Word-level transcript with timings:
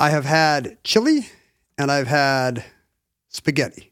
I 0.00 0.08
have 0.10 0.24
had 0.24 0.78
chili 0.84 1.28
and 1.76 1.90
I've 1.92 2.06
had 2.06 2.64
spaghetti. 3.28 3.87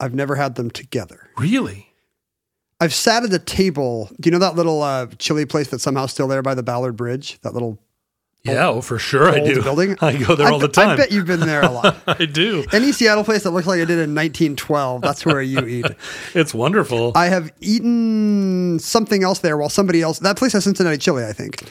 I've 0.00 0.14
never 0.14 0.34
had 0.34 0.54
them 0.56 0.70
together. 0.70 1.30
Really? 1.38 1.88
I've 2.80 2.92
sat 2.94 3.24
at 3.24 3.32
a 3.32 3.38
table. 3.38 4.10
Do 4.20 4.26
you 4.28 4.30
know 4.32 4.38
that 4.40 4.54
little 4.54 4.82
uh, 4.82 5.06
chili 5.18 5.46
place 5.46 5.68
that's 5.68 5.82
somehow 5.82 6.06
still 6.06 6.28
there 6.28 6.42
by 6.42 6.54
the 6.54 6.62
Ballard 6.62 6.96
Bridge? 6.96 7.40
That 7.40 7.54
little 7.54 7.78
Yeah, 8.42 8.68
oh, 8.68 8.82
for 8.82 8.98
sure 8.98 9.30
I 9.30 9.40
do. 9.40 9.62
building. 9.62 9.96
I 10.02 10.16
go 10.18 10.34
there 10.36 10.48
I 10.48 10.50
all 10.50 10.58
the 10.58 10.68
time. 10.68 10.90
I 10.90 10.96
bet 10.96 11.10
you've 11.10 11.26
been 11.26 11.40
there 11.40 11.62
a 11.62 11.70
lot. 11.70 11.96
I 12.06 12.26
do. 12.26 12.66
Any 12.72 12.92
Seattle 12.92 13.24
place 13.24 13.44
that 13.44 13.52
looks 13.52 13.66
like 13.66 13.78
it 13.78 13.86
did 13.86 13.98
in 13.98 14.14
1912, 14.14 15.00
that's 15.00 15.24
where 15.24 15.40
you 15.40 15.64
eat. 15.66 15.86
It's 16.34 16.52
wonderful. 16.52 17.12
I 17.14 17.26
have 17.28 17.50
eaten 17.62 18.78
something 18.78 19.24
else 19.24 19.38
there 19.38 19.56
while 19.56 19.70
somebody 19.70 20.02
else, 20.02 20.18
that 20.18 20.36
place 20.36 20.52
has 20.52 20.64
Cincinnati 20.64 20.98
chili, 20.98 21.24
I 21.24 21.32
think. 21.32 21.62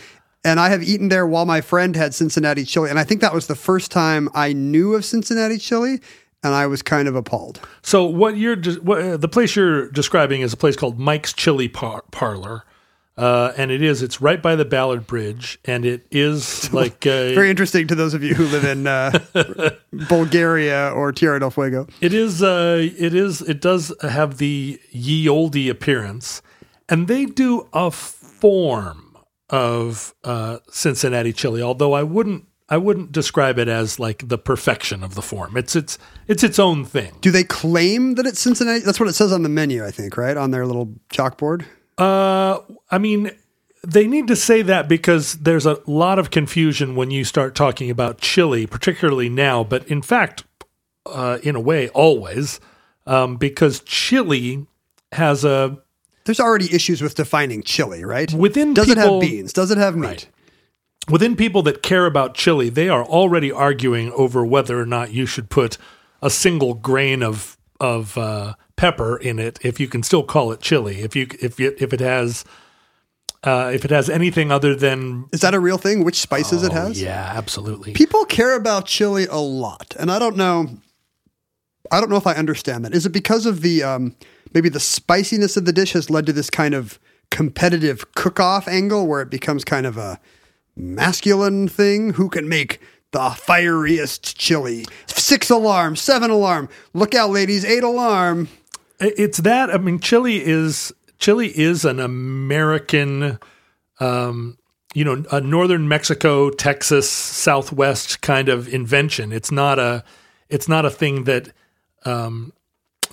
And 0.44 0.60
I 0.60 0.70
have 0.70 0.82
eaten 0.84 1.10
there 1.10 1.26
while 1.28 1.46
my 1.46 1.62
friend 1.62 1.96
had 1.96 2.16
Cincinnati 2.16 2.66
chili. 2.66 2.90
And 2.90 2.98
I 3.00 3.04
think 3.04 3.22
that 3.22 3.34
was 3.34 3.46
the 3.48 3.56
first 3.56 3.92
time 3.92 4.28
I 4.34 4.54
knew 4.54 4.96
of 4.96 5.06
Cincinnati 5.06 5.58
chili. 5.60 6.02
And 6.46 6.54
I 6.54 6.68
was 6.68 6.84
kind 6.84 7.08
of 7.08 7.16
appalled. 7.16 7.60
So 7.82 8.06
what 8.06 8.38
you're 8.38 8.56
what, 8.82 9.02
uh, 9.02 9.18
the 9.18 9.28
place 9.28 9.56
you're 9.56 9.90
describing 9.90 10.42
is 10.42 10.54
a 10.54 10.58
place 10.58 10.76
called 10.76 11.00
Mike's 11.00 11.34
Chili 11.34 11.68
Par- 11.68 12.04
Parlor, 12.12 12.64
uh, 13.18 13.54
and 13.58 13.72
it 13.72 13.82
is 13.82 14.04
it's 14.04 14.22
right 14.22 14.42
by 14.44 14.56
the 14.56 14.64
Ballard 14.64 15.08
Bridge, 15.08 15.58
and 15.66 15.86
it 15.86 16.06
is 16.12 16.72
like 16.82 17.08
uh, 17.08 17.34
Very 17.34 17.50
interesting 17.50 17.88
to 17.88 17.96
those 17.96 18.14
of 18.14 18.22
you 18.22 18.36
who 18.36 18.46
live 18.46 18.64
in 18.64 18.86
uh, 18.86 19.18
Bulgaria 20.08 20.92
or 20.94 21.12
Tierra 21.12 21.40
del 21.40 21.50
Fuego. 21.50 21.88
it 22.00 22.14
is 22.14 22.44
uh, 22.44 22.78
it 22.96 23.16
is 23.16 23.42
it 23.42 23.60
does 23.60 23.92
have 24.02 24.38
the 24.38 24.80
ye 24.92 25.28
olde 25.28 25.68
appearance, 25.70 26.44
and 26.88 27.08
they 27.08 27.26
do 27.26 27.68
a 27.74 27.90
form 27.90 29.18
of 29.50 30.14
uh, 30.24 30.60
Cincinnati 30.70 31.34
chili, 31.34 31.62
although 31.62 31.94
I 31.94 32.04
wouldn't. 32.04 32.46
I 32.68 32.78
wouldn't 32.78 33.12
describe 33.12 33.60
it 33.60 33.68
as 33.68 34.00
like 34.00 34.28
the 34.28 34.38
perfection 34.38 35.04
of 35.04 35.14
the 35.14 35.22
form. 35.22 35.56
It's 35.56 35.76
it's 35.76 35.98
it's 36.28 36.44
its 36.44 36.58
own 36.58 36.84
thing. 36.84 37.14
Do 37.22 37.30
they 37.32 37.44
claim 37.44 38.16
that 38.16 38.26
it's 38.26 38.40
Cincinnati? 38.40 38.80
That's 38.80 39.00
what 39.00 39.08
it 39.08 39.14
says 39.14 39.32
on 39.32 39.44
the 39.44 39.50
menu, 39.50 39.86
I 39.86 39.92
think, 39.92 40.18
right? 40.18 40.36
On 40.36 40.52
their 40.52 40.66
little 40.66 40.94
chalkboard. 41.10 41.66
Uh, 41.98 42.60
I 42.90 42.98
mean, 42.98 43.32
they 43.84 44.08
need 44.08 44.28
to 44.28 44.36
say 44.36 44.64
that 44.64 44.88
because 44.88 45.36
there's 45.36 45.66
a 45.66 45.80
lot 45.86 46.18
of 46.18 46.32
confusion 46.32 46.96
when 46.96 47.12
you 47.12 47.24
start 47.24 47.54
talking 47.56 47.90
about 47.92 48.18
chili, 48.18 48.66
particularly 48.66 49.30
now, 49.30 49.64
but 49.64 49.88
in 49.88 50.02
fact, 50.02 50.44
uh, 51.06 51.38
in 51.44 51.56
a 51.56 51.60
way, 51.60 51.90
always, 51.90 52.60
um, 53.06 53.38
because 53.38 53.82
chili 53.82 54.66
has 55.12 55.46
a 55.46 55.78
There's 56.26 56.40
already 56.40 56.74
issues 56.74 57.02
with 57.02 57.14
defining 57.14 57.62
chili, 57.62 58.04
right? 58.04 58.34
Within 58.34 58.74
Does 58.74 58.90
it 58.90 58.98
have 58.98 59.22
beans? 59.22 59.54
Does 59.54 59.70
it 59.70 59.78
have 59.78 59.96
meat? 59.96 60.08
Right. 60.08 60.28
Within 61.10 61.36
people 61.36 61.62
that 61.64 61.82
care 61.82 62.06
about 62.06 62.34
chili, 62.34 62.70
they 62.70 62.90
are 62.90 63.04
already 63.04 63.52
arguing 63.52 64.12
over 64.14 64.46
whether 64.46 64.80
or 64.80 64.86
not 64.86 65.12
you 65.12 65.26
should 65.26 65.50
put 65.50 65.78
a 66.22 66.30
single 66.30 66.74
grain 66.74 67.24
of 67.24 67.58
of 67.80 68.18
uh, 68.18 68.54
pepper 68.78 69.18
in 69.18 69.38
it 69.40 69.60
if 69.62 69.80
you 69.80 69.88
can 69.88 70.02
still 70.04 70.24
call 70.24 70.52
it 70.52 70.62
chili. 70.62 71.02
If 71.02 71.16
you 71.16 71.28
if 71.42 71.60
you, 71.60 71.76
if 71.80 71.94
it 71.94 72.00
has 72.00 72.46
uh, 73.44 73.72
if 73.74 73.86
it 73.86 73.92
has 73.92 74.10
anything 74.10 74.52
other 74.52 74.76
than 74.76 75.26
Is 75.32 75.42
that 75.42 75.54
a 75.54 75.60
real 75.60 75.78
thing? 75.78 76.04
Which 76.04 76.20
spices 76.20 76.64
it 76.64 76.72
has? 76.72 77.00
Oh, 77.00 77.06
yeah, 77.06 77.32
absolutely. 77.36 77.94
People 77.94 78.26
care 78.26 78.56
about 78.56 78.86
chili 78.86 79.28
a 79.30 79.38
lot, 79.38 79.96
and 80.00 80.12
I 80.12 80.20
don't 80.20 80.36
know. 80.36 80.68
I 81.92 82.00
don't 82.00 82.10
know 82.10 82.18
if 82.18 82.26
I 82.26 82.34
understand 82.34 82.84
that. 82.86 82.96
Is 82.96 83.06
it 83.06 83.12
because 83.12 83.46
of 83.46 83.62
the 83.62 83.84
um, 83.84 84.16
maybe 84.54 84.70
the 84.70 84.80
spiciness 84.80 85.56
of 85.58 85.66
the 85.66 85.74
dish 85.74 85.94
has 85.94 86.10
led 86.10 86.26
to 86.26 86.34
this 86.34 86.50
kind 86.50 86.74
of 86.74 87.00
competitive 87.30 88.14
cook-off 88.14 88.68
angle 88.68 89.08
where 89.08 89.22
it 89.22 89.30
becomes 89.30 89.64
kind 89.64 89.86
of 89.86 89.98
a 89.98 90.20
masculine 90.76 91.68
thing? 91.68 92.14
Who 92.14 92.30
can 92.30 92.50
make 92.50 92.80
the 93.12 93.30
fieriest 93.32 94.38
chili? 94.38 94.86
Six 95.08 95.50
alarm, 95.50 95.96
seven 95.96 96.30
alarm. 96.30 96.70
Look 96.94 97.16
out, 97.16 97.30
ladies! 97.30 97.66
Eight 97.66 97.84
alarm. 97.84 98.48
It's 99.00 99.40
that. 99.40 99.70
I 99.70 99.78
mean, 99.78 100.00
chili 100.00 100.44
is 100.44 100.94
chili 101.18 101.48
is 101.58 101.86
an 101.86 102.00
American, 102.00 103.40
um, 104.00 104.58
you 104.94 105.04
know, 105.04 105.24
a 105.32 105.42
northern 105.42 105.88
Mexico, 105.88 106.50
Texas, 106.50 107.10
Southwest 107.10 108.22
kind 108.22 108.50
of 108.50 108.68
invention. 108.68 109.32
It's 109.32 109.52
not 109.52 109.80
a, 109.80 110.04
it's 110.50 110.68
not 110.68 110.86
a 110.86 110.90
thing 110.90 111.24
that, 111.26 111.50
um, 112.06 112.54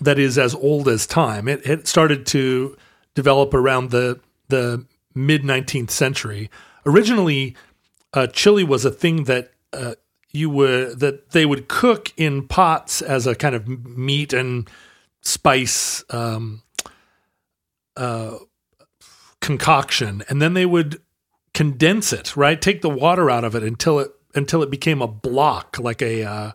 that 0.01 0.19
is 0.19 0.39
as 0.39 0.55
old 0.55 0.89
as 0.89 1.07
time. 1.07 1.49
It, 1.49 1.67
it 1.67 1.87
started 1.87 2.27
to 2.27 2.77
develop 3.15 3.55
around 3.55 3.91
the 3.91 4.21
the 4.49 4.85
mid 5.15 5.45
nineteenth 5.45 5.91
century. 5.91 6.51
Originally, 6.85 7.57
uh, 8.13 8.27
chili 8.27 8.65
was 8.65 8.85
a 8.85 8.91
thing 8.91 9.25
that 9.25 9.53
uh, 9.73 9.95
you 10.31 10.51
would 10.51 11.01
that 11.01 11.31
they 11.31 11.47
would 11.47 11.69
cook 11.69 12.13
in 12.17 12.47
pots 12.49 13.03
as 13.03 13.27
a 13.27 13.35
kind 13.35 13.55
of 13.55 13.69
meat 13.69 14.33
and 14.33 14.69
spice 15.21 16.05
um, 16.11 16.63
uh, 17.97 18.37
concoction, 19.41 20.25
and 20.29 20.43
then 20.43 20.55
they 20.55 20.67
would 20.67 21.01
condense 21.55 22.13
it. 22.13 22.37
Right, 22.37 22.61
take 22.61 22.83
the 22.83 22.91
water 22.91 23.31
out 23.31 23.45
of 23.45 23.55
it 23.55 23.63
until 23.63 23.99
it 24.01 24.11
until 24.35 24.63
it 24.63 24.71
became 24.71 25.03
a 25.03 25.09
block, 25.09 25.79
like 25.79 26.03
a 26.03 26.25
uh, 26.25 26.53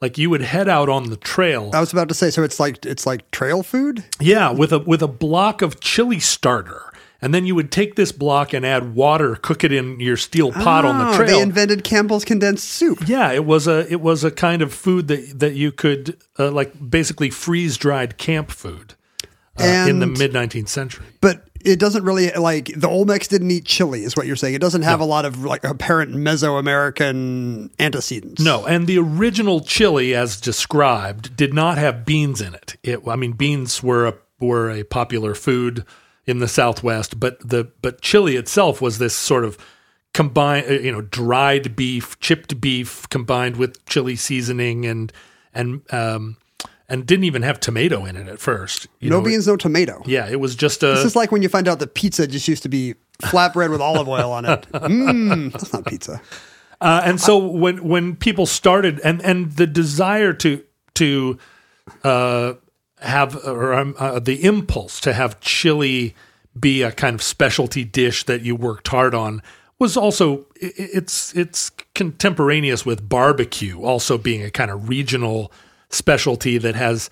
like 0.00 0.18
you 0.18 0.30
would 0.30 0.42
head 0.42 0.68
out 0.68 0.88
on 0.88 1.10
the 1.10 1.16
trail. 1.16 1.70
I 1.72 1.80
was 1.80 1.92
about 1.92 2.08
to 2.08 2.14
say, 2.14 2.30
so 2.30 2.42
it's 2.42 2.60
like 2.60 2.84
it's 2.84 3.06
like 3.06 3.30
trail 3.30 3.62
food. 3.62 4.04
Yeah, 4.20 4.50
with 4.50 4.72
a 4.72 4.78
with 4.78 5.02
a 5.02 5.08
block 5.08 5.62
of 5.62 5.80
chili 5.80 6.20
starter. 6.20 6.92
And 7.24 7.32
then 7.32 7.46
you 7.46 7.54
would 7.54 7.72
take 7.72 7.94
this 7.96 8.12
block 8.12 8.52
and 8.52 8.66
add 8.66 8.94
water, 8.94 9.36
cook 9.36 9.64
it 9.64 9.72
in 9.72 9.98
your 9.98 10.16
steel 10.16 10.52
pot 10.52 10.84
on 10.84 10.98
the 10.98 11.08
Oh, 11.08 11.16
trail. 11.16 11.28
They 11.38 11.40
invented 11.40 11.82
Campbell's 11.82 12.24
condensed 12.24 12.68
soup. 12.68 13.08
yeah, 13.08 13.32
it 13.32 13.44
was 13.46 13.66
a 13.66 13.90
it 13.90 14.00
was 14.00 14.22
a 14.24 14.30
kind 14.30 14.60
of 14.62 14.72
food 14.74 15.08
that 15.08 15.38
that 15.40 15.54
you 15.54 15.72
could 15.72 16.16
uh, 16.38 16.50
like 16.50 16.72
basically 16.90 17.30
freeze 17.30 17.76
dried 17.78 18.18
camp 18.18 18.50
food 18.50 18.94
uh, 19.58 19.86
in 19.88 20.00
the 20.00 20.06
mid 20.06 20.32
19th 20.32 20.68
century. 20.68 21.06
but 21.20 21.44
it 21.64 21.78
doesn't 21.78 22.04
really 22.04 22.30
like 22.32 22.66
the 22.66 22.88
Olmecs 22.88 23.26
didn't 23.26 23.50
eat 23.50 23.64
chili, 23.64 24.04
is 24.04 24.14
what 24.16 24.26
you're 24.26 24.36
saying. 24.36 24.52
It 24.54 24.60
doesn't 24.60 24.82
have 24.82 25.00
a 25.00 25.06
lot 25.06 25.24
of 25.24 25.44
like 25.46 25.64
apparent 25.64 26.12
Mesoamerican 26.14 27.70
antecedents. 27.78 28.42
No, 28.42 28.66
and 28.66 28.86
the 28.86 28.98
original 28.98 29.60
chili, 29.60 30.14
as 30.14 30.40
described, 30.40 31.36
did 31.36 31.54
not 31.54 31.78
have 31.78 32.04
beans 32.04 32.40
in 32.40 32.54
it. 32.54 32.76
It, 32.82 33.00
I 33.08 33.16
mean, 33.16 33.32
beans 33.32 33.82
were 33.82 34.06
a 34.06 34.14
were 34.40 34.70
a 34.70 34.82
popular 34.84 35.34
food 35.34 35.84
in 36.26 36.38
the 36.38 36.48
Southwest, 36.48 37.20
but 37.20 37.38
the 37.46 37.70
but 37.82 38.00
chili 38.00 38.36
itself 38.36 38.80
was 38.80 38.98
this 38.98 39.14
sort 39.14 39.44
of 39.44 39.58
combined, 40.12 40.66
uh, 40.68 40.72
you 40.72 40.92
know, 40.92 41.02
dried 41.02 41.76
beef, 41.76 42.18
chipped 42.20 42.60
beef 42.60 43.08
combined 43.10 43.56
with 43.56 43.84
chili 43.86 44.16
seasoning 44.16 44.86
and 44.86 45.12
and 45.52 45.82
um 45.92 46.36
and 46.88 47.06
didn't 47.06 47.24
even 47.24 47.42
have 47.42 47.60
tomato 47.60 48.04
in 48.04 48.16
it 48.16 48.28
at 48.28 48.38
first. 48.38 48.86
You 49.00 49.10
no 49.10 49.18
know, 49.18 49.24
beans, 49.24 49.46
no 49.46 49.56
tomato. 49.56 50.02
Yeah, 50.06 50.28
it 50.28 50.40
was 50.40 50.54
just 50.54 50.82
a. 50.82 50.88
This 50.88 51.04
is 51.04 51.16
like 51.16 51.32
when 51.32 51.42
you 51.42 51.48
find 51.48 51.68
out 51.68 51.78
that 51.78 51.94
pizza 51.94 52.26
just 52.26 52.46
used 52.48 52.62
to 52.64 52.68
be 52.68 52.94
flatbread 53.22 53.70
with 53.70 53.80
olive 53.80 54.08
oil 54.08 54.32
on 54.32 54.44
it. 54.44 54.66
Mmm, 54.72 55.52
that's 55.52 55.72
not 55.72 55.86
pizza. 55.86 56.20
Uh, 56.80 57.00
and 57.04 57.20
so 57.20 57.38
when 57.38 57.86
when 57.88 58.16
people 58.16 58.46
started 58.46 59.00
and 59.00 59.22
and 59.22 59.52
the 59.52 59.66
desire 59.66 60.32
to 60.34 60.62
to 60.94 61.38
uh, 62.02 62.54
have 63.04 63.36
or 63.44 63.74
um, 63.74 63.94
uh, 63.98 64.18
the 64.18 64.44
impulse 64.44 65.00
to 65.00 65.12
have 65.12 65.40
chili 65.40 66.14
be 66.58 66.82
a 66.82 66.92
kind 66.92 67.14
of 67.14 67.22
specialty 67.22 67.84
dish 67.84 68.24
that 68.24 68.42
you 68.42 68.54
worked 68.54 68.88
hard 68.88 69.14
on 69.14 69.42
was 69.78 69.96
also 69.96 70.46
it's 70.56 71.34
it's 71.34 71.70
contemporaneous 71.94 72.86
with 72.86 73.08
barbecue 73.08 73.80
also 73.82 74.16
being 74.16 74.42
a 74.42 74.50
kind 74.50 74.70
of 74.70 74.88
regional 74.88 75.52
specialty 75.90 76.58
that 76.58 76.74
has 76.74 77.10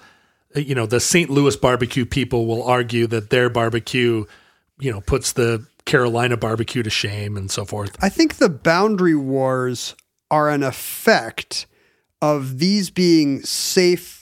uh, 0.56 0.60
you 0.60 0.74
know 0.74 0.86
the 0.86 1.00
St. 1.00 1.28
Louis 1.28 1.56
barbecue 1.56 2.04
people 2.04 2.46
will 2.46 2.62
argue 2.62 3.06
that 3.08 3.30
their 3.30 3.48
barbecue 3.48 4.24
you 4.78 4.92
know 4.92 5.00
puts 5.00 5.32
the 5.32 5.66
Carolina 5.84 6.36
barbecue 6.36 6.82
to 6.82 6.90
shame 6.90 7.36
and 7.36 7.50
so 7.50 7.64
forth. 7.64 7.96
I 8.00 8.08
think 8.08 8.36
the 8.36 8.48
boundary 8.48 9.16
wars 9.16 9.96
are 10.30 10.48
an 10.48 10.62
effect 10.62 11.66
of 12.20 12.58
these 12.60 12.88
being 12.88 13.42
safe 13.42 14.21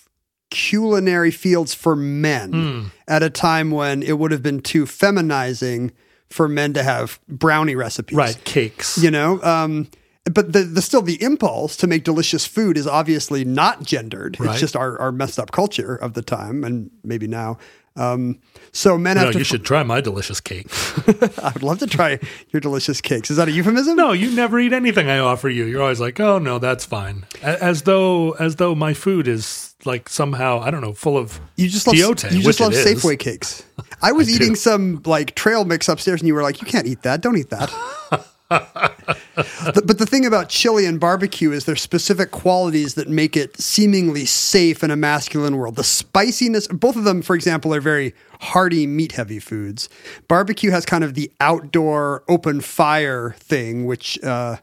culinary 0.51 1.31
fields 1.31 1.75
for 1.75 1.95
men 1.97 2.53
Hmm. 2.53 2.83
at 3.09 3.23
a 3.23 3.31
time 3.31 3.71
when 3.71 4.03
it 4.03 4.19
would 4.19 4.31
have 4.33 4.43
been 4.43 4.61
too 4.61 4.85
feminizing 4.87 5.91
for 6.29 6.49
men 6.49 6.73
to 6.75 6.83
have 6.83 7.19
brownie 7.29 7.75
recipes. 7.75 8.17
Right, 8.17 8.39
cakes. 8.45 8.99
You 8.99 9.11
know, 9.11 9.43
um, 9.43 9.89
but 10.33 10.53
the, 10.53 10.63
the 10.63 10.83
still 10.83 11.03
the 11.03 11.21
impulse 11.23 11.77
to 11.79 11.87
make 11.87 12.05
delicious 12.05 12.47
food 12.47 12.77
is 12.77 12.87
obviously 12.87 13.45
not 13.45 13.83
gendered. 13.83 14.39
Right. 14.39 14.51
It's 14.51 14.61
just 14.61 14.77
our, 14.77 14.99
our 15.01 15.11
messed 15.13 15.39
up 15.39 15.51
culture 15.51 15.95
of 15.97 16.13
the 16.15 16.23
time 16.23 16.63
and 16.63 16.91
maybe 17.03 17.27
now. 17.27 17.59
Um, 17.97 18.39
so 18.73 18.97
men 18.97 19.17
No, 19.17 19.25
have 19.25 19.33
to. 19.33 19.39
you 19.39 19.45
should 19.45 19.65
try 19.65 19.83
my 19.83 20.01
delicious 20.01 20.41
cake. 20.41 20.69
I 21.43 21.51
would 21.53 21.65
love 21.65 21.79
to 21.81 21.89
try 21.89 22.21
your 22.51 22.61
delicious 22.61 23.01
cakes. 23.01 23.31
Is 23.33 23.37
that 23.37 23.49
a 23.49 23.51
euphemism? 23.51 23.97
no, 23.97 24.13
you 24.13 24.31
never 24.31 24.61
eat 24.61 24.73
anything 24.73 25.11
I 25.11 25.19
offer 25.19 25.49
you. 25.49 25.65
You're 25.65 25.83
always 25.83 25.99
like, 26.01 26.21
"Oh 26.21 26.39
no, 26.39 26.61
that's 26.61 26.85
fine." 26.85 27.27
As 27.43 27.83
though, 27.83 28.31
as 28.33 28.57
though 28.57 28.77
my 28.77 28.95
food 28.95 29.27
is 29.27 29.70
like 29.87 30.09
somehow 30.09 30.61
I 30.61 30.71
don't 30.71 30.81
know, 30.81 30.93
full 30.95 31.17
of 31.17 31.41
You 31.57 31.69
just 31.69 31.87
love 31.87 31.97
Tiote, 31.97 32.33
you 32.33 32.43
just 32.43 32.61
love. 32.61 32.73
Safeway 32.73 33.19
cakes. 33.19 33.65
I 34.03 34.13
was 34.13 34.29
I 34.29 34.33
eating 34.33 34.51
do. 34.51 34.55
some 34.57 35.03
like 35.05 35.35
trail 35.35 35.65
mix 35.65 35.89
upstairs, 35.89 36.21
and 36.21 36.29
you 36.29 36.35
were 36.35 36.43
like, 36.43 36.61
"You 36.61 36.67
can't 36.67 36.87
eat 36.87 37.03
that. 37.03 37.21
Don't 37.21 37.37
eat 37.37 37.51
that." 37.51 37.71
The- 38.51 39.83
but 39.87 39.99
the 39.99 40.07
thing 40.07 40.27
about 40.27 40.49
chili 40.49 40.85
and 40.85 40.99
barbecue 40.99 41.53
is 41.53 41.65
there's 41.67 41.81
specific 41.81 42.33
qualities 42.33 42.95
that 42.95 43.09
make 43.09 43.37
it 43.37 43.57
seemingly 43.61 44.25
safe 44.27 44.83
in 44.83 44.91
a 44.91 44.97
masculine 44.97 45.57
world. 45.57 45.77
The 45.77 45.85
spiciness, 45.85 46.67
both 46.67 46.97
of 46.97 47.05
them, 47.05 47.23
for 47.23 47.37
example, 47.37 47.73
are 47.75 47.81
very 47.81 48.13
hearty, 48.41 48.87
meat 48.89 49.13
heavy 49.13 49.39
foods. 49.39 49.89
Barbecue 50.27 50.73
has 50.73 50.85
kind 50.85 51.05
of 51.05 51.15
the 51.15 51.31
outdoor 51.41 52.25
open 52.29 52.61
fire 52.61 53.37
thing, 53.39 53.87
which 53.87 54.19
uh, 54.25 54.57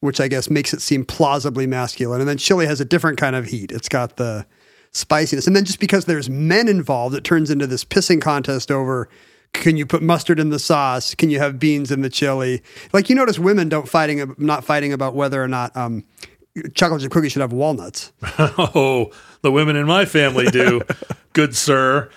which 0.00 0.20
I 0.20 0.28
guess 0.28 0.48
makes 0.48 0.72
it 0.72 0.80
seem 0.80 1.04
plausibly 1.04 1.66
masculine. 1.66 2.20
And 2.20 2.28
then 2.28 2.38
chili 2.38 2.66
has 2.66 2.80
a 2.80 2.84
different 2.84 3.18
kind 3.18 3.34
of 3.34 3.46
heat. 3.46 3.72
It's 3.72 3.88
got 3.88 4.16
the 4.16 4.46
spiciness. 4.94 5.46
And 5.46 5.54
then 5.54 5.64
just 5.64 5.80
because 5.80 6.06
there's 6.06 6.30
men 6.30 6.68
involved, 6.68 7.14
it 7.14 7.24
turns 7.24 7.50
into 7.50 7.66
this 7.66 7.84
pissing 7.84 8.22
contest 8.22 8.70
over 8.70 9.08
can 9.52 9.76
you 9.76 9.86
put 9.86 10.02
mustard 10.02 10.40
in 10.40 10.50
the 10.50 10.58
sauce? 10.58 11.14
Can 11.14 11.30
you 11.30 11.38
have 11.38 11.58
beans 11.60 11.92
in 11.92 12.00
the 12.02 12.10
chili? 12.10 12.62
Like 12.92 13.08
you 13.08 13.14
notice 13.14 13.38
women 13.38 13.68
don't 13.68 13.88
fighting 13.88 14.34
not 14.36 14.64
fighting 14.64 14.92
about 14.92 15.14
whether 15.14 15.42
or 15.42 15.46
not 15.46 15.74
um, 15.76 16.04
chocolate 16.74 17.02
chip 17.02 17.12
cookies 17.12 17.32
should 17.32 17.40
have 17.40 17.52
walnuts. 17.52 18.12
oh, 18.38 19.12
the 19.42 19.52
women 19.52 19.76
in 19.76 19.86
my 19.86 20.04
family 20.04 20.46
do, 20.46 20.82
good 21.32 21.54
sir. 21.54 22.10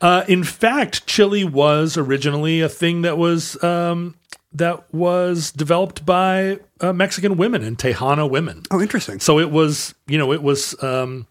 Uh, 0.00 0.24
in 0.28 0.44
fact, 0.44 1.06
chili 1.06 1.44
was 1.44 1.96
originally 1.96 2.60
a 2.60 2.68
thing 2.68 3.02
that 3.02 3.18
was 3.18 3.62
um, 3.64 4.14
that 4.52 4.92
was 4.94 5.50
developed 5.52 6.06
by 6.06 6.58
uh, 6.80 6.92
Mexican 6.92 7.36
women 7.36 7.62
and 7.62 7.76
Tejano 7.76 8.30
women. 8.30 8.62
Oh, 8.70 8.80
interesting. 8.80 9.20
So 9.20 9.38
it 9.38 9.50
was, 9.50 9.94
you 10.06 10.18
know, 10.18 10.32
it 10.32 10.42
was 10.42 10.80
um, 10.82 11.26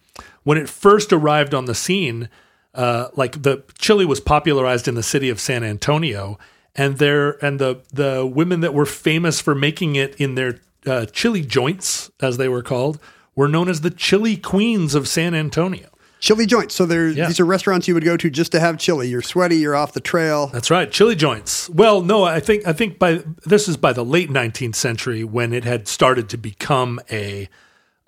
when 0.45 0.57
it 0.57 0.69
first 0.69 1.11
arrived 1.11 1.53
on 1.53 1.65
the 1.65 1.75
scene. 1.75 2.29
Uh, 2.73 3.07
like 3.15 3.41
the 3.43 3.63
chili 3.77 4.05
was 4.05 4.19
popularized 4.19 4.85
in 4.85 4.95
the 4.95 5.03
city 5.03 5.29
of 5.29 5.39
San 5.39 5.63
Antonio, 5.63 6.37
and 6.75 6.97
there 6.97 7.43
and 7.45 7.57
the 7.57 7.79
the 7.93 8.25
women 8.25 8.59
that 8.59 8.73
were 8.73 8.85
famous 8.85 9.39
for 9.39 9.55
making 9.55 9.95
it 9.95 10.13
in 10.15 10.35
their 10.35 10.59
uh, 10.85 11.05
chili 11.05 11.41
joints, 11.41 12.11
as 12.21 12.35
they 12.35 12.49
were 12.49 12.61
called, 12.61 12.99
were 13.33 13.47
known 13.47 13.69
as 13.69 13.79
the 13.79 13.89
chili 13.89 14.35
queens 14.35 14.93
of 14.93 15.07
San 15.07 15.33
Antonio. 15.33 15.87
Chili 16.19 16.45
joints. 16.45 16.75
So 16.75 16.85
there, 16.85 17.07
Yeah. 17.07 17.27
these 17.27 17.39
are 17.39 17.45
restaurants 17.45 17.87
you 17.87 17.93
would 17.93 18.03
go 18.03 18.17
to 18.17 18.29
just 18.29 18.51
to 18.51 18.59
have 18.59 18.77
chili. 18.77 19.07
You're 19.07 19.21
sweaty. 19.21 19.55
You're 19.55 19.75
off 19.75 19.93
the 19.93 20.01
trail. 20.01 20.47
That's 20.47 20.69
right, 20.69 20.91
chili 20.91 21.15
joints. 21.15 21.69
Well, 21.69 22.01
no, 22.01 22.25
I 22.25 22.41
think 22.41 22.67
I 22.67 22.73
think 22.73 22.99
by 22.99 23.23
this 23.45 23.69
is 23.69 23.77
by 23.77 23.93
the 23.93 24.03
late 24.03 24.29
19th 24.29 24.75
century 24.75 25.23
when 25.23 25.53
it 25.53 25.63
had 25.63 25.87
started 25.87 26.27
to 26.27 26.37
become 26.37 26.99
a 27.09 27.47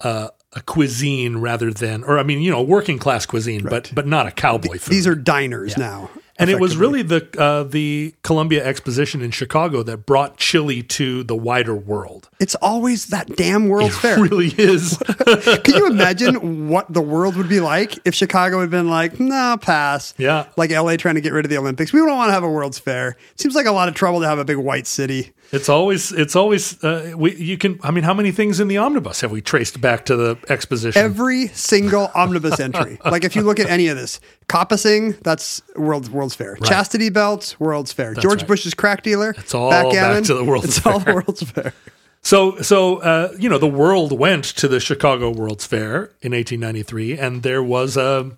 uh, 0.02 0.28
a 0.58 0.62
cuisine 0.62 1.38
rather 1.38 1.72
than, 1.72 2.04
or 2.04 2.18
I 2.18 2.24
mean, 2.24 2.42
you 2.42 2.50
know, 2.52 2.62
working 2.64 2.98
class 2.98 3.26
cuisine, 3.26 3.64
but 3.64 3.92
but 3.94 4.08
not 4.08 4.26
a 4.28 4.32
cowboy 4.32 4.80
food. 4.80 4.92
These 4.92 5.06
are 5.08 5.16
diners 5.16 5.78
now. 5.78 6.10
and 6.40 6.50
it 6.50 6.60
was 6.60 6.76
really 6.78 7.04
the 7.04 7.28
uh, 7.38 7.64
the 7.64 8.14
Columbia 8.24 8.66
Exposition 8.66 9.22
in 9.22 9.30
Chicago 9.32 9.84
that 9.84 10.06
brought 10.06 10.38
chili 10.38 10.82
to 10.84 11.24
the 11.24 11.36
wider 11.36 11.76
world. 11.76 12.30
It's 12.40 12.56
always 12.56 13.08
that 13.08 13.36
damn 13.36 13.70
World's 13.70 13.98
Fair. 13.98 14.20
Really 14.20 14.48
is. 14.58 14.98
Can 15.64 15.76
you 15.76 15.88
imagine 15.88 16.70
what 16.70 16.92
the 16.92 17.02
world 17.02 17.36
would 17.36 17.50
be 17.50 17.60
like 17.60 18.00
if 18.06 18.16
Chicago 18.16 18.60
had 18.62 18.70
been 18.72 18.90
like, 18.90 19.20
nah, 19.20 19.58
pass? 19.58 20.14
Yeah. 20.18 20.48
Like 20.58 20.72
LA 20.72 20.96
trying 20.98 21.16
to 21.16 21.22
get 21.22 21.34
rid 21.34 21.46
of 21.46 21.50
the 21.50 21.58
Olympics. 21.58 21.94
We 21.94 22.00
don't 22.00 22.16
want 22.18 22.30
to 22.30 22.34
have 22.34 22.44
a 22.44 22.50
World's 22.50 22.80
Fair. 22.80 23.16
Seems 23.36 23.54
like 23.56 23.68
a 23.68 23.72
lot 23.72 23.88
of 23.90 23.94
trouble 23.96 24.22
to 24.22 24.28
have 24.28 24.40
a 24.40 24.46
big 24.46 24.58
white 24.58 24.88
city. 24.88 25.34
It's 25.52 25.70
always 25.70 26.12
it's 26.12 26.36
always 26.36 26.84
uh, 26.84 27.14
we 27.16 27.36
you 27.36 27.58
can 27.58 27.80
I 27.84 27.92
mean 27.92 28.04
how 28.04 28.14
many 28.14 28.32
things 28.32 28.60
in 28.60 28.68
the 28.68 28.78
omnibus 28.78 29.22
have 29.22 29.32
we 29.32 29.42
traced 29.42 29.80
back 29.80 30.06
to 30.06 30.16
the 30.16 30.38
exposition? 30.50 31.02
Every 31.02 31.48
single 31.50 32.12
omnibus 32.14 32.60
entry. 32.60 33.00
Like 33.06 33.24
if 33.24 33.36
you 33.36 33.44
look 33.44 33.60
at 33.60 33.70
any 33.70 33.88
of 33.88 33.96
this, 33.96 34.20
coppicing, 34.50 35.20
that's 35.22 35.62
World's 35.76 36.10
World's 36.10 36.36
Fair. 36.36 36.58
Chastity 36.58 37.10
belts, 37.10 37.60
World's 37.60 37.94
Fair. 37.94 38.14
George 38.14 38.42
right. 38.42 38.48
Bush's 38.48 38.74
crack 38.74 39.04
dealer. 39.04 39.34
It's 39.38 39.54
all 39.54 39.70
back 39.70 40.24
to 40.26 40.34
the 40.34 40.44
World's 40.44 40.78
It's 40.78 40.86
all 40.86 41.00
World's 41.00 41.44
Fair. 41.44 41.74
So, 42.28 42.62
so 42.62 42.98
uh, 42.98 43.34
you 43.40 43.48
know, 43.48 43.58
the 43.58 43.70
world 43.70 44.12
went 44.12 44.44
to 44.44 44.68
the 44.68 44.82
Chicago 44.82 45.30
World's 45.30 45.66
Fair 45.66 46.12
in 46.22 46.34
1893, 46.34 47.18
and 47.18 47.42
there 47.42 47.64
was 47.64 47.96
a, 47.96 48.32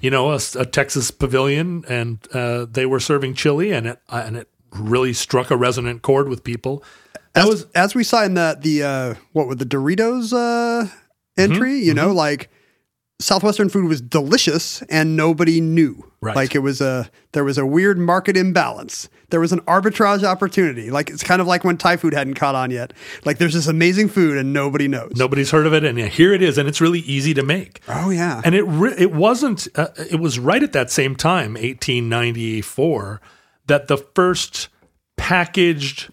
you 0.00 0.10
know, 0.10 0.32
a, 0.32 0.40
a 0.56 0.66
Texas 0.66 1.12
pavilion, 1.12 1.84
and 1.88 2.18
uh, 2.32 2.64
they 2.64 2.84
were 2.84 2.98
serving 2.98 3.34
chili, 3.34 3.70
and 3.70 3.86
it 3.86 4.00
uh, 4.08 4.24
and 4.26 4.38
it 4.38 4.48
really 4.72 5.12
struck 5.12 5.50
a 5.50 5.56
resonant 5.56 6.02
chord 6.02 6.28
with 6.28 6.44
people. 6.44 6.82
That 7.34 7.44
as, 7.44 7.46
was 7.48 7.66
as 7.74 7.94
we 7.94 8.04
saw 8.04 8.24
in 8.24 8.34
the 8.34 8.56
the 8.60 8.82
uh, 8.82 9.14
what 9.32 9.46
were 9.48 9.54
the 9.54 9.66
Doritos 9.66 10.32
uh, 10.32 10.88
entry, 11.36 11.72
Mm-hmm. 11.72 11.86
you 11.86 11.94
know, 11.94 12.12
like 12.12 12.50
Southwestern 13.20 13.68
food 13.68 13.88
was 13.88 14.00
delicious 14.00 14.82
and 14.82 15.16
nobody 15.16 15.60
knew. 15.60 16.04
Right. 16.20 16.34
Like 16.36 16.54
it 16.54 16.60
was 16.60 16.80
a 16.80 17.10
there 17.32 17.44
was 17.44 17.58
a 17.58 17.66
weird 17.66 17.98
market 17.98 18.36
imbalance. 18.36 19.08
There 19.30 19.40
was 19.40 19.52
an 19.52 19.60
arbitrage 19.62 20.24
opportunity. 20.24 20.90
Like 20.90 21.10
it's 21.10 21.22
kind 21.22 21.40
of 21.40 21.46
like 21.46 21.62
when 21.62 21.76
Thai 21.76 21.96
food 21.98 22.14
hadn't 22.14 22.34
caught 22.34 22.54
on 22.54 22.70
yet. 22.70 22.92
Like 23.24 23.38
there's 23.38 23.52
this 23.54 23.66
amazing 23.66 24.08
food 24.08 24.38
and 24.38 24.52
nobody 24.52 24.88
knows. 24.88 25.12
nobody's 25.16 25.50
heard 25.50 25.66
of 25.66 25.74
it, 25.74 25.84
and 25.84 25.98
here 25.98 26.32
it 26.32 26.42
is, 26.42 26.58
and 26.58 26.66
it's 26.68 26.80
really 26.80 27.00
easy 27.00 27.34
to 27.34 27.42
make. 27.42 27.80
Oh 27.88 28.10
yeah. 28.10 28.40
And 28.44 28.54
it 28.54 28.62
re- 28.62 28.94
it 28.96 29.12
wasn't. 29.12 29.68
Uh, 29.76 29.88
it 30.10 30.18
was 30.18 30.38
right 30.38 30.62
at 30.62 30.72
that 30.72 30.90
same 30.90 31.14
time, 31.14 31.54
1894, 31.54 33.20
that 33.68 33.88
the 33.88 33.96
first 33.96 34.68
packaged 35.16 36.10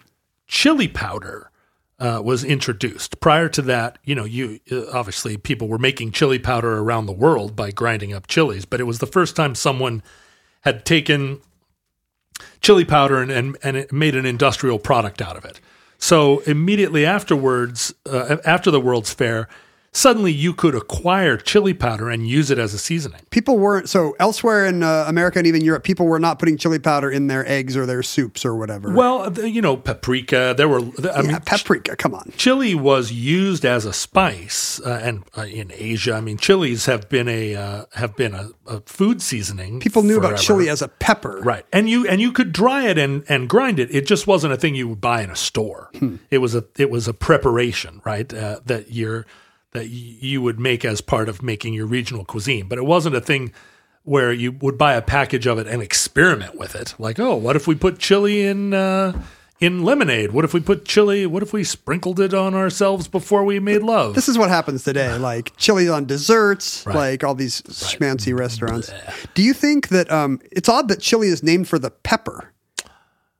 chili 0.47 0.87
powder 0.87 1.49
uh, 1.97 2.21
was 2.23 2.43
introduced. 2.43 3.19
Prior 3.19 3.49
to 3.49 3.61
that, 3.63 3.97
you 4.03 4.15
know, 4.15 4.25
you 4.25 4.59
uh, 4.71 4.85
obviously 4.93 5.37
people 5.37 5.67
were 5.67 5.77
making 5.77 6.11
chili 6.11 6.39
powder 6.39 6.77
around 6.77 7.05
the 7.05 7.13
world 7.13 7.55
by 7.55 7.71
grinding 7.71 8.13
up 8.13 8.27
chilies, 8.27 8.65
but 8.65 8.79
it 8.79 8.83
was 8.83 8.99
the 8.99 9.07
first 9.07 9.35
time 9.35 9.55
someone 9.55 10.03
had 10.61 10.85
taken 10.85 11.39
chili 12.61 12.85
powder 12.85 13.21
and 13.21 13.31
and, 13.31 13.57
and 13.63 13.77
it 13.77 13.91
made 13.93 14.15
an 14.15 14.25
industrial 14.25 14.77
product 14.77 15.21
out 15.21 15.37
of 15.37 15.45
it. 15.45 15.59
So 15.97 16.39
immediately 16.39 17.05
afterwards, 17.05 17.93
uh, 18.05 18.37
after 18.45 18.69
the 18.69 18.81
World's 18.81 19.13
Fair, 19.13 19.47
suddenly 19.95 20.31
you 20.31 20.53
could 20.53 20.75
acquire 20.75 21.37
chili 21.37 21.73
powder 21.73 22.09
and 22.09 22.27
use 22.27 22.51
it 22.51 22.59
as 22.59 22.73
a 22.73 22.77
seasoning. 22.77 23.21
People 23.29 23.57
weren't 23.57 23.87
so 23.89 24.15
elsewhere 24.19 24.65
in 24.65 24.83
uh, 24.83 25.05
America 25.07 25.39
and 25.39 25.47
even 25.47 25.61
Europe. 25.61 25.83
People 25.83 26.05
were 26.05 26.19
not 26.19 26.37
putting 26.37 26.57
chili 26.57 26.79
powder 26.79 27.09
in 27.09 27.27
their 27.27 27.47
eggs 27.47 27.77
or 27.77 27.85
their 27.85 28.03
soups 28.03 28.45
or 28.45 28.55
whatever. 28.55 28.93
Well, 28.93 29.29
the- 29.29 29.49
you 29.49 29.61
know, 29.61 29.77
paprika. 29.77 30.53
There 30.57 30.67
were. 30.67 30.81
I 30.81 30.91
yeah, 30.99 31.21
mean, 31.21 31.39
paprika. 31.41 31.95
Come 31.95 32.13
on. 32.13 32.33
chili 32.37 32.75
was 32.75 33.11
used 33.11 33.65
as 33.65 33.85
a 33.85 33.93
spice, 33.93 34.81
uh, 34.81 34.99
and 35.01 35.23
uh, 35.37 35.43
in 35.43 35.71
Asia, 35.73 36.13
I 36.13 36.21
mean, 36.21 36.37
chilies 36.37 36.85
have 36.87 37.07
been 37.09 37.27
a 37.29 37.55
uh, 37.55 37.85
have 37.93 38.15
been 38.15 38.33
a, 38.33 38.49
a 38.67 38.81
food 38.81 39.21
seasoning. 39.21 39.79
People 39.79 40.03
knew 40.03 40.17
about 40.17 40.37
chili 40.39 40.69
as 40.69 40.81
a 40.81 40.87
pepper. 40.87 41.39
Right. 41.41 41.65
And 41.71 41.89
you 41.89 42.07
and 42.07 42.19
you 42.19 42.31
could 42.31 42.51
dry 42.51 42.87
it 42.87 42.97
and 42.97 43.23
and 43.29 43.47
grind 43.47 43.79
it. 43.79 43.93
It 43.93 44.05
just 44.07 44.27
wasn't 44.27 44.53
a 44.53 44.57
thing 44.57 44.75
you 44.75 44.89
would 44.89 45.01
buy 45.01 45.21
in 45.21 45.29
a 45.29 45.35
store. 45.35 45.89
Hmm. 45.99 46.17
It 46.29 46.39
was 46.39 46.53
a 46.53 46.65
it 46.77 46.89
was 46.89 47.07
a 47.07 47.13
preparation, 47.13 48.01
right? 48.05 48.31
Uh, 48.33 48.59
that 48.65 48.91
you're 48.91 49.25
that 49.75 49.87
you 49.89 50.41
would 50.41 50.59
make 50.59 50.83
as 50.83 50.99
part 51.01 51.29
of 51.29 51.41
making 51.43 51.73
your 51.73 51.85
regional 51.85 52.25
cuisine. 52.25 52.67
But 52.67 52.77
it 52.79 52.85
wasn't 52.85 53.15
a 53.15 53.21
thing 53.21 53.53
where 54.03 54.31
you 54.31 54.51
would 54.51 54.77
buy 54.77 54.93
a 54.93 55.01
package 55.01 55.45
of 55.47 55.57
it 55.57 55.67
and 55.67 55.81
experiment 55.81 56.55
with 56.57 56.75
it. 56.75 56.93
Like, 56.99 57.19
oh, 57.19 57.35
what 57.35 57.55
if 57.55 57.67
we 57.67 57.75
put 57.75 57.97
chili 57.99 58.43
in 58.45 58.73
uh, 58.73 59.19
in 59.59 59.83
lemonade? 59.83 60.31
What 60.31 60.45
if 60.45 60.53
we 60.53 60.59
put 60.59 60.85
chili? 60.85 61.25
What 61.25 61.41
if 61.41 61.53
we 61.53 61.63
sprinkled 61.63 62.19
it 62.19 62.33
on 62.33 62.53
ourselves 62.53 63.07
before 63.07 63.43
we 63.43 63.59
made 63.59 63.81
love? 63.81 64.13
This 64.13 64.27
is 64.29 64.37
what 64.37 64.49
happens 64.49 64.83
today, 64.83 65.17
like 65.17 65.55
chili 65.57 65.89
on 65.89 66.05
desserts, 66.05 66.85
Right. 66.85 66.95
like 66.95 67.23
all 67.23 67.33
these 67.35 67.61
schmancy 67.63 68.37
restaurants. 68.37 68.91
Do 69.33 69.41
you 69.41 69.53
think 69.53 69.87
that 69.89 70.11
um, 70.11 70.39
it's 70.51 70.69
odd 70.69 70.87
that 70.89 70.99
chili 70.99 71.27
is 71.29 71.41
named 71.41 71.67
for 71.67 71.79
the 71.79 71.89
pepper, 71.89 72.53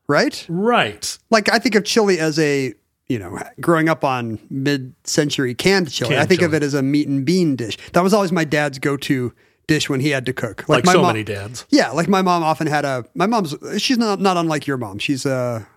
right? 0.08 0.46
right. 0.50 1.18
Like 1.30 1.52
I 1.54 1.60
think 1.60 1.76
of 1.76 1.84
chili 1.84 2.20
as 2.20 2.40
a 2.40 2.74
you 3.08 3.20
know, 3.20 3.38
growing 3.62 3.88
up 3.90 4.04
on 4.04 4.40
mid-century 4.50 5.54
canned 5.54 5.92
chili, 5.92 6.10
Canned 6.10 6.22
I 6.22 6.26
think 6.26 6.42
of 6.42 6.54
it 6.54 6.64
as 6.64 6.74
a 6.74 6.82
meat 6.82 7.08
and 7.08 7.26
bean 7.26 7.56
dish. 7.56 7.78
That 7.94 8.02
was 8.04 8.14
always 8.14 8.32
my 8.32 8.44
dad's 8.46 8.80
go-to 8.80 9.34
dish 9.68 9.90
when 9.90 10.00
he 10.00 10.10
had 10.10 10.26
to 10.28 10.34
cook. 10.34 10.68
Like 10.70 10.86
my 10.86 10.94
so 10.94 11.02
mom- 11.02 11.14
many 11.14 11.24
dads. 11.24 11.66
Yeah, 11.70 11.92
like 11.92 12.08
my 12.08 12.22
mom 12.22 12.44
often 12.44 12.68
had 12.68 12.86
a. 12.86 13.06
My 13.16 13.26
mom's 13.28 13.56
she's 13.78 13.98
not 13.98 14.20
not 14.20 14.38
unlike 14.38 14.68
your 14.68 14.78
mom. 14.78 14.98
She's 15.00 15.26
a 15.26 15.68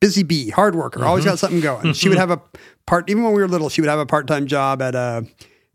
busy 0.00 0.22
bee, 0.22 0.50
hard 0.50 0.74
worker, 0.74 1.04
always 1.04 1.24
Mm-hmm. 1.24 1.30
got 1.32 1.38
something 1.38 1.60
going. 1.60 1.92
she 1.92 2.08
would 2.08 2.18
have 2.24 2.30
a 2.30 2.40
part 2.86 3.10
even 3.10 3.22
when 3.24 3.32
we 3.34 3.40
were 3.42 3.48
little. 3.48 3.68
She 3.68 3.80
would 3.80 3.90
have 3.90 3.98
a 3.98 4.06
part 4.06 4.26
time 4.26 4.46
job 4.46 4.80
at 4.80 4.94
a 4.94 5.26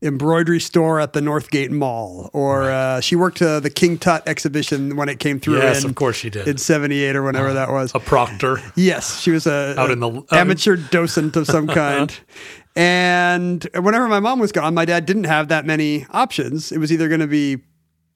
embroidery 0.05 0.59
store 0.59 0.99
at 0.99 1.13
the 1.13 1.19
Northgate 1.19 1.71
Mall, 1.71 2.29
or 2.33 2.69
uh, 2.71 3.01
she 3.01 3.15
worked 3.15 3.41
uh, 3.41 3.59
the 3.59 3.69
King 3.69 3.97
Tut 3.97 4.27
exhibition 4.27 4.95
when 4.95 5.09
it 5.09 5.19
came 5.19 5.39
through. 5.39 5.57
Yes, 5.57 5.83
in, 5.83 5.89
of 5.89 5.95
course 5.95 6.15
she 6.15 6.29
did. 6.29 6.47
in 6.47 6.57
'78 6.57 7.15
or 7.15 7.23
whenever 7.23 7.51
that 7.53 7.69
was. 7.71 7.91
A 7.95 7.99
proctor. 7.99 8.61
Yes, 8.75 9.19
she 9.19 9.31
was 9.31 9.45
a 9.47 9.75
Out 9.79 9.89
a 9.89 9.93
in 9.93 9.99
the- 9.99 10.23
amateur 10.31 10.75
docent 10.77 11.35
of 11.35 11.47
some 11.47 11.67
kind. 11.83 12.17
And 12.75 13.63
whenever 13.73 14.07
my 14.07 14.19
mom 14.19 14.39
was 14.39 14.51
gone, 14.51 14.73
my 14.73 14.85
dad 14.85 15.05
didn't 15.05 15.23
have 15.25 15.47
that 15.47 15.65
many 15.65 16.05
options. 16.11 16.71
It 16.71 16.77
was 16.77 16.91
either 16.91 17.07
going 17.07 17.21
to 17.21 17.27
be 17.27 17.59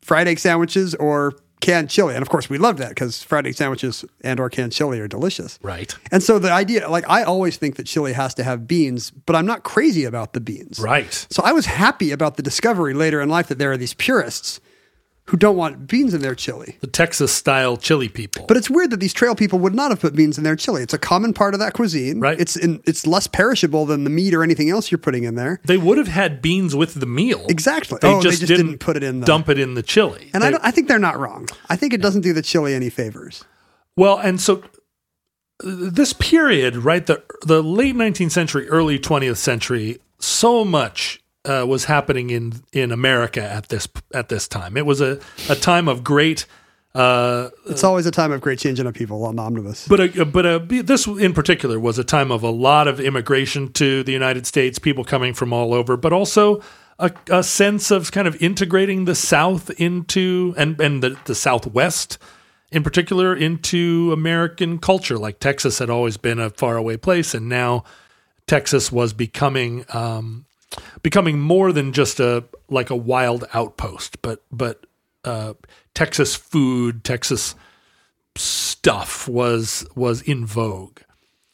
fried 0.02 0.28
egg 0.28 0.40
sandwiches 0.40 0.96
or 0.96 1.34
canned 1.62 1.90
chili, 1.90 2.16
and 2.16 2.22
of 2.22 2.30
course 2.30 2.50
we 2.50 2.58
love 2.58 2.78
that 2.78 2.90
because 2.90 3.22
fried 3.22 3.46
egg 3.46 3.56
sandwiches 3.56 4.06
and 4.22 4.40
or 4.40 4.50
canned 4.50 4.72
chili 4.72 5.00
are 5.00 5.08
delicious. 5.08 5.60
Right. 5.62 5.94
And 6.12 6.24
so 6.24 6.40
the 6.40 6.52
idea, 6.52 6.90
like 6.90 7.08
I 7.10 7.24
always 7.24 7.58
think 7.58 7.76
that 7.76 7.86
chili 7.86 8.14
has 8.14 8.34
to 8.36 8.44
have 8.44 8.68
beans, 8.68 9.12
but 9.12 9.36
I'm 9.36 9.46
not 9.46 9.64
crazy 9.64 10.06
about 10.06 10.34
the 10.34 10.40
beans. 10.40 10.80
Right. 10.80 11.28
So 11.30 11.44
I 11.44 11.52
was 11.52 11.66
happy 11.66 12.12
about 12.12 12.38
the 12.38 12.44
discovery 12.44 12.94
later 12.94 13.22
in 13.22 13.30
life 13.30 13.48
that 13.48 13.58
there 13.58 13.72
are 13.72 13.78
these 13.78 13.94
purists 13.94 14.60
who 15.30 15.38
don't 15.38 15.56
want 15.56 15.88
beans 15.88 16.16
in 16.16 16.22
their 16.22 16.34
chili. 16.34 16.78
The 16.82 16.88
Texas 16.88 17.32
style 17.32 17.78
chili 17.78 18.10
people. 18.10 18.46
But 18.48 18.58
it's 18.58 18.70
weird 18.70 18.90
that 18.90 19.00
these 19.00 19.14
trail 19.14 19.36
people 19.36 19.60
would 19.60 19.76
not 19.76 19.92
have 19.92 20.00
put 20.00 20.16
beans 20.16 20.40
in 20.40 20.44
their 20.44 20.56
chili. 20.56 20.82
It's 20.82 20.94
a 20.94 20.98
common 20.98 21.34
part 21.34 21.54
of 21.54 21.60
that 21.60 21.74
cuisine. 21.74 22.20
Right. 22.20 22.40
It's 22.40 22.56
in, 22.56 22.82
it's 22.86 23.06
less 23.06 23.28
perishable 23.28 23.86
than 23.86 24.06
the 24.06 24.10
meat 24.10 24.34
or 24.34 24.42
anything 24.42 24.72
else 24.72 24.92
you're 24.92 24.98
putting 24.98 25.26
in 25.26 25.36
there. 25.36 25.62
they 25.66 25.78
would 25.78 26.00
have 26.00 26.08
had 26.08 26.42
beans 26.42 26.76
with 26.76 26.96
the 26.96 27.06
meal. 27.06 27.46
Exactly. 27.48 28.00
They 28.02 28.08
oh, 28.08 28.22
just, 28.22 28.40
they 28.40 28.48
just 28.48 28.48
didn't, 28.48 28.66
didn't, 28.66 28.80
put 28.80 28.98
it 28.98 29.04
in 29.04 29.20
the 29.20 29.26
dump 29.28 29.50
it 29.50 29.60
in 29.60 29.76
the 29.76 29.84
chili. 29.84 30.32
And 30.34 30.42
They- 30.42 30.48
I, 30.48 30.52
don't, 30.52 30.66
I 30.66 30.72
think 30.72 30.88
they're 30.88 30.98
not 30.98 31.20
wrong. 31.20 31.48
I 31.70 31.76
think 31.76 31.94
it 31.94 32.02
doesn't 32.02 32.22
do 32.22 32.34
the 32.34 32.42
chili 32.42 32.74
any 32.74 32.90
favors. 32.90 33.44
well, 33.96 34.18
and 34.18 34.42
so 34.42 34.64
uh, 35.64 35.90
this 35.92 36.14
period, 36.14 36.78
right, 36.78 37.06
the 37.06 37.22
the 37.46 37.62
late 37.62 37.96
19th 37.96 38.32
century, 38.32 38.68
early 38.68 38.98
20th 38.98 39.38
century, 39.38 40.00
so 40.18 40.66
much 40.66 41.22
uh, 41.50 41.66
was 41.66 41.86
happening 41.86 42.30
in 42.30 42.62
in 42.72 42.92
America 42.92 43.42
at 43.42 43.70
this 43.70 43.88
at 44.14 44.30
this 44.30 44.48
time. 44.48 44.78
It 44.78 44.86
was 44.86 45.02
a 45.02 45.20
a 45.50 45.56
time 45.56 45.88
of 45.88 46.04
great. 46.04 46.46
Uh, 46.96 47.50
It's 47.68 47.84
always 47.84 48.08
a 48.08 48.12
time 48.12 48.32
of 48.32 48.42
great 48.42 48.60
changing 48.60 48.88
of 48.88 48.94
people 48.96 49.24
on 49.24 49.38
Omnibus. 49.38 49.88
but 49.88 50.00
a, 50.00 50.26
but 50.26 50.46
a, 50.46 50.60
this 50.84 51.06
in 51.08 51.34
particular 51.34 51.80
was 51.80 52.00
a 52.00 52.04
time 52.04 52.32
of 52.32 52.44
a 52.44 52.50
lot 52.50 52.88
of 52.88 53.00
immigration 53.00 53.72
to 53.74 54.04
the 54.04 54.12
United 54.12 54.48
States, 54.48 54.80
people 54.80 55.04
coming 55.04 55.36
from 55.36 55.54
all 55.54 55.74
over, 55.74 55.96
but 55.98 56.12
also 56.12 56.62
a, 56.98 57.12
a 57.30 57.44
sense 57.44 57.92
of 57.92 58.12
kind 58.12 58.28
of 58.28 58.36
integrating 58.42 59.06
the 59.06 59.16
South 59.16 59.70
into 59.80 60.54
and 60.58 60.82
and 60.82 61.04
the, 61.04 61.18
the 61.26 61.36
Southwest 61.36 62.18
in 62.72 62.84
particular 62.84 63.36
into 63.36 64.12
American 64.12 64.80
culture. 64.80 65.18
Like 65.18 65.40
Texas 65.40 65.80
had 65.80 65.90
always 65.90 66.18
been 66.18 66.40
a 66.40 66.50
faraway 66.50 66.98
place, 66.98 67.38
and 67.38 67.48
now 67.48 67.84
Texas 68.48 68.92
was 68.92 69.14
becoming 69.14 69.86
um, 69.94 70.46
becoming 71.02 71.40
more 71.40 71.72
than 71.72 71.94
just 71.94 72.20
a 72.20 72.44
like 72.70 72.90
a 72.90 72.96
wild 72.96 73.46
outpost, 73.54 74.22
but 74.22 74.44
but 74.52 74.86
uh, 75.24 75.54
Texas 75.94 76.36
food, 76.36 77.04
Texas 77.04 77.56
stuff 78.36 79.28
was 79.28 79.86
was 79.96 80.22
in 80.22 80.46
vogue. 80.46 81.00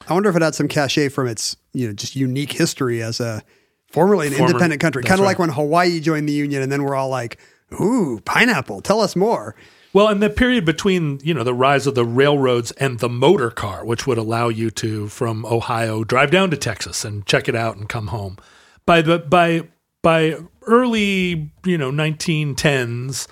I 0.07 0.13
wonder 0.13 0.29
if 0.29 0.35
it 0.35 0.41
had 0.41 0.53
some 0.53 0.67
cachet 0.67 1.09
from 1.09 1.27
its, 1.27 1.57
you 1.73 1.87
know, 1.87 1.93
just 1.93 2.15
unique 2.15 2.51
history 2.51 3.01
as 3.01 3.19
a 3.19 3.43
formerly 3.91 4.27
an 4.27 4.33
Former- 4.33 4.51
independent 4.51 4.81
country. 4.81 5.03
Kind 5.03 5.13
of 5.13 5.21
right. 5.21 5.31
like 5.31 5.39
when 5.39 5.49
Hawaii 5.49 5.99
joined 5.99 6.29
the 6.29 6.33
Union 6.33 6.61
and 6.61 6.71
then 6.71 6.83
we're 6.83 6.95
all 6.95 7.09
like, 7.09 7.39
ooh, 7.79 8.21
pineapple, 8.23 8.81
tell 8.81 9.01
us 9.01 9.15
more. 9.15 9.55
Well, 9.93 10.09
and 10.09 10.21
the 10.21 10.29
period 10.29 10.65
between 10.65 11.21
you 11.23 11.33
know 11.33 11.43
the 11.43 11.53
rise 11.53 11.87
of 11.87 11.95
the 11.95 12.05
railroads 12.05 12.71
and 12.73 12.99
the 12.99 13.09
motor 13.09 13.49
car, 13.49 13.85
which 13.85 14.05
would 14.05 14.17
allow 14.17 14.49
you 14.49 14.69
to 14.71 15.07
from 15.07 15.45
Ohio 15.45 16.03
drive 16.03 16.31
down 16.31 16.51
to 16.51 16.57
Texas 16.57 17.05
and 17.05 17.25
check 17.25 17.47
it 17.47 17.55
out 17.55 17.77
and 17.77 17.87
come 17.87 18.07
home. 18.07 18.37
By 18.85 19.01
the 19.01 19.19
by 19.19 19.63
by 20.01 20.37
early 20.67 21.51
you 21.65 21.77
know 21.77 21.91
1910s, 21.91 23.27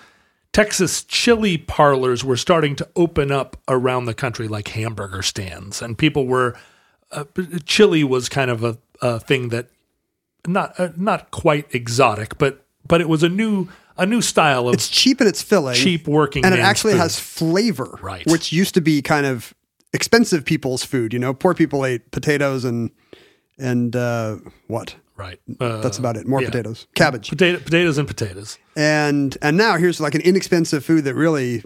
Texas 0.51 1.03
chili 1.03 1.57
parlors 1.57 2.24
were 2.24 2.38
starting 2.38 2.75
to 2.77 2.88
open 2.95 3.31
up 3.31 3.57
around 3.67 4.05
the 4.05 4.13
country 4.13 4.48
like 4.48 4.69
hamburger 4.69 5.22
stands, 5.22 5.81
and 5.81 5.98
people 5.98 6.27
were 6.27 6.55
uh, 7.12 7.25
chili 7.65 8.03
was 8.03 8.29
kind 8.29 8.50
of 8.50 8.63
a, 8.63 8.77
a 9.01 9.19
thing 9.19 9.50
that 9.50 9.69
not 10.48 10.79
uh, 10.79 10.89
not 10.98 11.31
quite 11.31 11.74
exotic, 11.74 12.38
but 12.38 12.65
but 12.88 13.01
it 13.01 13.07
was 13.10 13.24
a 13.24 13.29
new 13.29 13.67
a 13.95 14.05
new 14.07 14.22
style 14.22 14.67
of 14.67 14.74
It's 14.74 14.89
cheap 14.89 15.19
and 15.19 15.29
it's 15.29 15.41
filling. 15.43 15.75
cheap 15.75 16.07
working 16.07 16.43
and 16.43 16.53
it 16.53 16.60
actually 16.60 16.93
food. 16.93 17.00
has 17.01 17.19
flavor, 17.19 18.00
Right. 18.01 18.25
Which 18.25 18.51
used 18.51 18.74
to 18.74 18.81
be 18.81 19.03
kind 19.03 19.27
of 19.27 19.53
expensive 19.93 20.43
people's 20.45 20.83
food. 20.83 21.13
You 21.13 21.19
know, 21.19 21.33
poor 21.33 21.53
people 21.53 21.86
ate 21.86 22.10
potatoes 22.12 22.65
and 22.65 22.89
and 23.60 23.95
uh, 23.95 24.38
what? 24.67 24.95
Right. 25.15 25.39
Uh, 25.60 25.82
That's 25.82 25.98
about 25.98 26.17
it. 26.17 26.27
More 26.27 26.41
yeah. 26.41 26.50
potatoes, 26.50 26.88
cabbage, 26.96 27.29
potato, 27.29 27.60
potatoes 27.60 27.98
and 27.98 28.08
potatoes. 28.08 28.58
and 28.75 29.38
and 29.41 29.58
now 29.58 29.77
here's 29.77 30.00
like 30.00 30.15
an 30.15 30.22
inexpensive 30.22 30.84
food 30.84 31.03
that 31.05 31.15
really 31.15 31.63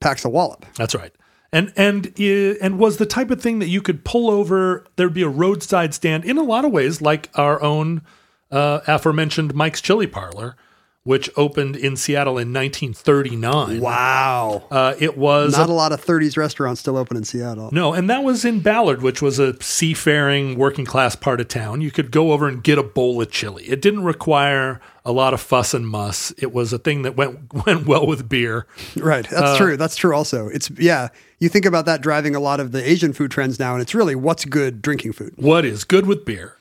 packs 0.00 0.24
a 0.24 0.28
wallop. 0.28 0.66
That's 0.76 0.94
right. 0.94 1.12
And 1.52 1.72
and 1.76 2.18
and 2.18 2.78
was 2.78 2.96
the 2.96 3.06
type 3.06 3.30
of 3.30 3.40
thing 3.40 3.58
that 3.58 3.68
you 3.68 3.82
could 3.82 4.04
pull 4.04 4.30
over. 4.30 4.86
There'd 4.96 5.12
be 5.12 5.22
a 5.22 5.28
roadside 5.28 5.92
stand 5.94 6.24
in 6.24 6.38
a 6.38 6.42
lot 6.42 6.64
of 6.64 6.72
ways, 6.72 7.02
like 7.02 7.28
our 7.34 7.62
own 7.62 8.02
uh, 8.50 8.80
aforementioned 8.86 9.54
Mike's 9.54 9.80
Chili 9.80 10.06
Parlor, 10.06 10.56
which 11.04 11.28
opened 11.36 11.74
in 11.74 11.96
Seattle 11.96 12.38
in 12.38 12.52
1939. 12.52 13.80
Wow. 13.80 14.64
Uh, 14.70 14.94
it 15.00 15.18
was 15.18 15.56
Not 15.56 15.68
a 15.68 15.72
a 15.72 15.74
lot 15.74 15.90
of 15.90 16.04
30s 16.04 16.36
restaurants 16.36 16.80
still 16.80 16.96
open 16.96 17.16
in 17.16 17.24
Seattle. 17.24 17.70
No, 17.72 17.92
and 17.92 18.08
that 18.08 18.22
was 18.22 18.44
in 18.44 18.60
Ballard, 18.60 19.02
which 19.02 19.20
was 19.20 19.38
a 19.40 19.60
seafaring 19.60 20.56
working 20.56 20.84
class 20.84 21.16
part 21.16 21.40
of 21.40 21.48
town. 21.48 21.80
You 21.80 21.90
could 21.90 22.12
go 22.12 22.32
over 22.32 22.46
and 22.46 22.62
get 22.62 22.78
a 22.78 22.82
bowl 22.84 23.20
of 23.20 23.30
chili. 23.30 23.64
It 23.64 23.80
didn't 23.80 24.04
require 24.04 24.80
a 25.04 25.10
lot 25.10 25.34
of 25.34 25.40
fuss 25.40 25.74
and 25.74 25.88
muss. 25.88 26.32
It 26.38 26.52
was 26.52 26.72
a 26.72 26.78
thing 26.78 27.02
that 27.02 27.16
went 27.16 27.52
went 27.66 27.86
well 27.86 28.06
with 28.06 28.28
beer. 28.28 28.66
Right. 28.96 29.30
Uh, 29.32 29.40
That's 29.40 29.56
true. 29.58 29.76
That's 29.76 29.96
true 29.96 30.14
also. 30.14 30.46
It's 30.48 30.70
yeah, 30.78 31.08
you 31.40 31.48
think 31.48 31.64
about 31.64 31.86
that 31.86 32.00
driving 32.00 32.36
a 32.36 32.40
lot 32.40 32.60
of 32.60 32.70
the 32.70 32.88
Asian 32.88 33.12
food 33.12 33.32
trends 33.32 33.58
now 33.58 33.72
and 33.72 33.82
it's 33.82 33.94
really 33.94 34.14
what's 34.14 34.44
good 34.44 34.82
drinking 34.82 35.14
food. 35.14 35.34
What 35.36 35.64
is 35.64 35.82
good 35.82 36.06
with 36.06 36.24
beer? 36.24 36.58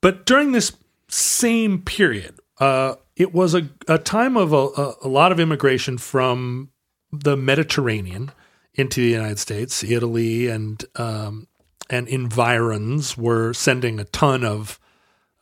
But 0.00 0.24
during 0.24 0.52
this 0.52 0.72
same 1.08 1.82
period, 1.82 2.38
uh, 2.58 2.94
it 3.16 3.32
was 3.34 3.54
a, 3.54 3.68
a 3.88 3.98
time 3.98 4.36
of 4.36 4.52
a, 4.52 4.94
a, 5.02 5.08
lot 5.08 5.32
of 5.32 5.40
immigration 5.40 5.96
from 5.96 6.70
the 7.10 7.36
Mediterranean 7.36 8.30
into 8.74 9.00
the 9.00 9.10
United 9.10 9.38
States. 9.38 9.82
Italy 9.82 10.48
and 10.48 10.84
um, 10.96 11.48
and 11.88 12.08
environs 12.08 13.16
were 13.16 13.52
sending 13.52 13.98
a 13.98 14.04
ton 14.04 14.44
of 14.44 14.78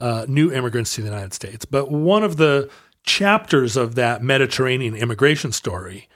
uh, 0.01 0.25
new 0.29 0.53
immigrants 0.53 0.95
to 0.95 1.01
the 1.01 1.09
United 1.09 1.33
States. 1.33 1.65
But 1.65 1.91
one 1.91 2.23
of 2.23 2.37
the 2.37 2.71
chapters 3.03 3.77
of 3.77 3.95
that 3.97 4.23
Mediterranean 4.23 4.95
immigration 4.95 5.53
story 5.53 6.09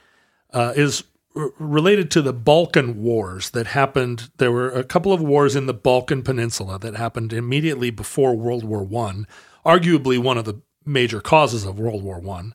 uh, 0.53 0.73
is 0.75 1.03
r- 1.35 1.51
related 1.57 2.11
to 2.11 2.21
the 2.21 2.33
Balkan 2.33 3.01
Wars 3.01 3.49
that 3.51 3.67
happened. 3.67 4.29
There 4.37 4.51
were 4.51 4.69
a 4.69 4.83
couple 4.83 5.11
of 5.11 5.21
wars 5.21 5.55
in 5.55 5.65
the 5.65 5.73
Balkan 5.73 6.21
Peninsula 6.21 6.79
that 6.79 6.95
happened 6.95 7.33
immediately 7.33 7.89
before 7.89 8.35
World 8.35 8.63
War 8.63 8.83
One. 8.83 9.27
arguably 9.65 10.17
one 10.17 10.37
of 10.37 10.45
the 10.45 10.61
major 10.89 11.21
causes 11.21 11.65
of 11.65 11.79
World 11.79 12.03
War 12.03 12.19
One. 12.19 12.53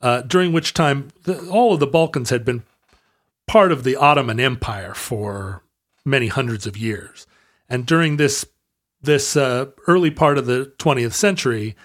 Uh, 0.00 0.22
during 0.22 0.52
which 0.52 0.74
time 0.74 1.08
the, 1.24 1.48
all 1.48 1.74
of 1.74 1.80
the 1.80 1.86
Balkans 1.86 2.30
had 2.30 2.44
been 2.44 2.62
part 3.46 3.72
of 3.72 3.82
the 3.82 3.96
Ottoman 3.96 4.38
Empire 4.38 4.94
for 4.94 5.62
many 6.04 6.28
hundreds 6.28 6.66
of 6.66 6.76
years, 6.76 7.26
and 7.68 7.86
during 7.86 8.16
this 8.16 8.46
this 9.00 9.36
uh, 9.36 9.66
early 9.86 10.10
part 10.10 10.38
of 10.38 10.46
the 10.46 10.72
20th 10.78 11.12
century, 11.12 11.76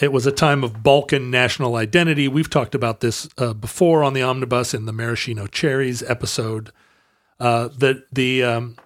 it 0.00 0.12
was 0.12 0.26
a 0.26 0.32
time 0.32 0.64
of 0.64 0.82
Balkan 0.82 1.30
national 1.30 1.76
identity. 1.76 2.26
We've 2.26 2.50
talked 2.50 2.74
about 2.74 3.00
this 3.00 3.28
uh, 3.38 3.52
before 3.52 4.02
on 4.02 4.14
the 4.14 4.22
omnibus 4.22 4.74
in 4.74 4.86
the 4.86 4.92
Maraschino 4.92 5.46
Cherries 5.46 6.02
episode. 6.02 6.72
Uh, 7.38 7.68
the 7.68 8.04
the 8.12 8.42
um, 8.42 8.76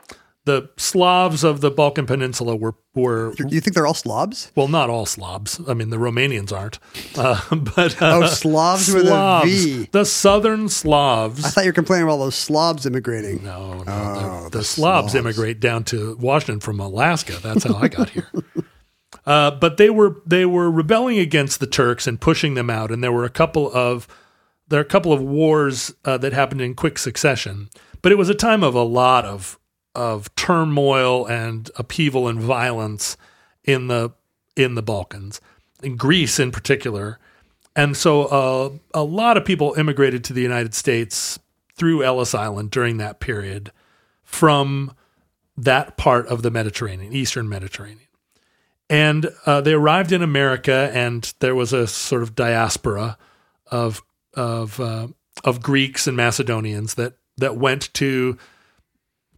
the 0.44 0.70
Slavs 0.76 1.44
of 1.44 1.60
the 1.60 1.70
Balkan 1.70 2.06
Peninsula 2.06 2.56
were 2.56 2.74
were 2.94 3.34
You 3.38 3.60
think 3.60 3.74
they're 3.74 3.86
all 3.86 3.94
slobs? 3.94 4.52
well, 4.54 4.68
not 4.68 4.88
all 4.90 5.06
slobs. 5.06 5.60
I 5.68 5.74
mean, 5.74 5.90
the 5.90 5.96
Romanians 5.96 6.52
aren't, 6.52 6.78
uh, 7.16 7.40
but 7.54 8.00
uh, 8.02 8.20
Oh, 8.22 8.26
Slavs 8.26 8.92
with 8.92 9.04
a 9.04 9.08
Slavs. 9.08 9.64
V. 9.64 9.88
The 9.92 10.04
Southern 10.04 10.68
Slavs. 10.68 11.44
I 11.44 11.48
thought 11.50 11.64
you 11.64 11.70
were 11.70 11.74
complaining 11.74 12.04
about 12.04 12.12
all 12.12 12.18
those 12.20 12.34
slobs 12.36 12.86
immigrating. 12.86 13.42
No, 13.44 13.82
no. 13.82 13.92
Oh, 13.92 14.44
the, 14.44 14.50
the, 14.50 14.58
the 14.58 14.64
Slavs, 14.64 15.12
Slavs. 15.12 15.14
immigrate 15.14 15.60
down 15.60 15.84
to 15.84 16.16
Washington 16.20 16.60
from 16.60 16.80
Alaska. 16.80 17.34
That's 17.42 17.64
how 17.64 17.74
I 17.74 17.88
got 17.88 18.10
here. 18.10 18.28
Uh, 19.26 19.50
but 19.52 19.78
they 19.78 19.88
were 19.88 20.20
they 20.26 20.44
were 20.44 20.70
rebelling 20.70 21.18
against 21.18 21.58
the 21.58 21.66
Turks 21.66 22.06
and 22.06 22.20
pushing 22.20 22.54
them 22.54 22.68
out, 22.68 22.90
and 22.90 23.02
there 23.02 23.12
were 23.12 23.24
a 23.24 23.30
couple 23.30 23.72
of 23.72 24.06
there 24.68 24.78
are 24.78 24.82
a 24.82 24.86
couple 24.86 25.14
of 25.14 25.22
wars 25.22 25.94
uh, 26.04 26.18
that 26.18 26.34
happened 26.34 26.60
in 26.60 26.74
quick 26.74 26.98
succession. 26.98 27.70
But 28.02 28.12
it 28.12 28.16
was 28.18 28.28
a 28.28 28.34
time 28.34 28.62
of 28.62 28.74
a 28.74 28.82
lot 28.82 29.24
of 29.24 29.58
of 29.94 30.34
turmoil 30.34 31.26
and 31.26 31.70
upheaval 31.76 32.28
and 32.28 32.40
violence 32.40 33.16
in 33.64 33.88
the 33.88 34.12
in 34.56 34.74
the 34.74 34.82
Balkans, 34.82 35.40
in 35.82 35.96
Greece 35.96 36.38
in 36.38 36.52
particular. 36.52 37.18
And 37.76 37.96
so 37.96 38.24
uh, 38.26 38.70
a 38.92 39.02
lot 39.02 39.36
of 39.36 39.44
people 39.44 39.74
immigrated 39.76 40.22
to 40.24 40.32
the 40.32 40.42
United 40.42 40.74
States 40.74 41.38
through 41.74 42.04
Ellis 42.04 42.34
Island 42.34 42.70
during 42.70 42.98
that 42.98 43.18
period 43.18 43.72
from 44.22 44.92
that 45.56 45.96
part 45.96 46.26
of 46.28 46.42
the 46.42 46.50
Mediterranean, 46.50 47.12
Eastern 47.12 47.48
Mediterranean. 47.48 48.00
And 48.88 49.30
uh, 49.46 49.60
they 49.60 49.72
arrived 49.72 50.12
in 50.12 50.22
America, 50.22 50.90
and 50.94 51.32
there 51.40 51.54
was 51.54 51.72
a 51.72 51.86
sort 51.86 52.22
of 52.22 52.34
diaspora 52.34 53.16
of 53.70 54.02
of 54.34 54.78
uh, 54.78 55.08
of 55.42 55.62
Greeks 55.62 56.06
and 56.06 56.16
Macedonians 56.16 56.94
that 56.94 57.14
that 57.38 57.56
went 57.56 57.92
to 57.94 58.38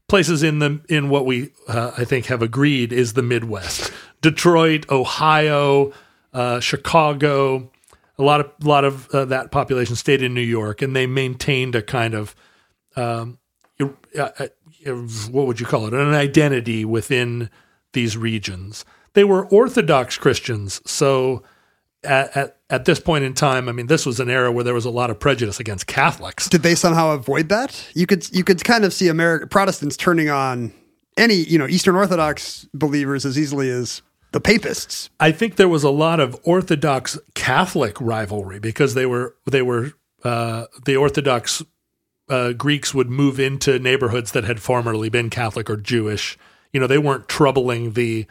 places 0.08 0.42
in 0.42 0.58
the 0.58 0.80
in 0.88 1.08
what 1.08 1.26
we 1.26 1.50
uh, 1.68 1.92
I 1.96 2.04
think 2.04 2.26
have 2.26 2.42
agreed 2.42 2.92
is 2.92 3.14
the 3.14 3.22
Midwest, 3.22 3.92
Detroit, 4.20 4.90
Ohio, 4.90 5.92
uh, 6.32 6.60
Chicago. 6.60 7.70
A 8.18 8.22
lot 8.22 8.40
of 8.40 8.50
a 8.62 8.68
lot 8.68 8.84
of 8.84 9.10
uh, 9.10 9.24
that 9.26 9.50
population 9.50 9.96
stayed 9.96 10.22
in 10.22 10.32
New 10.32 10.40
York, 10.40 10.80
and 10.80 10.96
they 10.96 11.06
maintained 11.06 11.74
a 11.74 11.82
kind 11.82 12.14
of 12.14 12.34
um, 12.96 13.38
uh, 13.80 13.86
uh, 14.18 14.46
what 15.30 15.46
would 15.46 15.60
you 15.60 15.66
call 15.66 15.86
it? 15.86 15.92
An 15.92 16.14
identity 16.14 16.84
within 16.84 17.50
these 17.92 18.16
regions. 18.16 18.84
They 19.14 19.24
were 19.24 19.46
Orthodox 19.46 20.18
Christians, 20.18 20.80
so 20.86 21.42
at, 22.06 22.36
at 22.36 22.56
at 22.68 22.84
this 22.84 22.98
point 22.98 23.24
in 23.24 23.32
time, 23.32 23.68
I 23.68 23.72
mean, 23.72 23.86
this 23.86 24.04
was 24.04 24.18
an 24.18 24.28
era 24.28 24.50
where 24.50 24.64
there 24.64 24.74
was 24.74 24.84
a 24.84 24.90
lot 24.90 25.10
of 25.10 25.20
prejudice 25.20 25.60
against 25.60 25.86
Catholics. 25.86 26.48
Did 26.48 26.62
they 26.62 26.74
somehow 26.74 27.12
avoid 27.12 27.48
that? 27.50 27.88
You 27.94 28.06
could 28.06 28.28
you 28.34 28.44
could 28.44 28.64
kind 28.64 28.84
of 28.84 28.92
see 28.92 29.08
American 29.08 29.48
Protestants 29.48 29.96
turning 29.96 30.28
on 30.30 30.72
any 31.16 31.34
you 31.34 31.58
know 31.58 31.66
Eastern 31.66 31.94
Orthodox 31.94 32.66
believers 32.74 33.24
as 33.24 33.38
easily 33.38 33.70
as 33.70 34.02
the 34.32 34.40
Papists. 34.40 35.10
I 35.20 35.32
think 35.32 35.56
there 35.56 35.68
was 35.68 35.84
a 35.84 35.90
lot 35.90 36.20
of 36.20 36.38
Orthodox 36.42 37.18
Catholic 37.34 38.00
rivalry 38.00 38.58
because 38.58 38.94
they 38.94 39.06
were 39.06 39.36
they 39.46 39.62
were 39.62 39.92
uh, 40.24 40.66
the 40.84 40.96
Orthodox 40.96 41.62
uh, 42.28 42.52
Greeks 42.52 42.92
would 42.92 43.08
move 43.08 43.38
into 43.38 43.78
neighborhoods 43.78 44.32
that 44.32 44.44
had 44.44 44.60
formerly 44.60 45.08
been 45.08 45.30
Catholic 45.30 45.70
or 45.70 45.76
Jewish. 45.76 46.36
You 46.72 46.80
know, 46.80 46.86
they 46.86 46.98
weren't 46.98 47.28
troubling 47.28 47.92
the 47.92 48.26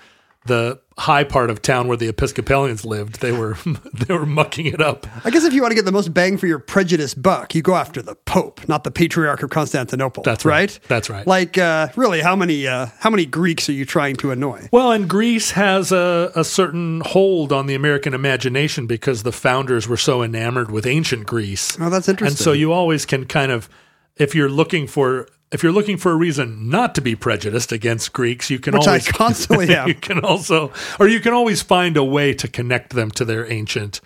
the 0.46 0.80
high 0.98 1.24
part 1.24 1.50
of 1.50 1.62
town 1.62 1.88
where 1.88 1.98
the 1.98 2.08
Episcopalians 2.08 2.86
lived. 2.86 3.20
They 3.20 3.32
were 3.32 3.58
they 3.94 4.14
were 4.14 4.26
mucking 4.26 4.68
it 4.68 4.82
up. 4.82 5.08
I 5.26 5.30
guess 5.30 5.44
if 5.44 5.54
you 5.54 5.62
want 5.62 5.72
to 5.72 5.76
get 5.76 5.86
the 5.86 5.92
most 5.92 6.14
bang 6.14 6.38
for 6.38 6.48
your 6.48 6.60
prejudice 6.60 7.14
buck, 7.14 7.54
you 7.54 7.62
go 7.62 7.76
after 7.76 8.02
the 8.02 8.16
Pope, 8.16 8.68
not 8.68 8.84
the 8.84 8.92
Patriarch 8.92 9.44
of 9.44 9.50
Constantinople. 9.50 10.24
That's 10.24 10.46
right. 10.46 10.78
That's 10.88 11.10
right. 11.10 11.26
Like, 11.26 11.58
uh, 11.58 11.90
really, 11.96 12.22
how 12.22 12.36
many 12.36 12.68
uh, 12.68 12.88
how 13.00 13.10
many 13.10 13.26
Greeks 13.26 13.68
are 13.70 13.74
you 13.74 13.86
trying 13.86 14.16
to 14.18 14.32
annoy? 14.32 14.70
Well, 14.72 14.92
and 14.92 15.10
Greece 15.10 15.52
has 15.52 15.92
a, 15.92 16.32
a 16.36 16.44
certain 16.44 17.02
hold 17.02 17.52
on 17.52 17.66
the 17.66 17.76
American 17.76 18.14
imagination 18.14 18.88
because 18.88 19.24
the 19.24 19.32
founders 19.32 19.88
were 19.88 19.98
so 19.98 20.24
enamored 20.24 20.72
with 20.72 20.86
ancient 20.86 21.26
Greece. 21.26 21.78
Oh, 21.80 21.90
that's 21.90 22.08
interesting. 22.08 22.34
And 22.34 22.38
so 22.38 22.52
you 22.52 22.72
always 22.72 23.06
can 23.06 23.26
kind 23.26 23.52
of, 23.52 23.70
if 24.18 24.34
you're 24.36 24.50
looking 24.50 24.88
for 24.88 25.28
if 25.52 25.64
you're 25.64 25.72
looking 25.72 25.98
for 25.98 26.12
a 26.12 26.16
reason 26.16 26.70
not 26.70 26.96
to 26.96 27.02
be 27.02 27.16
prejudiced 27.16 27.72
against 27.72 28.14
Greeks, 28.14 28.50
you 28.50 28.60
can 28.60 28.74
Which 28.74 28.88
I 28.88 28.92
always 28.92 29.08
constantly 29.12 29.70
am. 29.76 29.88
you 29.88 29.96
can 29.96 30.20
also, 30.20 30.72
or 31.00 31.08
you 31.08 31.20
can 31.20 31.34
always 31.34 31.62
find 31.62 31.98
a 31.98 32.04
way 32.04 32.34
to 32.34 32.48
connect 32.48 32.94
them 32.94 33.12
to 33.12 33.26
their 33.26 33.50
ancient 33.52 34.02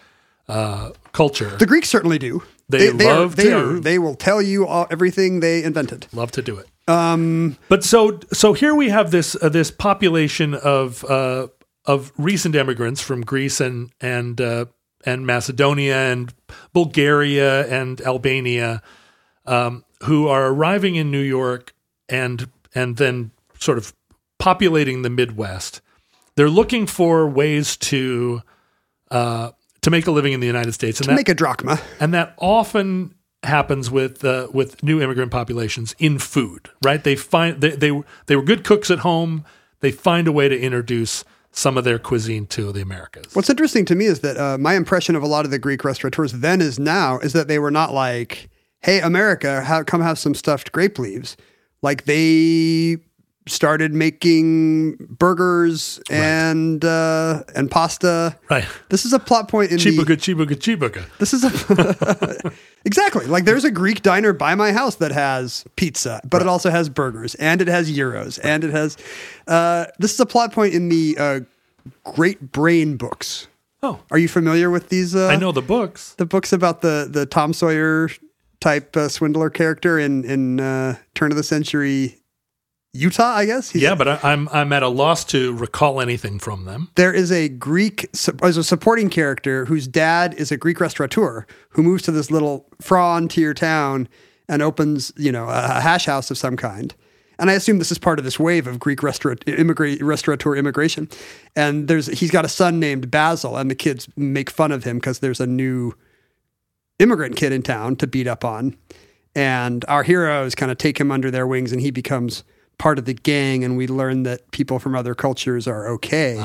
uh, 0.48 0.92
culture. 1.12 1.56
The 1.58 1.66
Greeks 1.66 1.90
certainly 1.90 2.18
do. 2.20 2.44
They 2.68 2.90
are- 2.90 2.94
love 2.94 3.36
they 3.36 3.44
to. 3.46 3.58
Are, 3.78 3.80
they 3.80 3.98
will 4.00 4.16
tell 4.16 4.42
you 4.42 4.68
all, 4.68 4.88
everything 4.92 5.40
they 5.40 5.64
invented. 5.64 6.08
Love 6.14 6.32
to 6.32 6.42
do 6.42 6.58
it. 6.58 6.68
Um, 6.88 7.58
but 7.68 7.84
so 7.84 8.20
so 8.34 8.54
here 8.54 8.74
we 8.74 8.90
have 8.90 9.12
this 9.12 9.36
uh, 9.40 9.50
this 9.50 9.70
population 9.70 10.56
of 10.56 11.06
uh, 11.06 11.48
of 11.86 12.12
recent 12.18 12.56
immigrants 12.56 13.00
from 13.02 13.22
Greece 13.22 13.62
and 13.62 13.92
and 14.02 14.42
uh, 14.42 14.66
and 15.06 15.26
Macedonia 15.26 15.96
and 15.96 16.34
Bulgaria 16.74 17.68
and 17.68 18.02
Albania 18.02 18.82
um, 19.46 19.84
who 20.04 20.28
are 20.28 20.48
arriving 20.48 20.96
in 20.96 21.12
New 21.12 21.22
York 21.22 21.74
and 22.08 22.50
and 22.76 22.98
then 22.98 23.32
sort 23.58 23.78
of 23.78 23.94
populating 24.38 25.02
the 25.02 25.10
Midwest. 25.10 25.82
They're 26.36 26.50
looking 26.50 26.88
for 26.88 27.28
ways 27.28 27.76
to 27.78 28.42
uh, 29.12 29.52
to 29.82 29.90
make 29.92 30.08
a 30.08 30.12
living 30.12 30.34
in 30.34 30.40
the 30.40 30.48
United 30.48 30.74
States, 30.74 31.00
and 31.00 31.06
To 31.06 31.10
that 31.12 31.16
make 31.16 31.30
a 31.30 31.34
drachma. 31.34 31.80
and 32.00 32.14
that 32.14 32.34
often 32.38 33.16
happens 33.44 33.90
with 33.92 34.24
uh, 34.24 34.48
with 34.54 34.82
new 34.84 35.02
immigrant 35.02 35.32
populations 35.32 35.96
in 36.00 36.20
food, 36.20 36.70
right? 36.84 37.04
They 37.04 37.16
find 37.16 37.60
they, 37.62 37.72
they 37.72 38.02
they 38.28 38.36
were 38.36 38.44
good 38.44 38.64
cooks 38.64 38.90
at 38.92 39.00
home. 39.00 39.44
They 39.82 39.92
find 39.92 40.28
a 40.28 40.32
way 40.32 40.50
to 40.50 40.60
introduce 40.60 41.24
some 41.52 41.78
of 41.78 41.84
their 41.84 41.98
cuisine 41.98 42.46
to 42.48 42.72
the 42.72 42.82
Americas. 42.82 43.34
What's 43.36 43.50
interesting 43.50 43.84
to 43.86 43.96
me 43.96 44.06
is 44.06 44.20
that 44.20 44.38
uh, 44.38 44.58
my 44.58 44.76
impression 44.76 45.16
of 45.16 45.24
a 45.24 45.28
lot 45.28 45.46
of 45.46 45.52
the 45.52 45.58
Greek 45.60 45.84
restaurateurs 45.84 46.32
then 46.34 46.62
is 46.62 46.78
now 46.78 47.18
is 47.20 47.34
that 47.34 47.48
they 47.48 47.58
were 47.60 47.72
not 47.72 47.92
like, 47.94 48.50
"Hey, 48.82 49.00
America, 49.02 49.64
ha- 49.64 49.84
come 49.84 50.02
have 50.02 50.18
some 50.20 50.34
stuffed 50.36 50.72
grape 50.72 51.00
leaves." 51.00 51.38
Like 51.82 52.06
they 52.06 52.98
started 53.48 53.94
making 53.94 54.96
burgers 55.18 56.00
and 56.10 56.84
uh, 56.86 57.44
and 57.56 57.72
pasta. 57.72 58.38
right? 58.50 58.66
This 58.90 59.06
is 59.06 59.14
a 59.14 59.20
plot 59.20 59.48
point 59.48 59.72
in 59.72 59.78
the. 59.78 59.84
Chibuga, 59.84 60.16
chibuga, 60.18 60.56
chibuga. 60.56 61.04
This 61.18 61.34
is 61.34 61.44
a 61.44 62.52
exactly 62.86 63.26
like 63.26 63.46
there's 63.46 63.64
a 63.66 63.72
Greek 63.72 64.02
diner 64.02 64.34
by 64.34 64.56
my 64.56 64.72
house 64.72 64.96
that 64.96 65.12
has 65.12 65.66
pizza, 65.76 66.22
but 66.30 66.42
it 66.42 66.48
also 66.48 66.70
has 66.70 66.90
burgers 66.90 67.36
and 67.36 67.62
it 67.62 67.68
has 67.68 67.92
gyros 67.92 68.38
and 68.40 68.64
it 68.64 68.72
has. 68.72 68.98
Uh, 69.48 69.86
this 70.00 70.14
is 70.14 70.20
a 70.20 70.26
plot 70.26 70.52
point 70.52 70.74
in 70.74 70.90
the 70.90 71.16
uh, 71.18 71.40
Great 72.04 72.52
Brain 72.52 72.98
books. 72.98 73.48
Oh, 73.82 74.00
Are 74.12 74.18
you 74.18 74.28
familiar 74.28 74.70
with 74.70 74.90
these? 74.90 75.16
Uh, 75.16 75.28
I 75.28 75.38
know 75.38 75.54
the 75.54 75.62
books. 75.62 76.14
the 76.16 76.26
books 76.26 76.52
about 76.52 76.82
the 76.82 77.08
the 77.10 77.26
Tom 77.26 77.54
Sawyer 77.54 78.10
type 78.62 78.96
uh, 78.98 79.08
swindler 79.10 79.50
character 79.50 79.98
in 80.00 80.24
in 80.26 80.60
uh, 80.60 80.96
turn 81.16 81.32
of 81.32 81.38
the 81.38 81.44
century 81.44 82.16
Utah. 82.94 83.36
I 83.36 83.46
guess. 83.46 83.70
He's- 83.70 83.84
Yeah, 83.84 83.96
but 83.96 84.08
I, 84.08 84.20
I'm 84.24 84.50
I'm 84.50 84.74
at 84.74 84.82
a 84.84 84.88
loss 84.88 85.24
to 85.26 85.54
recall 85.54 86.02
anything 86.02 86.40
from 86.40 86.66
them. 86.66 86.90
there 86.96 87.14
is 87.14 87.32
a 87.32 87.48
Greek 87.50 88.10
as 88.42 88.58
a 88.58 88.64
supporting 88.64 89.10
character 89.10 89.66
whose 89.66 89.88
dad 89.88 90.34
is 90.36 90.52
a 90.52 90.58
Greek 90.58 90.80
restaurateur 90.80 91.46
who 91.70 91.84
moves 91.84 92.04
to 92.04 92.12
this 92.12 92.32
little 92.32 92.68
frontier 92.82 93.54
town 93.54 94.08
and 94.48 94.64
opens, 94.64 95.14
you 95.16 95.32
know, 95.32 95.48
a, 95.48 95.80
hash 95.80 96.08
house 96.08 96.32
of 96.32 96.38
some 96.38 96.58
kind. 96.58 96.96
And 97.38 97.52
I 97.52 97.54
assume 97.54 97.78
this 97.78 97.92
is 97.92 98.00
part 98.00 98.18
of 98.18 98.26
this 98.26 98.40
wave 98.40 98.66
of 98.68 98.80
Greek 98.80 99.04
restaurant 99.04 99.44
immigrate 99.48 100.02
restaurateur 100.04 100.56
immigration. 100.56 101.08
And 101.56 101.88
there's 101.88 102.08
he's 102.08 102.32
got 102.32 102.44
a 102.44 102.50
son 102.50 102.80
named 102.80 103.12
Basil, 103.12 103.56
and 103.56 103.70
the 103.70 103.76
kids 103.76 104.10
make 104.18 104.50
fun 104.50 104.72
of 104.72 104.84
him 104.84 104.98
because 104.98 105.20
there's 105.20 105.40
a 105.40 105.48
new 105.48 105.94
immigrant 107.00 107.36
kid 107.36 107.52
in 107.52 107.62
town 107.64 107.96
to 107.98 108.08
beat 108.08 108.28
up 108.28 108.46
on. 108.46 108.76
And 109.36 109.86
our 109.88 110.04
heroes 110.04 110.56
kind 110.56 110.72
of 110.72 110.78
take 110.78 111.00
him 111.00 111.12
under 111.12 111.32
their 111.32 111.48
wings, 111.48 111.72
and 111.72 111.82
he 111.82 111.92
becomes 111.92 112.44
part 112.78 112.98
of 113.00 113.06
the 113.06 113.14
gang. 113.14 113.64
And 113.64 113.78
we 113.78 113.88
learn 113.88 114.24
that 114.24 114.52
people 114.52 114.80
from 114.80 114.96
other 114.96 115.14
cultures 115.16 115.68
are 115.68 115.88
okay. 115.90 116.36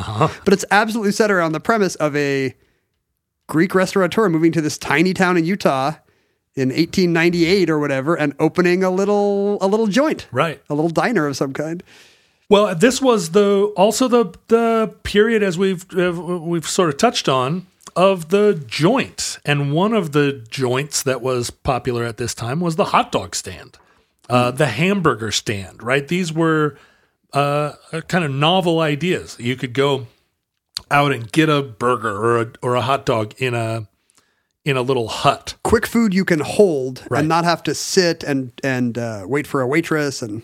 But 0.45 0.53
it's 0.53 0.65
absolutely 0.71 1.13
set 1.13 1.31
around 1.31 1.53
the 1.53 1.61
premise 1.61 1.95
of 1.97 2.15
a 2.17 2.55
Greek 3.49 3.75
restaurateur 3.75 4.29
moving 4.29 4.53
to 4.53 4.61
this 4.61 4.79
tiny 4.79 5.13
town 5.15 5.37
in 5.37 5.45
Utah 5.45 5.93
in 6.57 6.69
1898 6.69 7.69
or 7.69 7.79
whatever, 7.79 8.15
and 8.15 8.33
opening 8.39 8.85
a 8.85 8.91
little 8.91 9.59
a 9.61 9.67
little 9.67 9.87
joint, 9.89 10.27
Right. 10.31 10.63
a 10.71 10.75
little 10.75 10.91
diner 10.91 11.27
of 11.27 11.37
some 11.37 11.53
kind. 11.53 11.83
Well, 12.49 12.75
this 12.75 13.03
was 13.03 13.31
the 13.31 13.73
also 13.77 14.07
the 14.09 14.33
the 14.49 14.95
period 15.03 15.43
as 15.43 15.59
we've 15.59 15.85
uh, 15.99 16.13
we've 16.13 16.69
sort 16.69 16.91
of 16.91 16.97
touched 16.97 17.29
on 17.29 17.67
of 17.97 18.29
the 18.29 18.63
joint, 18.67 19.39
and 19.45 19.73
one 19.73 19.93
of 19.93 20.13
the 20.13 20.45
joints 20.49 21.03
that 21.03 21.21
was 21.23 21.51
popular 21.51 22.05
at 22.05 22.17
this 22.17 22.35
time 22.35 22.61
was 22.61 22.77
the 22.77 22.87
hot 22.87 23.13
dog 23.13 23.35
stand, 23.35 23.79
uh, 24.29 24.51
the 24.51 24.67
hamburger 24.67 25.31
stand. 25.31 25.83
Right, 25.83 26.07
these 26.07 26.33
were 26.33 26.77
uh, 27.33 27.73
kind 28.09 28.25
of 28.25 28.31
novel 28.31 28.81
ideas. 28.81 29.37
You 29.39 29.57
could 29.57 29.73
go 29.75 30.07
out 30.91 31.13
and 31.13 31.31
get 31.33 31.49
a 31.49 31.63
burger 31.63 32.11
or 32.17 32.41
a 32.41 32.53
or 32.63 32.75
a 32.75 32.81
hot 32.83 33.07
dog 33.07 33.35
in 33.39 33.55
a 33.55 33.89
in 34.65 34.77
a 34.77 34.83
little 34.83 35.09
hut. 35.09 35.55
Quick 35.63 35.87
food 35.87 36.15
you 36.15 36.25
can 36.25 36.41
hold 36.41 37.05
Right. 37.11 37.21
and 37.21 37.29
not 37.29 37.45
have 37.45 37.63
to 37.65 37.75
sit 37.75 38.23
and 38.25 38.53
and 38.63 38.97
uh, 38.99 39.25
wait 39.27 39.47
for 39.47 39.61
a 39.61 39.67
waitress 39.67 40.23
and 40.23 40.43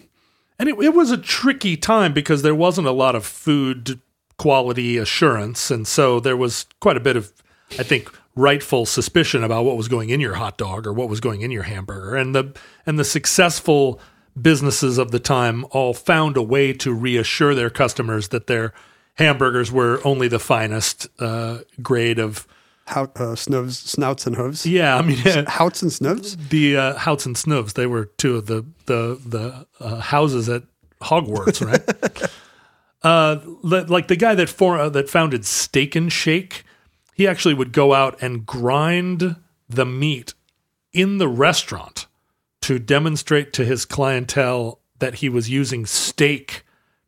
And 0.59 0.69
it, 0.69 0.77
it 0.79 0.95
was 0.95 1.11
a 1.11 1.17
tricky 1.17 1.77
time 1.77 2.13
because 2.13 2.43
there 2.43 2.55
wasn't 2.55 2.87
a 2.87 2.93
lot 2.93 3.15
of 3.15 3.25
food 3.25 4.01
quality 4.41 4.97
assurance. 4.97 5.71
And 5.71 5.87
so 5.87 6.19
there 6.19 6.35
was 6.37 6.65
quite 6.81 6.97
a 6.97 7.01
bit 7.01 7.15
of, 7.15 7.31
I 7.79 7.83
think, 7.83 8.11
rightful 8.35 8.87
suspicion 8.87 9.45
about 9.45 9.67
what 9.67 9.77
was 9.77 9.87
going 9.87 10.09
in 10.09 10.19
your 10.19 10.33
hot 10.33 10.57
dog 10.57 10.87
or 10.87 10.95
what 10.95 11.11
was 11.11 11.21
going 11.21 11.43
in 11.43 11.51
your 11.51 11.65
hamburger. 11.65 12.17
And 12.17 12.35
the 12.35 12.57
and 12.87 12.99
the 12.99 13.05
successful 13.05 14.01
businesses 14.41 14.97
of 14.97 15.11
the 15.11 15.19
time 15.19 15.67
all 15.73 15.93
found 15.93 16.39
a 16.39 16.43
way 16.43 16.73
to 16.73 16.95
reassure 16.95 17.55
their 17.55 17.69
customers 17.69 18.29
that 18.29 18.47
their 18.47 18.73
hamburgers 19.17 19.71
were 19.71 20.01
only 20.05 20.27
the 20.27 20.39
finest 20.39 21.07
uh, 21.19 21.59
grade 21.83 22.19
of 22.19 22.47
how, 22.87 23.11
uh, 23.17 23.35
snoves, 23.35 23.77
snouts 23.77 24.27
and 24.27 24.37
hooves. 24.37 24.65
yeah 24.65 24.97
i 24.97 25.03
mean 25.03 25.19
Houts 25.47 25.83
and 25.83 25.93
snoves? 25.93 26.37
the 26.49 26.79
uh, 26.79 26.95
Houts 26.95 27.27
and 27.27 27.37
Snooves. 27.37 27.75
They 27.75 27.87
were 27.87 28.07
two 28.17 28.37
of 28.37 28.47
the 28.47 28.65
the 28.87 29.21
the 29.27 29.67
uh, 29.81 30.01
houses 30.01 30.49
at 30.49 30.63
Hogwarts, 31.03 31.61
right? 31.61 32.31
uh, 33.03 33.39
like 33.63 34.09
the 34.09 34.17
guy 34.17 34.35
that 34.35 34.49
for 34.49 34.79
uh, 34.79 34.89
that 34.91 35.09
founded 35.09 35.45
Steak 35.45 35.95
and 35.97 36.13
Shake, 36.13 36.65
he 37.15 37.27
actually 37.27 37.55
would 37.55 37.73
go 37.73 37.95
out 37.95 38.21
and 38.23 38.45
grind 38.47 39.37
the 39.69 39.87
meat 39.87 40.35
in 40.93 41.19
the 41.19 41.29
restaurant 41.29 42.07
to 42.63 42.79
demonstrate 42.79 43.53
to 43.55 43.65
his 43.65 43.85
clientele 43.85 44.81
that 44.99 45.17
he 45.17 45.29
was 45.29 45.49
using 45.49 45.87
steak 45.87 46.63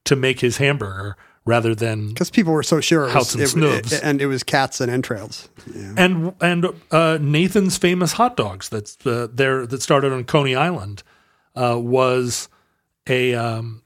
to 0.05 0.17
make 0.17 0.41
his 0.41 0.57
hamburger 0.57 1.17
rather 1.45 1.75
than 1.75 2.09
Because 2.09 2.31
people 2.31 2.53
were 2.53 2.63
so 2.63 2.81
sure 2.81 3.05
it 3.09 3.15
was, 3.15 3.35
and 3.35 3.43
it- 3.43 3.93
it- 3.93 4.01
and 4.03 4.23
it 4.23 4.27
was 4.27 4.43
cats 4.45 4.81
and 4.81 4.91
entrails. 4.91 5.49
Yeah. 5.75 5.95
and 5.99 6.35
and 6.41 6.67
uh, 6.91 7.19
Nathan's 7.21 7.77
famous 7.77 8.13
hot 8.13 8.37
dogs 8.37 8.69
that's 8.69 8.97
uh, 9.05 9.27
there 9.33 9.67
that 9.67 9.83
started 9.83 10.13
on 10.13 10.25
Coney 10.25 10.55
Island 10.55 11.03
uh, 11.55 11.79
was 11.79 12.49
a 13.09 13.35
um, 13.35 13.82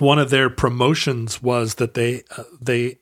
one 0.00 0.18
of 0.18 0.30
their 0.30 0.50
promotions 0.50 1.42
was 1.42 1.76
that 1.76 1.94
they 1.94 2.22
uh, 2.36 2.44
they 2.60 2.98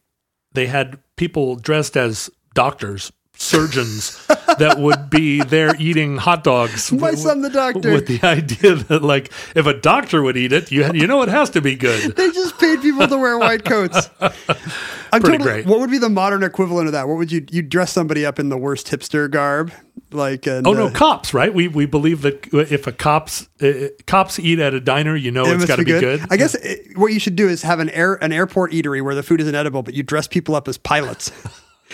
they 0.52 0.66
had 0.66 0.98
people 1.16 1.56
dressed 1.56 1.96
as 1.96 2.30
doctors 2.54 3.12
surgeons 3.40 4.26
that 4.58 4.78
would 4.80 5.08
be 5.10 5.40
there 5.44 5.72
eating 5.78 6.16
hot 6.16 6.42
dogs 6.42 6.90
My 6.92 7.10
with- 7.10 7.20
son, 7.20 7.40
the 7.42 7.50
doctor. 7.50 7.92
with 7.92 8.06
the 8.08 8.20
idea 8.26 8.74
that 8.74 9.02
like 9.04 9.30
if 9.54 9.64
a 9.66 9.74
doctor 9.74 10.22
would 10.22 10.36
eat 10.36 10.52
it 10.52 10.72
you 10.72 10.92
you 10.92 11.06
know 11.06 11.22
it 11.22 11.28
has 11.28 11.48
to 11.50 11.60
be 11.60 11.76
good 11.76 12.16
They 12.16 12.30
just 12.32 12.58
paid 12.58 12.82
people 12.82 13.06
to 13.06 13.16
wear 13.16 13.38
white 13.38 13.64
coats. 13.64 14.10
I'm 14.20 15.22
Pretty 15.22 15.38
totally, 15.38 15.38
great. 15.38 15.66
What 15.66 15.78
would 15.80 15.90
be 15.90 15.98
the 15.98 16.08
modern 16.10 16.42
equivalent 16.42 16.86
of 16.88 16.92
that? 16.92 17.06
What 17.08 17.16
would 17.16 17.30
you 17.32 17.46
you 17.50 17.62
dress 17.62 17.92
somebody 17.92 18.26
up 18.26 18.38
in 18.40 18.48
the 18.50 18.58
worst 18.58 18.88
hipster 18.88 19.30
garb? 19.30 19.72
Like 20.10 20.46
and, 20.46 20.66
Oh 20.66 20.72
no, 20.72 20.86
uh, 20.86 20.90
cops! 20.90 21.34
Right? 21.34 21.52
We 21.52 21.68
we 21.68 21.84
believe 21.84 22.22
that 22.22 22.48
if 22.52 22.86
a 22.86 22.92
cops 22.92 23.48
uh, 23.60 23.88
cops 24.06 24.38
eat 24.38 24.58
at 24.58 24.72
a 24.72 24.80
diner, 24.80 25.14
you 25.14 25.30
know 25.30 25.44
it 25.44 25.50
it's 25.50 25.58
must 25.58 25.68
got 25.68 25.76
to 25.76 25.84
be 25.84 25.92
good. 25.92 26.24
I 26.30 26.36
guess 26.36 26.54
it, 26.54 26.96
what 26.96 27.12
you 27.12 27.20
should 27.20 27.36
do 27.36 27.48
is 27.48 27.62
have 27.62 27.78
an 27.78 27.90
air 27.90 28.14
an 28.14 28.32
airport 28.32 28.72
eatery 28.72 29.02
where 29.02 29.14
the 29.14 29.22
food 29.22 29.40
isn't 29.40 29.54
edible, 29.54 29.82
but 29.82 29.94
you 29.94 30.02
dress 30.02 30.26
people 30.26 30.54
up 30.54 30.68
as 30.68 30.78
pilots. 30.78 31.30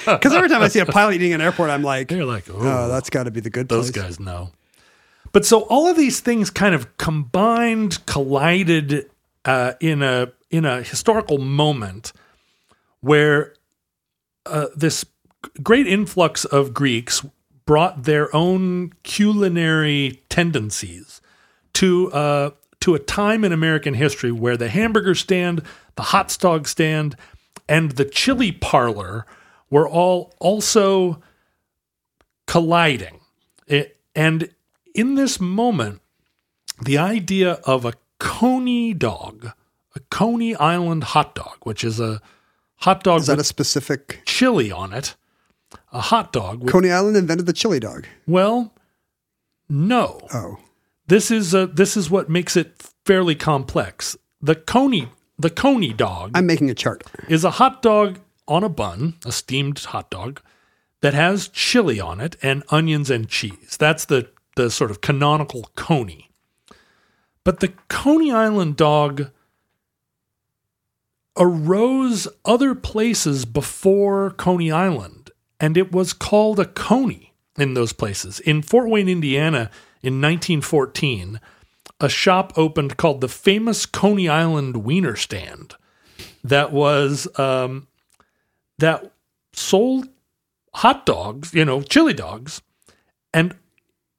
Because 0.04 0.32
every 0.34 0.48
time 0.48 0.60
I 0.60 0.66
see 0.66 0.80
a 0.80 0.86
pilot 0.86 1.14
eating 1.14 1.30
in 1.30 1.40
an 1.40 1.46
airport, 1.46 1.70
I'm 1.70 1.84
like, 1.84 2.08
They're 2.08 2.24
like, 2.24 2.50
oh, 2.50 2.56
oh, 2.58 2.88
that's 2.88 3.10
got 3.10 3.24
to 3.24 3.30
be 3.30 3.38
the 3.38 3.48
good 3.48 3.68
those 3.68 3.92
place. 3.92 4.04
guys 4.04 4.20
know. 4.20 4.50
But 5.30 5.44
so 5.44 5.60
all 5.62 5.86
of 5.86 5.96
these 5.96 6.18
things 6.18 6.50
kind 6.50 6.74
of 6.74 6.96
combined, 6.96 8.04
collided 8.04 9.08
uh, 9.44 9.74
in 9.80 10.02
a 10.02 10.32
in 10.50 10.64
a 10.64 10.82
historical 10.82 11.38
moment 11.38 12.12
where 13.00 13.54
uh, 14.46 14.66
this 14.76 15.04
great 15.62 15.86
influx 15.86 16.44
of 16.44 16.74
Greeks 16.74 17.24
brought 17.66 18.04
their 18.04 18.34
own 18.34 18.92
culinary 19.02 20.22
tendencies 20.28 21.20
to 21.74 22.12
uh, 22.12 22.50
to 22.80 22.94
a 22.94 22.98
time 22.98 23.44
in 23.44 23.52
American 23.52 23.94
history 23.94 24.30
where 24.30 24.56
the 24.56 24.68
hamburger 24.68 25.14
stand, 25.14 25.62
the 25.96 26.02
hot 26.02 26.36
dog 26.40 26.68
stand, 26.68 27.16
and 27.68 27.92
the 27.92 28.04
chili 28.04 28.52
parlor 28.52 29.26
were 29.70 29.88
all 29.88 30.34
also 30.38 31.22
colliding. 32.46 33.20
It, 33.66 33.96
and 34.14 34.50
in 34.94 35.14
this 35.14 35.40
moment, 35.40 36.00
the 36.82 36.98
idea 36.98 37.52
of 37.64 37.84
a 37.84 37.94
Coney 38.18 38.94
dog, 38.94 39.50
a 39.94 40.00
Coney 40.10 40.54
Island 40.56 41.04
hot 41.04 41.34
dog, 41.34 41.56
which 41.62 41.82
is 41.82 41.98
a 41.98 42.20
hot 42.76 43.02
dog 43.02 43.20
Is 43.20 43.26
that 43.26 43.38
with 43.38 43.46
a 43.46 43.48
specific? 43.48 44.22
chili 44.24 44.70
on 44.70 44.92
it, 44.92 45.16
a 45.94 46.00
hot 46.00 46.32
dog 46.32 46.62
with, 46.62 46.72
Coney 46.72 46.90
Island 46.90 47.16
invented 47.16 47.46
the 47.46 47.52
chili 47.52 47.80
dog. 47.80 48.06
well, 48.26 48.74
no. 49.68 50.20
Oh, 50.34 50.58
This 51.06 51.30
is 51.30 51.54
a, 51.54 51.66
this 51.66 51.96
is 51.96 52.10
what 52.10 52.28
makes 52.28 52.56
it 52.56 52.82
fairly 53.06 53.34
complex. 53.34 54.16
The 54.42 54.54
Coney 54.54 55.08
the 55.38 55.50
Coney 55.50 55.92
dog 55.92 56.30
I'm 56.34 56.46
making 56.46 56.70
a 56.70 56.74
chart. 56.74 57.02
is 57.28 57.44
a 57.44 57.50
hot 57.52 57.82
dog 57.82 58.20
on 58.46 58.62
a 58.62 58.68
bun, 58.68 59.14
a 59.24 59.32
steamed 59.32 59.78
hot 59.78 60.10
dog 60.10 60.40
that 61.00 61.14
has 61.14 61.48
chili 61.48 61.98
on 62.00 62.20
it 62.20 62.36
and 62.42 62.62
onions 62.68 63.10
and 63.10 63.28
cheese. 63.28 63.76
That's 63.78 64.04
the 64.04 64.28
the 64.56 64.70
sort 64.70 64.90
of 64.90 65.00
canonical 65.00 65.70
Coney. 65.74 66.30
But 67.42 67.60
the 67.60 67.72
Coney 67.88 68.30
Island 68.30 68.76
dog 68.76 69.30
arose 71.36 72.28
other 72.44 72.74
places 72.74 73.44
before 73.44 74.30
Coney 74.30 74.70
Island, 74.70 75.23
and 75.60 75.76
it 75.76 75.92
was 75.92 76.12
called 76.12 76.58
a 76.58 76.64
Coney 76.64 77.32
in 77.56 77.74
those 77.74 77.92
places. 77.92 78.40
In 78.40 78.62
Fort 78.62 78.88
Wayne, 78.88 79.08
Indiana, 79.08 79.70
in 80.02 80.20
1914, 80.20 81.40
a 82.00 82.08
shop 82.08 82.52
opened 82.56 82.96
called 82.96 83.20
the 83.20 83.28
famous 83.28 83.86
Coney 83.86 84.28
Island 84.28 84.78
Wiener 84.78 85.16
Stand 85.16 85.74
that 86.42 86.72
was 86.72 87.26
um, 87.38 87.86
that 88.78 89.12
sold 89.52 90.08
hot 90.74 91.06
dogs, 91.06 91.54
you 91.54 91.64
know, 91.64 91.82
chili 91.82 92.12
dogs, 92.12 92.60
and 93.32 93.56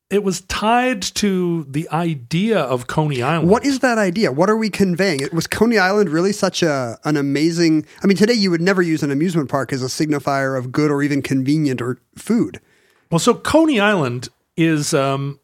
it 0.10 0.24
was 0.24 0.42
tied 0.42 1.02
to 1.02 1.64
the 1.64 1.90
idea 1.90 2.60
of 2.60 2.88
Coney 2.88 3.24
Island. 3.24 3.50
What 3.50 3.66
is 3.66 3.80
that 3.80 3.98
idea? 3.98 4.32
What 4.32 4.50
are 4.50 4.58
we 4.58 4.70
conveying? 4.70 5.20
It 5.22 5.34
was 5.34 5.48
Coney 5.48 5.78
Island 5.78 6.10
really 6.10 6.32
such 6.32 6.62
a 6.62 7.00
an 7.04 7.18
amazing? 7.18 7.86
I 8.04 8.08
mean, 8.08 8.18
today 8.18 8.34
you 8.34 8.52
would 8.52 8.62
never 8.62 8.82
use 8.82 9.02
an 9.02 9.12
amusement 9.12 9.50
park 9.50 9.74
as 9.74 9.82
a 9.82 9.88
signifier 9.88 10.58
of 10.58 10.72
good 10.72 10.92
or 10.92 11.02
even 11.02 11.22
convenient 11.22 11.82
or 11.82 12.00
food. 12.16 12.60
Well, 13.12 13.20
so 13.20 13.34
Coney 13.34 13.80
Island 13.80 14.30
is, 14.56 14.94
um, 14.94 15.40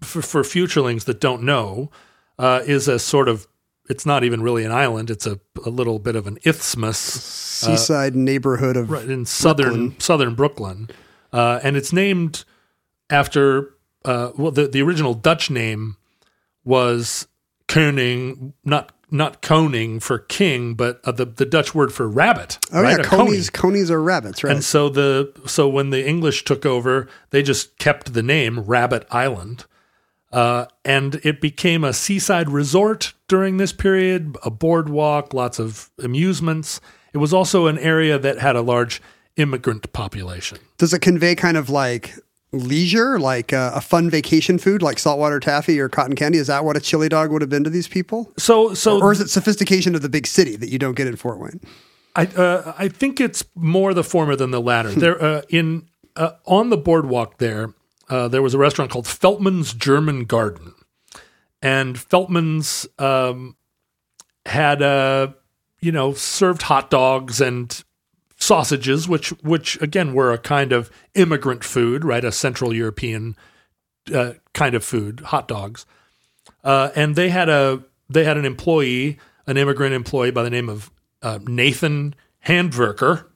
for, 0.00 0.22
for 0.22 0.42
futurelings 0.42 1.04
that 1.04 1.20
don't 1.20 1.42
know, 1.42 1.90
uh, 2.38 2.62
is 2.66 2.88
a 2.88 2.98
sort 2.98 3.28
of, 3.28 3.46
it's 3.88 4.06
not 4.06 4.24
even 4.24 4.42
really 4.42 4.64
an 4.64 4.72
island. 4.72 5.10
It's 5.10 5.26
a, 5.26 5.38
a 5.64 5.70
little 5.70 5.98
bit 5.98 6.16
of 6.16 6.26
an 6.26 6.38
isthmus 6.44 6.98
Seaside 6.98 8.14
neighborhood 8.14 8.76
of 8.76 8.90
right 8.90 9.08
in 9.08 9.24
southern 9.24 9.98
southern 10.00 10.34
Brooklyn, 10.34 10.90
uh, 11.32 11.60
and 11.62 11.76
it's 11.76 11.92
named 11.92 12.44
after 13.10 13.73
uh, 14.04 14.32
well, 14.36 14.50
the 14.50 14.68
the 14.68 14.82
original 14.82 15.14
Dutch 15.14 15.50
name 15.50 15.96
was 16.64 17.26
Koning, 17.68 18.52
not 18.64 18.92
not 19.10 19.42
Koning 19.42 20.00
for 20.00 20.18
king, 20.18 20.74
but 20.74 21.00
uh, 21.04 21.12
the 21.12 21.24
the 21.24 21.46
Dutch 21.46 21.74
word 21.74 21.92
for 21.92 22.08
rabbit. 22.08 22.58
oh 22.72 22.82
right? 22.82 22.98
yeah, 22.98 23.04
conies 23.04 23.50
conies 23.50 23.90
are 23.90 24.02
rabbits, 24.02 24.44
right? 24.44 24.52
And 24.52 24.64
so 24.64 24.88
the 24.88 25.32
so 25.46 25.68
when 25.68 25.90
the 25.90 26.06
English 26.06 26.44
took 26.44 26.66
over, 26.66 27.08
they 27.30 27.42
just 27.42 27.78
kept 27.78 28.12
the 28.12 28.22
name 28.22 28.60
Rabbit 28.60 29.06
Island. 29.10 29.64
Uh, 30.32 30.66
and 30.84 31.20
it 31.22 31.40
became 31.40 31.84
a 31.84 31.92
seaside 31.92 32.50
resort 32.50 33.12
during 33.28 33.58
this 33.58 33.72
period, 33.72 34.36
a 34.42 34.50
boardwalk, 34.50 35.32
lots 35.32 35.60
of 35.60 35.90
amusements. 36.02 36.80
It 37.12 37.18
was 37.18 37.32
also 37.32 37.68
an 37.68 37.78
area 37.78 38.18
that 38.18 38.38
had 38.38 38.56
a 38.56 38.60
large 38.60 39.00
immigrant 39.36 39.92
population. 39.92 40.58
Does 40.76 40.92
it 40.92 41.00
convey 41.00 41.36
kind 41.36 41.56
of 41.56 41.70
like 41.70 42.14
leisure, 42.54 43.18
like 43.18 43.52
uh, 43.52 43.72
a 43.74 43.80
fun 43.80 44.10
vacation 44.10 44.58
food, 44.58 44.82
like 44.82 44.98
saltwater 44.98 45.40
taffy 45.40 45.78
or 45.80 45.88
cotton 45.88 46.14
candy? 46.14 46.38
Is 46.38 46.46
that 46.46 46.64
what 46.64 46.76
a 46.76 46.80
chili 46.80 47.08
dog 47.08 47.30
would 47.30 47.42
have 47.42 47.50
been 47.50 47.64
to 47.64 47.70
these 47.70 47.88
people? 47.88 48.32
So, 48.38 48.74
so 48.74 49.00
Or 49.00 49.12
is 49.12 49.20
it 49.20 49.28
sophistication 49.30 49.94
of 49.94 50.02
the 50.02 50.08
big 50.08 50.26
city 50.26 50.56
that 50.56 50.68
you 50.68 50.78
don't 50.78 50.94
get 50.94 51.06
in 51.06 51.16
Fort 51.16 51.38
Wayne? 51.38 51.60
I 52.16 52.26
uh, 52.26 52.74
I 52.78 52.88
think 52.88 53.20
it's 53.20 53.44
more 53.54 53.92
the 53.92 54.04
former 54.04 54.36
than 54.36 54.50
the 54.50 54.60
latter. 54.60 54.90
there 54.90 55.20
uh, 55.22 55.42
in 55.48 55.88
uh, 56.16 56.32
on 56.46 56.70
the 56.70 56.76
boardwalk 56.76 57.38
there, 57.38 57.74
uh, 58.08 58.28
there 58.28 58.42
was 58.42 58.54
a 58.54 58.58
restaurant 58.58 58.90
called 58.90 59.06
Feltman's 59.06 59.74
German 59.74 60.24
Garden, 60.24 60.74
and 61.60 61.98
Feltman's 61.98 62.86
um, 62.98 63.56
had 64.46 64.80
uh, 64.80 65.32
you 65.80 65.90
know 65.90 66.12
served 66.12 66.62
hot 66.62 66.88
dogs 66.88 67.40
and 67.40 67.82
sausages, 68.44 69.08
which 69.08 69.30
which 69.42 69.80
again 69.80 70.14
were 70.14 70.32
a 70.32 70.38
kind 70.38 70.72
of 70.72 70.90
immigrant 71.14 71.64
food, 71.64 72.04
right? 72.04 72.24
A 72.24 72.32
Central 72.32 72.74
European 72.74 73.36
uh, 74.14 74.34
kind 74.52 74.74
of 74.74 74.84
food, 74.84 75.20
hot 75.20 75.48
dogs. 75.48 75.86
Uh, 76.62 76.90
and 76.94 77.16
they 77.16 77.30
had 77.30 77.48
a 77.48 77.82
they 78.08 78.24
had 78.24 78.36
an 78.36 78.44
employee, 78.44 79.18
an 79.46 79.56
immigrant 79.56 79.94
employee 79.94 80.30
by 80.30 80.42
the 80.42 80.50
name 80.50 80.68
of 80.68 80.90
uh, 81.22 81.38
Nathan 81.42 82.14
Handwerker. 82.46 83.26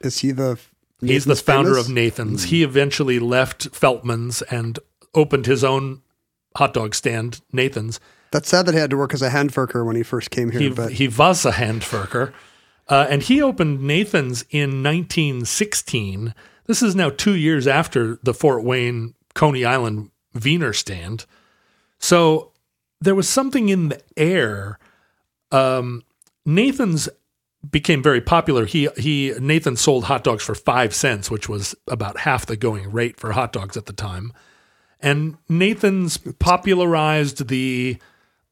Is 0.00 0.18
he 0.18 0.32
the? 0.32 0.58
He's 1.00 1.24
the 1.24 1.34
founder 1.34 1.70
famous? 1.70 1.88
of 1.88 1.94
Nathan's. 1.94 2.44
He 2.44 2.62
eventually 2.62 3.18
left 3.18 3.74
Feltman's 3.74 4.42
and 4.42 4.78
opened 5.14 5.46
his 5.46 5.64
own 5.64 6.02
hot 6.56 6.74
dog 6.74 6.94
stand, 6.94 7.40
Nathan's. 7.52 8.00
That's 8.32 8.50
sad 8.50 8.66
that 8.66 8.74
he 8.74 8.80
had 8.80 8.90
to 8.90 8.98
work 8.98 9.14
as 9.14 9.22
a 9.22 9.30
handwerker 9.30 9.84
when 9.84 9.96
he 9.96 10.02
first 10.02 10.30
came 10.30 10.50
here. 10.50 10.60
He, 10.60 10.68
but 10.68 10.92
he 10.92 11.08
was 11.08 11.44
a 11.46 11.52
Handwerker. 11.52 12.32
Uh, 12.90 13.06
and 13.08 13.22
he 13.22 13.40
opened 13.40 13.80
Nathan's 13.80 14.44
in 14.50 14.82
1916. 14.82 16.34
This 16.66 16.82
is 16.82 16.96
now 16.96 17.08
two 17.08 17.36
years 17.36 17.68
after 17.68 18.18
the 18.24 18.34
Fort 18.34 18.64
Wayne 18.64 19.14
Coney 19.34 19.64
Island 19.64 20.10
Wiener 20.34 20.72
stand. 20.72 21.24
So 22.00 22.50
there 23.00 23.14
was 23.14 23.28
something 23.28 23.68
in 23.68 23.90
the 23.90 24.02
air. 24.16 24.78
Um, 25.52 26.02
Nathan's 26.44 27.08
became 27.70 28.02
very 28.02 28.20
popular. 28.20 28.64
He 28.66 28.88
he 28.96 29.34
Nathan 29.38 29.76
sold 29.76 30.04
hot 30.04 30.24
dogs 30.24 30.42
for 30.42 30.54
five 30.54 30.94
cents, 30.94 31.30
which 31.30 31.48
was 31.48 31.74
about 31.86 32.20
half 32.20 32.46
the 32.46 32.56
going 32.56 32.90
rate 32.90 33.20
for 33.20 33.32
hot 33.32 33.52
dogs 33.52 33.76
at 33.76 33.86
the 33.86 33.92
time. 33.92 34.32
And 34.98 35.36
Nathan's 35.48 36.16
popularized 36.16 37.48
the 37.48 37.98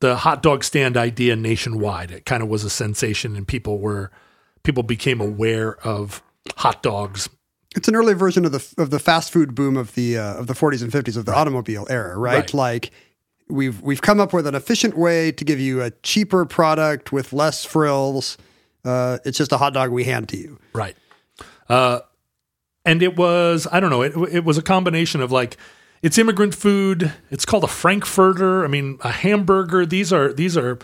the 0.00 0.16
hot 0.16 0.42
dog 0.42 0.62
stand 0.62 0.96
idea 0.96 1.34
nationwide. 1.34 2.10
It 2.10 2.24
kind 2.24 2.42
of 2.42 2.48
was 2.48 2.64
a 2.64 2.70
sensation, 2.70 3.34
and 3.34 3.48
people 3.48 3.78
were 3.78 4.10
people 4.62 4.82
became 4.82 5.20
aware 5.20 5.76
of 5.86 6.22
hot 6.56 6.82
dogs. 6.82 7.28
it's 7.76 7.88
an 7.88 7.94
early 7.94 8.14
version 8.14 8.44
of 8.44 8.52
the 8.52 8.74
of 8.78 8.90
the 8.90 8.98
fast 8.98 9.32
food 9.32 9.54
boom 9.54 9.76
of 9.76 9.94
the 9.94 10.16
uh, 10.18 10.34
of 10.34 10.46
the 10.46 10.54
40s 10.54 10.82
and 10.82 10.92
50s 10.92 11.16
of 11.16 11.24
the 11.24 11.34
automobile 11.34 11.86
era, 11.90 12.16
right? 12.16 12.36
Right. 12.36 12.54
Like 12.54 12.90
we've 13.48 13.80
we've 13.82 14.02
come 14.02 14.20
up 14.20 14.32
with 14.32 14.46
an 14.46 14.54
efficient 14.54 14.96
way 14.96 15.32
to 15.32 15.44
give 15.44 15.60
you 15.60 15.82
a 15.82 15.90
cheaper 16.02 16.44
product 16.44 17.12
with 17.12 17.32
less 17.32 17.64
frills. 17.64 18.38
Uh, 18.84 19.18
it's 19.24 19.38
just 19.38 19.52
a 19.52 19.58
hot 19.58 19.74
dog 19.74 19.90
we 19.90 20.04
hand 20.04 20.28
to 20.30 20.36
you. 20.36 20.58
Right. 20.72 20.96
Uh, 21.68 22.00
and 22.84 23.02
it 23.02 23.16
was, 23.16 23.66
I 23.70 23.80
don't 23.80 23.90
know, 23.90 24.02
it, 24.02 24.14
it 24.32 24.44
was 24.44 24.56
a 24.56 24.62
combination 24.62 25.20
of 25.20 25.30
like, 25.30 25.56
it's 26.00 26.16
immigrant 26.16 26.54
food. 26.54 27.12
It's 27.30 27.44
called 27.44 27.64
a 27.64 27.68
Frankfurter. 27.68 28.64
I 28.64 28.68
mean, 28.68 28.98
a 29.02 29.10
hamburger. 29.10 29.84
These 29.84 30.12
are, 30.12 30.32
these 30.32 30.56
are 30.56 30.78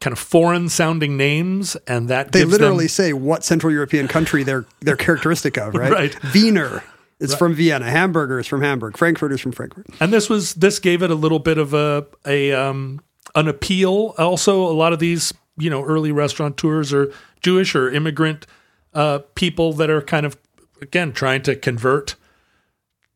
kind 0.00 0.12
of 0.12 0.18
foreign 0.18 0.68
sounding 0.68 1.16
names. 1.16 1.76
And 1.86 2.08
that 2.08 2.32
They 2.32 2.44
literally 2.44 2.84
them, 2.84 2.88
say 2.88 3.12
what 3.12 3.44
Central 3.44 3.72
European 3.72 4.08
country 4.08 4.42
they're 4.42 4.66
they're 4.80 4.96
characteristic 5.08 5.56
of, 5.56 5.74
right? 5.74 5.92
Right. 5.92 6.32
Wiener 6.32 6.82
is 7.20 7.34
from 7.34 7.54
Vienna. 7.54 7.90
Hamburger 7.90 8.38
is 8.38 8.46
from 8.46 8.62
Hamburg. 8.62 8.96
Frankfurt 8.96 9.32
is 9.32 9.40
from 9.40 9.52
Frankfurt. 9.52 9.86
and 10.00 10.12
this 10.12 10.28
was, 10.28 10.54
this 10.54 10.78
gave 10.78 11.02
it 11.02 11.10
a 11.10 11.14
little 11.14 11.38
bit 11.38 11.58
of 11.58 11.72
a, 11.72 12.06
a, 12.26 12.52
um, 12.52 13.00
an 13.34 13.48
appeal. 13.48 14.14
Also, 14.18 14.62
a 14.62 14.72
lot 14.72 14.92
of 14.92 14.98
these, 14.98 15.32
you 15.56 15.70
know, 15.70 15.82
early 15.82 16.12
restaurateurs 16.12 16.92
are 16.92 17.12
Jewish 17.40 17.74
or 17.74 17.90
immigrant, 17.90 18.46
uh, 18.92 19.20
people 19.34 19.72
that 19.74 19.90
are 19.90 20.02
kind 20.02 20.26
of, 20.26 20.36
again, 20.80 21.12
trying 21.12 21.42
to 21.42 21.56
convert 21.56 22.16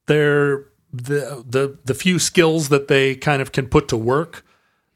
their 0.07 0.65
the 0.91 1.45
the 1.47 1.79
the 1.85 1.95
few 1.95 2.19
skills 2.19 2.71
that 2.71 2.89
they 2.89 3.15
kind 3.15 3.43
of 3.43 3.53
can 3.53 3.67
put 3.67 3.89
to 3.89 3.97
work 3.97 4.43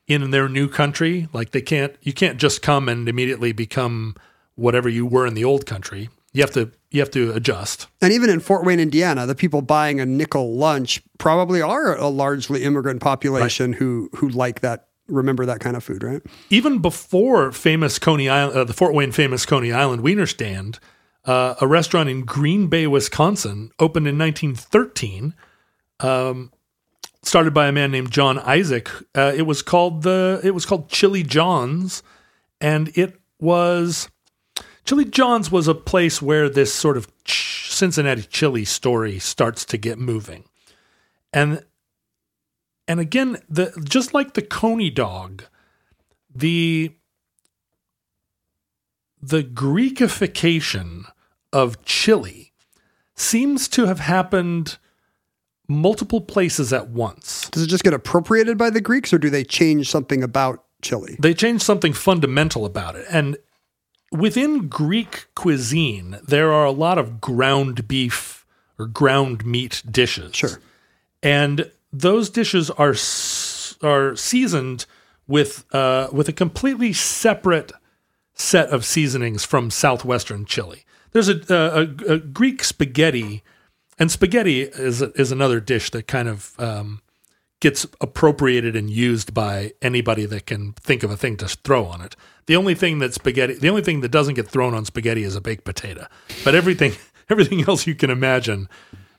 in 0.06 0.30
their 0.30 0.48
new 0.48 0.68
country. 0.68 1.28
Like 1.32 1.50
they 1.50 1.62
can't 1.62 1.94
you 2.02 2.12
can't 2.12 2.38
just 2.38 2.62
come 2.62 2.88
and 2.88 3.08
immediately 3.08 3.52
become 3.52 4.14
whatever 4.54 4.88
you 4.88 5.06
were 5.06 5.26
in 5.26 5.34
the 5.34 5.44
old 5.44 5.66
country. 5.66 6.08
You 6.32 6.42
have 6.42 6.52
to 6.52 6.72
you 6.90 7.00
have 7.00 7.10
to 7.12 7.32
adjust. 7.32 7.88
And 8.00 8.12
even 8.12 8.30
in 8.30 8.40
Fort 8.40 8.64
Wayne, 8.64 8.80
Indiana, 8.80 9.26
the 9.26 9.34
people 9.34 9.62
buying 9.62 10.00
a 10.00 10.06
nickel 10.06 10.56
lunch 10.56 11.02
probably 11.18 11.60
are 11.60 11.96
a 11.96 12.08
largely 12.08 12.64
immigrant 12.64 13.00
population 13.00 13.74
who 13.74 14.10
who 14.16 14.28
like 14.28 14.60
that, 14.60 14.88
remember 15.08 15.46
that 15.46 15.60
kind 15.60 15.76
of 15.76 15.84
food, 15.84 16.02
right? 16.02 16.22
Even 16.50 16.78
before 16.78 17.52
famous 17.52 17.98
Coney 17.98 18.28
Island, 18.28 18.56
uh, 18.56 18.64
the 18.64 18.72
Fort 18.72 18.94
Wayne 18.94 19.12
famous 19.12 19.46
Coney 19.46 19.72
Island 19.72 20.02
Wiener 20.02 20.26
Stand, 20.26 20.78
uh, 21.24 21.54
a 21.60 21.66
restaurant 21.66 22.08
in 22.08 22.22
Green 22.22 22.66
Bay, 22.68 22.86
Wisconsin, 22.86 23.70
opened 23.78 24.06
in 24.08 24.18
1913. 24.18 25.34
Um, 26.00 26.50
started 27.22 27.54
by 27.54 27.68
a 27.68 27.72
man 27.72 27.90
named 27.90 28.10
John 28.10 28.38
Isaac. 28.38 28.90
Uh, 29.14 29.32
it 29.34 29.42
was 29.42 29.62
called 29.62 30.02
the 30.02 30.40
it 30.42 30.52
was 30.52 30.66
called 30.66 30.88
Chili 30.88 31.22
John's, 31.22 32.02
and 32.60 32.90
it 32.96 33.20
was 33.40 34.08
Chili 34.84 35.04
John's 35.04 35.50
was 35.50 35.68
a 35.68 35.74
place 35.74 36.20
where 36.20 36.48
this 36.48 36.72
sort 36.74 36.96
of 36.96 37.08
Cincinnati 37.26 38.22
chili 38.22 38.64
story 38.64 39.18
starts 39.18 39.64
to 39.66 39.76
get 39.76 39.98
moving, 39.98 40.44
and 41.32 41.64
and 42.88 43.00
again 43.00 43.38
the 43.48 43.72
just 43.84 44.14
like 44.14 44.34
the 44.34 44.42
Coney 44.42 44.90
dog, 44.90 45.44
the 46.34 46.92
the 49.20 49.44
Greekification 49.44 51.04
of 51.52 51.84
chili 51.84 52.52
seems 53.14 53.68
to 53.68 53.86
have 53.86 54.00
happened 54.00 54.78
multiple 55.72 56.20
places 56.20 56.72
at 56.72 56.88
once. 56.88 57.48
Does 57.50 57.62
it 57.62 57.68
just 57.68 57.84
get 57.84 57.94
appropriated 57.94 58.56
by 58.58 58.70
the 58.70 58.80
Greeks, 58.80 59.12
or 59.12 59.18
do 59.18 59.30
they 59.30 59.44
change 59.44 59.90
something 59.90 60.22
about 60.22 60.64
chili? 60.82 61.16
They 61.18 61.34
change 61.34 61.62
something 61.62 61.92
fundamental 61.92 62.64
about 62.64 62.96
it. 62.96 63.06
And 63.10 63.36
within 64.10 64.68
Greek 64.68 65.26
cuisine, 65.34 66.18
there 66.26 66.52
are 66.52 66.64
a 66.64 66.70
lot 66.70 66.98
of 66.98 67.20
ground 67.20 67.88
beef 67.88 68.46
or 68.78 68.86
ground 68.86 69.44
meat 69.44 69.82
dishes. 69.90 70.36
Sure. 70.36 70.60
And 71.22 71.70
those 71.92 72.30
dishes 72.30 72.70
are 72.70 72.94
are 73.82 74.16
seasoned 74.16 74.86
with 75.26 75.64
uh, 75.74 76.08
with 76.12 76.28
a 76.28 76.32
completely 76.32 76.92
separate 76.92 77.72
set 78.34 78.68
of 78.68 78.84
seasonings 78.84 79.44
from 79.44 79.70
southwestern 79.70 80.44
chili. 80.44 80.84
There's 81.12 81.28
a, 81.28 81.40
a, 81.48 82.14
a 82.14 82.18
Greek 82.18 82.64
spaghetti, 82.64 83.42
and 83.98 84.10
spaghetti 84.10 84.62
is 84.62 85.02
is 85.02 85.32
another 85.32 85.60
dish 85.60 85.90
that 85.90 86.06
kind 86.06 86.28
of 86.28 86.58
um, 86.58 87.02
gets 87.60 87.86
appropriated 88.00 88.74
and 88.74 88.90
used 88.90 89.32
by 89.32 89.72
anybody 89.80 90.26
that 90.26 90.46
can 90.46 90.72
think 90.72 91.02
of 91.02 91.10
a 91.10 91.16
thing 91.16 91.36
to 91.36 91.46
throw 91.46 91.84
on 91.84 92.00
it. 92.00 92.16
The 92.46 92.56
only 92.56 92.74
thing 92.74 92.98
that 92.98 93.14
spaghetti, 93.14 93.54
the 93.54 93.68
only 93.68 93.82
thing 93.82 94.00
that 94.00 94.10
doesn't 94.10 94.34
get 94.34 94.48
thrown 94.48 94.74
on 94.74 94.84
spaghetti 94.84 95.22
is 95.22 95.36
a 95.36 95.40
baked 95.40 95.64
potato, 95.64 96.06
but 96.44 96.54
everything 96.54 96.94
everything 97.30 97.62
else 97.68 97.86
you 97.86 97.94
can 97.94 98.10
imagine, 98.10 98.68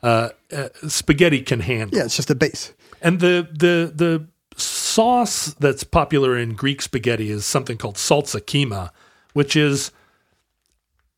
uh, 0.03 0.29
uh, 0.51 0.69
spaghetti 0.87 1.41
can 1.41 1.61
handle. 1.61 1.97
Yeah, 1.97 2.05
it's 2.05 2.15
just 2.15 2.29
a 2.29 2.35
base. 2.35 2.73
And 3.01 3.19
the 3.19 3.47
the 3.51 3.91
the 3.93 4.27
sauce 4.57 5.53
that's 5.59 5.83
popular 5.83 6.37
in 6.37 6.53
Greek 6.53 6.81
spaghetti 6.81 7.31
is 7.31 7.45
something 7.45 7.77
called 7.77 7.95
salsa 7.95 8.41
kima, 8.41 8.89
which 9.33 9.55
is 9.55 9.91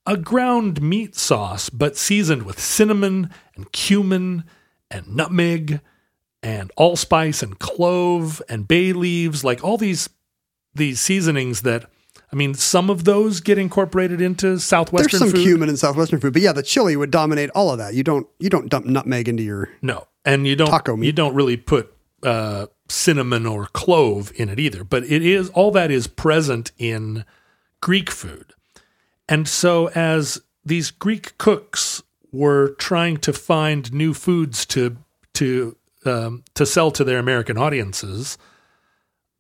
a 0.08 0.18
ground 0.18 0.82
meat 0.82 1.16
sauce 1.16 1.70
but 1.70 1.98
seasoned 1.98 2.44
with 2.44 2.60
cinnamon 2.60 3.30
and 3.56 3.72
cumin 3.72 4.44
and 4.92 5.08
nutmeg 5.16 5.80
and 6.44 6.72
allspice 6.78 7.42
and 7.42 7.58
clove 7.60 8.42
and 8.48 8.68
bay 8.68 8.94
leaves, 8.94 9.44
like 9.44 9.64
all 9.64 9.78
these 9.78 10.10
these 10.74 11.00
seasonings 11.00 11.62
that 11.62 11.90
I 12.32 12.36
mean, 12.36 12.54
some 12.54 12.90
of 12.90 13.04
those 13.06 13.40
get 13.40 13.58
incorporated 13.58 14.20
into 14.20 14.60
southwestern 14.60 15.20
There's 15.20 15.32
some 15.32 15.40
food. 15.40 15.46
cumin 15.48 15.70
in 15.70 15.78
southwestern 15.78 16.20
food, 16.20 16.34
but 16.34 16.42
yeah, 16.42 16.52
the 16.52 16.64
chili 16.64 16.96
would 16.98 17.12
dominate 17.12 17.50
all 17.52 17.72
of 17.72 17.78
that. 17.78 17.94
You 17.94 18.04
don't 18.04 18.28
you 18.40 18.50
don't 18.50 18.70
dump 18.70 18.86
nutmeg 18.86 19.28
into 19.30 19.44
your 19.44 19.70
No, 19.82 20.08
and 20.26 20.46
you 20.46 20.56
don't 20.56 20.70
Taco 20.70 20.96
meat. 20.96 21.06
you 21.08 21.14
don't 21.14 21.34
really 21.34 21.56
put 21.58 21.94
uh, 22.24 22.68
cinnamon 22.90 23.46
or 23.46 23.68
clove 23.68 24.32
in 24.36 24.50
it 24.50 24.60
either. 24.60 24.84
But 24.84 25.04
it 25.04 25.24
is 25.24 25.50
all 25.52 25.72
that 25.72 25.92
is 25.92 26.08
present 26.08 26.72
in 26.78 27.24
Greek 27.82 28.10
food, 28.10 28.54
and 29.28 29.48
so 29.48 29.88
as 29.90 30.42
these 30.64 30.92
Greek 30.92 31.38
cooks 31.38 32.04
were 32.32 32.70
trying 32.80 33.18
to 33.18 33.34
find 33.34 33.94
new 33.94 34.14
foods 34.14 34.66
to 34.68 34.98
to 35.34 35.76
um, 36.06 36.44
to 36.54 36.66
sell 36.66 36.92
to 36.92 37.04
their 37.04 37.20
American 37.20 37.58
audiences, 37.58 38.38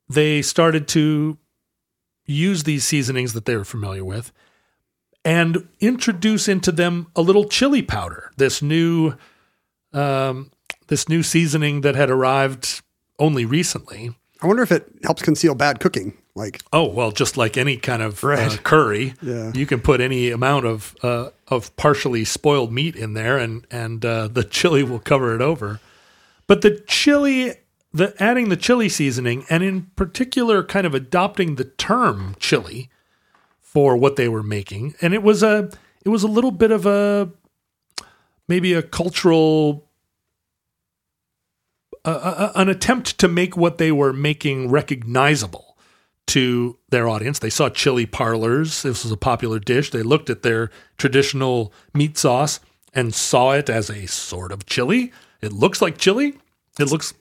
they 0.09 0.41
started 0.41 0.87
to 0.89 1.37
use 2.25 2.63
these 2.63 2.83
seasonings 2.83 3.33
that 3.33 3.45
they 3.45 3.55
were 3.55 3.65
familiar 3.65 4.03
with 4.03 4.31
and 5.23 5.67
introduce 5.79 6.47
into 6.47 6.71
them 6.71 7.07
a 7.15 7.21
little 7.21 7.45
chili 7.45 7.81
powder. 7.81 8.31
This 8.37 8.61
new 8.61 9.13
um, 9.93 10.51
this 10.87 11.09
new 11.09 11.23
seasoning 11.23 11.81
that 11.81 11.95
had 11.95 12.09
arrived 12.09 12.81
only 13.19 13.45
recently. 13.45 14.15
I 14.41 14.47
wonder 14.47 14.63
if 14.63 14.71
it 14.71 14.87
helps 15.03 15.21
conceal 15.21 15.55
bad 15.55 15.79
cooking. 15.79 16.17
Like 16.35 16.61
Oh 16.73 16.89
well, 16.89 17.11
just 17.11 17.37
like 17.37 17.55
any 17.57 17.77
kind 17.77 18.01
of 18.01 18.21
uh, 18.23 18.57
curry, 18.63 19.13
Yeah. 19.21 19.51
you 19.53 19.65
can 19.65 19.79
put 19.79 20.01
any 20.01 20.31
amount 20.31 20.65
of 20.65 20.93
uh, 21.01 21.29
of 21.47 21.75
partially 21.77 22.25
spoiled 22.25 22.73
meat 22.73 22.95
in 22.95 23.13
there, 23.13 23.37
and 23.37 23.65
and 23.71 24.03
uh, 24.05 24.27
the 24.27 24.43
chili 24.57 24.83
will 24.83 24.99
cover 24.99 25.33
it 25.33 25.41
over. 25.41 25.79
But 26.47 26.61
the 26.61 26.83
chili 26.87 27.53
the 27.93 28.13
adding 28.21 28.49
the 28.49 28.57
chili 28.57 28.89
seasoning 28.89 29.45
and 29.49 29.63
in 29.63 29.83
particular 29.95 30.61
kind 30.63 30.85
of 30.85 30.93
adopting 30.93 31.55
the 31.55 31.63
term 31.63 32.35
chili 32.39 32.89
for 33.61 33.95
what 33.95 34.17
they 34.17 34.27
were 34.27 34.43
making 34.43 34.93
and 35.01 35.13
it 35.13 35.23
was 35.23 35.41
a 35.41 35.69
it 36.03 36.09
was 36.09 36.21
a 36.21 36.27
little 36.27 36.51
bit 36.51 36.71
of 36.71 36.85
a 36.85 37.29
maybe 38.49 38.73
a 38.73 38.81
cultural 38.83 39.87
a, 42.03 42.51
an 42.55 42.67
attempt 42.69 43.17
to 43.17 43.27
make 43.29 43.55
what 43.55 43.77
they 43.77 43.91
were 43.93 44.11
making 44.13 44.69
recognizable 44.69 45.74
to 46.27 46.77
their 46.89 47.07
audience. 47.07 47.39
They 47.39 47.49
saw 47.49 47.69
chili 47.69 48.05
parlors. 48.05 48.83
This 48.83 49.03
was 49.03 49.11
a 49.11 49.17
popular 49.17 49.59
dish. 49.59 49.91
They 49.91 50.03
looked 50.03 50.29
at 50.29 50.41
their 50.43 50.69
traditional 50.97 51.71
meat 51.93 52.17
sauce 52.17 52.59
and 52.93 53.13
saw 53.13 53.51
it 53.51 53.69
as 53.69 53.89
a 53.89 54.07
sort 54.07 54.51
of 54.51 54.65
chili. 54.65 55.11
It 55.41 55.53
looks 55.53 55.81
like 55.81 55.97
chili. 55.97 56.35
It 56.79 56.85
looks 56.91 57.13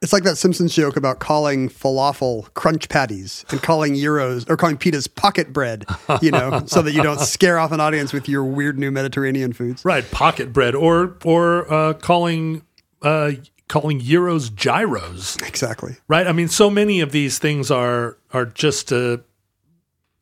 It's 0.00 0.12
like 0.12 0.22
that 0.24 0.36
Simpsons 0.36 0.74
joke 0.74 0.96
about 0.96 1.18
calling 1.18 1.68
falafel 1.68 2.52
crunch 2.54 2.88
patties 2.88 3.44
and 3.50 3.60
calling 3.62 3.94
gyros 3.94 4.48
or 4.48 4.56
calling 4.56 4.76
pitas 4.76 5.12
pocket 5.12 5.52
bread, 5.52 5.84
you 6.20 6.30
know, 6.30 6.62
so 6.66 6.82
that 6.82 6.92
you 6.92 7.02
don't 7.02 7.20
scare 7.34 7.58
off 7.58 7.72
an 7.72 7.80
audience 7.80 8.12
with 8.12 8.28
your 8.28 8.44
weird 8.44 8.78
new 8.78 8.90
Mediterranean 8.90 9.52
foods. 9.52 9.84
right 9.84 10.08
pocket 10.10 10.52
bread 10.52 10.74
or 10.74 11.16
or 11.24 11.72
uh, 11.72 11.92
calling 11.94 12.62
uh, 13.02 13.32
calling 13.72 14.00
euros 14.00 14.54
gyros. 14.54 15.36
Exactly. 15.48 15.96
right? 16.06 16.26
I 16.26 16.32
mean, 16.32 16.48
so 16.48 16.68
many 16.68 17.00
of 17.00 17.10
these 17.10 17.38
things 17.38 17.70
are 17.70 18.18
are 18.32 18.44
just 18.44 18.92
uh, 18.92 19.18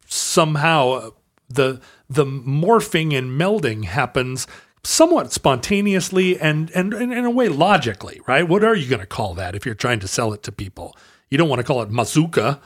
somehow 0.07 0.91
uh, 0.91 1.11
the 1.49 1.81
the 2.09 2.25
morphing 2.25 3.17
and 3.17 3.39
melding 3.41 3.87
happens 3.87 4.47
somewhat 4.85 5.33
spontaneously 5.33 6.39
and 6.39 6.71
and, 6.71 6.95
and 6.95 7.13
in 7.13 7.25
a 7.25 7.31
way 7.31 7.49
logically, 7.49 8.21
right? 8.29 8.49
What 8.49 8.63
are 8.63 8.77
you 8.77 8.89
going 8.89 9.01
to 9.01 9.07
call 9.07 9.35
that 9.35 9.57
if 9.57 9.67
you're 9.67 9.75
trying 9.75 9.99
to 10.01 10.09
sell 10.09 10.33
it 10.33 10.45
to 10.45 10.53
people? 10.53 10.97
You 11.29 11.37
don't 11.37 11.49
want 11.49 11.59
to 11.59 11.67
call 11.67 11.83
it 11.83 11.91
moussaka 11.91 12.61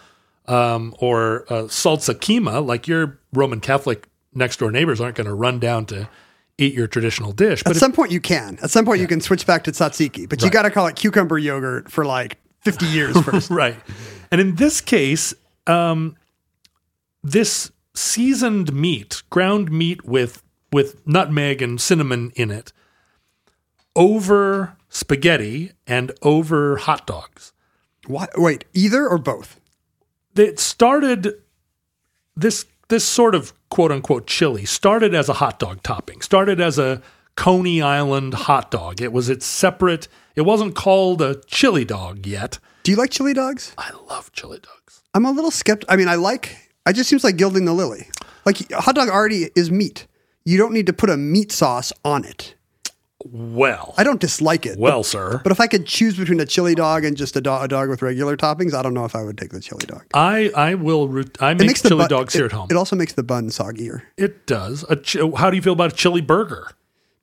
um, 0.47 0.95
or 0.99 1.45
uh, 1.49 1.65
salsa 1.65 2.15
kima, 2.15 2.65
like 2.65 2.87
your 2.87 3.19
Roman 3.33 3.61
Catholic 3.61 4.07
next 4.35 4.59
door 4.59 4.71
neighbors 4.71 5.01
aren't 5.01 5.17
going 5.17 5.27
to 5.27 5.35
run 5.35 5.59
down 5.59 5.87
to 5.87 6.09
eat 6.59 6.75
your 6.75 6.87
traditional 6.87 7.33
dish. 7.33 7.61
At 7.61 7.67
But 7.67 7.77
some 7.77 7.93
point, 7.93 8.13
you 8.13 8.21
can. 8.21 8.59
At 8.63 8.71
some 8.71 8.85
point, 8.85 9.01
you 9.01 9.07
can 9.07 9.21
switch 9.21 9.47
back 9.47 9.65
to 9.65 9.73
tzatziki, 9.73 10.29
but 10.29 10.43
you 10.43 10.51
got 10.51 10.63
to 10.63 10.71
call 10.71 10.87
it 10.87 10.97
cucumber 10.97 11.39
yogurt 11.39 11.91
for 11.91 12.05
like 12.05 12.39
50 12.63 12.87
years 12.87 13.21
first. 13.25 13.51
right. 13.51 13.77
And 14.31 14.41
in 14.41 14.55
this 14.57 14.81
case, 14.81 15.35
um, 15.67 16.17
this 17.23 17.71
seasoned 17.95 18.73
meat, 18.73 19.23
ground 19.31 19.71
meat 19.71 20.05
with 20.05 20.43
with 20.73 21.07
nutmeg 21.07 21.63
and 21.63 21.81
cinnamon 21.81 22.33
in 22.35 22.51
it, 22.51 22.73
over 23.95 24.77
spaghetti 24.89 25.73
and 25.87 26.11
over 26.23 26.77
hot 26.79 27.07
dogs. 27.07 27.53
Why, 28.07 28.27
wait, 28.37 28.65
either 28.75 29.07
or 29.09 29.19
both? 29.19 29.61
It 30.37 30.59
started 30.59 31.35
this 32.37 32.67
this 32.89 33.05
sort 33.05 33.35
of 33.35 33.53
quote 33.75 33.91
unquote 33.91 34.29
chili 34.29 34.65
started 34.65 35.17
as 35.17 35.29
a 35.29 35.33
hot 35.33 35.59
dog 35.59 35.83
topping, 35.83 36.21
started 36.21 36.61
as 36.61 36.79
a 36.79 37.03
Coney 37.35 37.83
Island 37.83 38.33
hot 38.33 38.71
dog. 38.71 39.03
It 39.03 39.13
was 39.13 39.29
its 39.29 39.45
separate. 39.45 40.07
It 40.37 40.43
wasn't 40.43 40.77
called 40.77 41.21
a 41.21 41.43
chili 41.47 41.85
dog 41.85 42.25
yet. 42.25 42.61
Do 42.85 42.93
you 42.93 42.97
like 42.97 43.11
chili 43.11 43.35
dogs? 43.35 43.75
I 43.77 43.91
love 44.09 44.31
chili 44.31 44.61
dogs. 44.61 45.03
I'm 45.13 45.25
a 45.25 45.33
little 45.33 45.51
skeptical. 45.51 45.93
I 45.93 45.97
mean, 45.97 46.07
I 46.07 46.15
like. 46.15 46.57
It 46.87 46.93
just 46.93 47.11
seems 47.11 47.25
like 47.25 47.37
gilding 47.37 47.65
the 47.65 47.73
lily. 47.73 48.07
Like 48.47 48.71
hot 48.71 48.95
dog 48.95 49.09
already 49.09 49.51
is 49.57 49.73
meat. 49.73 50.07
You 50.45 50.57
don't 50.57 50.73
need 50.73 50.87
to 50.87 50.93
put 50.93 51.11
a 51.11 51.17
meat 51.17 51.51
sauce 51.51 51.93
on 52.05 52.25
it. 52.25 52.55
Well, 53.27 53.95
I 53.97 54.05
don't 54.05 54.21
dislike 54.21 54.67
it. 54.67 54.79
well, 54.79 55.03
sir. 55.03 55.41
But 55.43 55.51
if 55.51 55.59
I 55.59 55.67
could 55.67 55.87
choose 55.87 56.17
between 56.17 56.41
a 56.41 56.47
chili 56.47 56.75
dog 56.75 57.05
and 57.05 57.17
just 57.17 57.35
a, 57.37 57.41
do- 57.41 57.55
a 57.55 57.67
dog 57.67 57.89
with 57.89 58.03
regular 58.03 58.37
toppings, 58.37 58.75
I 58.75 58.83
don't 58.83 58.93
know 58.95 59.07
if 59.07 59.17
I 59.17 59.23
would 59.23 59.39
take 59.39 59.51
the 59.51 59.61
chili 59.61 59.87
dog. 59.87 60.05
I 60.13 60.51
I 60.55 60.75
will. 60.75 61.09
root- 61.09 61.37
I 61.41 61.55
make 61.55 61.75
chili 61.77 61.97
bun- 61.97 62.11
dogs 62.11 62.35
here 62.35 62.45
at 62.45 62.53
home. 62.53 62.69
It 62.71 62.77
also 62.77 62.97
makes 62.97 63.15
the 63.15 63.23
bun 63.23 63.49
soggier. 63.49 64.03
It 64.19 64.47
does. 64.47 64.85
A 64.91 64.97
chi- 64.97 65.21
how 65.39 65.49
do 65.51 65.57
you 65.57 65.63
feel 65.63 65.73
about 65.73 65.93
a 65.93 65.97
chili 65.97 66.21
burger? 66.21 66.69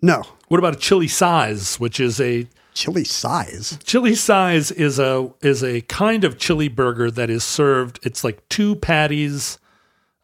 No, 0.02 0.24
What 0.48 0.58
about 0.58 0.74
a 0.76 0.80
chili 0.80 1.08
size, 1.08 1.80
which 1.80 2.00
is 2.00 2.20
a 2.20 2.48
chili 2.74 3.04
size. 3.04 3.78
chili 3.84 4.16
size 4.16 4.72
is 4.72 4.98
a 4.98 5.32
is 5.44 5.64
a 5.64 5.82
kind 5.82 6.24
of 6.24 6.40
chili 6.40 6.68
burger 6.68 7.12
that 7.12 7.30
is 7.30 7.44
served. 7.44 8.00
It's 8.02 8.24
like 8.24 8.42
two 8.50 8.76
patties, 8.76 9.60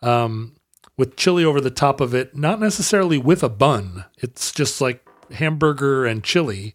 um, 0.02 0.54
with 0.98 1.16
chili 1.16 1.46
over 1.46 1.62
the 1.62 1.70
top 1.70 2.02
of 2.02 2.16
it. 2.16 2.36
Not 2.36 2.60
necessarily 2.60 3.20
with 3.20 3.44
a 3.44 3.50
bun. 3.50 4.06
It's 4.18 4.52
just 4.52 4.82
like 4.82 5.07
hamburger 5.34 6.06
and 6.06 6.24
chili. 6.24 6.74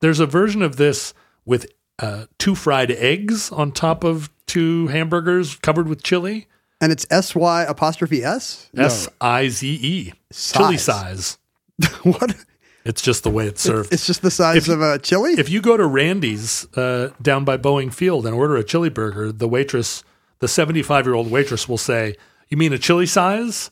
There's 0.00 0.20
a 0.20 0.26
version 0.26 0.62
of 0.62 0.76
this 0.76 1.14
with 1.44 1.66
uh, 1.98 2.26
two 2.38 2.54
fried 2.54 2.90
eggs 2.90 3.50
on 3.52 3.72
top 3.72 4.04
of 4.04 4.30
two 4.46 4.88
hamburgers 4.88 5.56
covered 5.56 5.88
with 5.88 6.02
chili. 6.02 6.48
And 6.80 6.90
it's 6.90 7.06
S 7.10 7.34
Y 7.34 7.62
apostrophe 7.62 8.24
S? 8.24 8.68
No. 8.72 8.84
S 8.84 9.08
I 9.20 9.48
Z 9.48 9.68
E. 9.68 10.12
Chili 10.32 10.76
Size. 10.76 11.38
size. 11.78 11.92
what? 12.02 12.34
It's 12.84 13.00
just 13.00 13.22
the 13.22 13.30
way 13.30 13.46
it's 13.46 13.62
served. 13.62 13.92
It's 13.92 14.06
just 14.06 14.22
the 14.22 14.30
size 14.30 14.68
of 14.68 14.80
a 14.80 14.98
chili? 14.98 15.34
if 15.34 15.48
you 15.48 15.60
go 15.60 15.76
to 15.76 15.86
Randy's 15.86 16.66
uh, 16.76 17.10
down 17.20 17.44
by 17.44 17.56
Boeing 17.56 17.94
Field 17.94 18.26
and 18.26 18.34
order 18.34 18.56
a 18.56 18.64
chili 18.64 18.88
burger, 18.88 19.30
the 19.30 19.46
waitress, 19.46 20.02
the 20.40 20.48
75 20.48 21.06
year 21.06 21.14
old 21.14 21.30
waitress, 21.30 21.68
will 21.68 21.78
say, 21.78 22.16
You 22.48 22.56
mean 22.56 22.72
a 22.72 22.78
chili 22.78 23.06
size? 23.06 23.70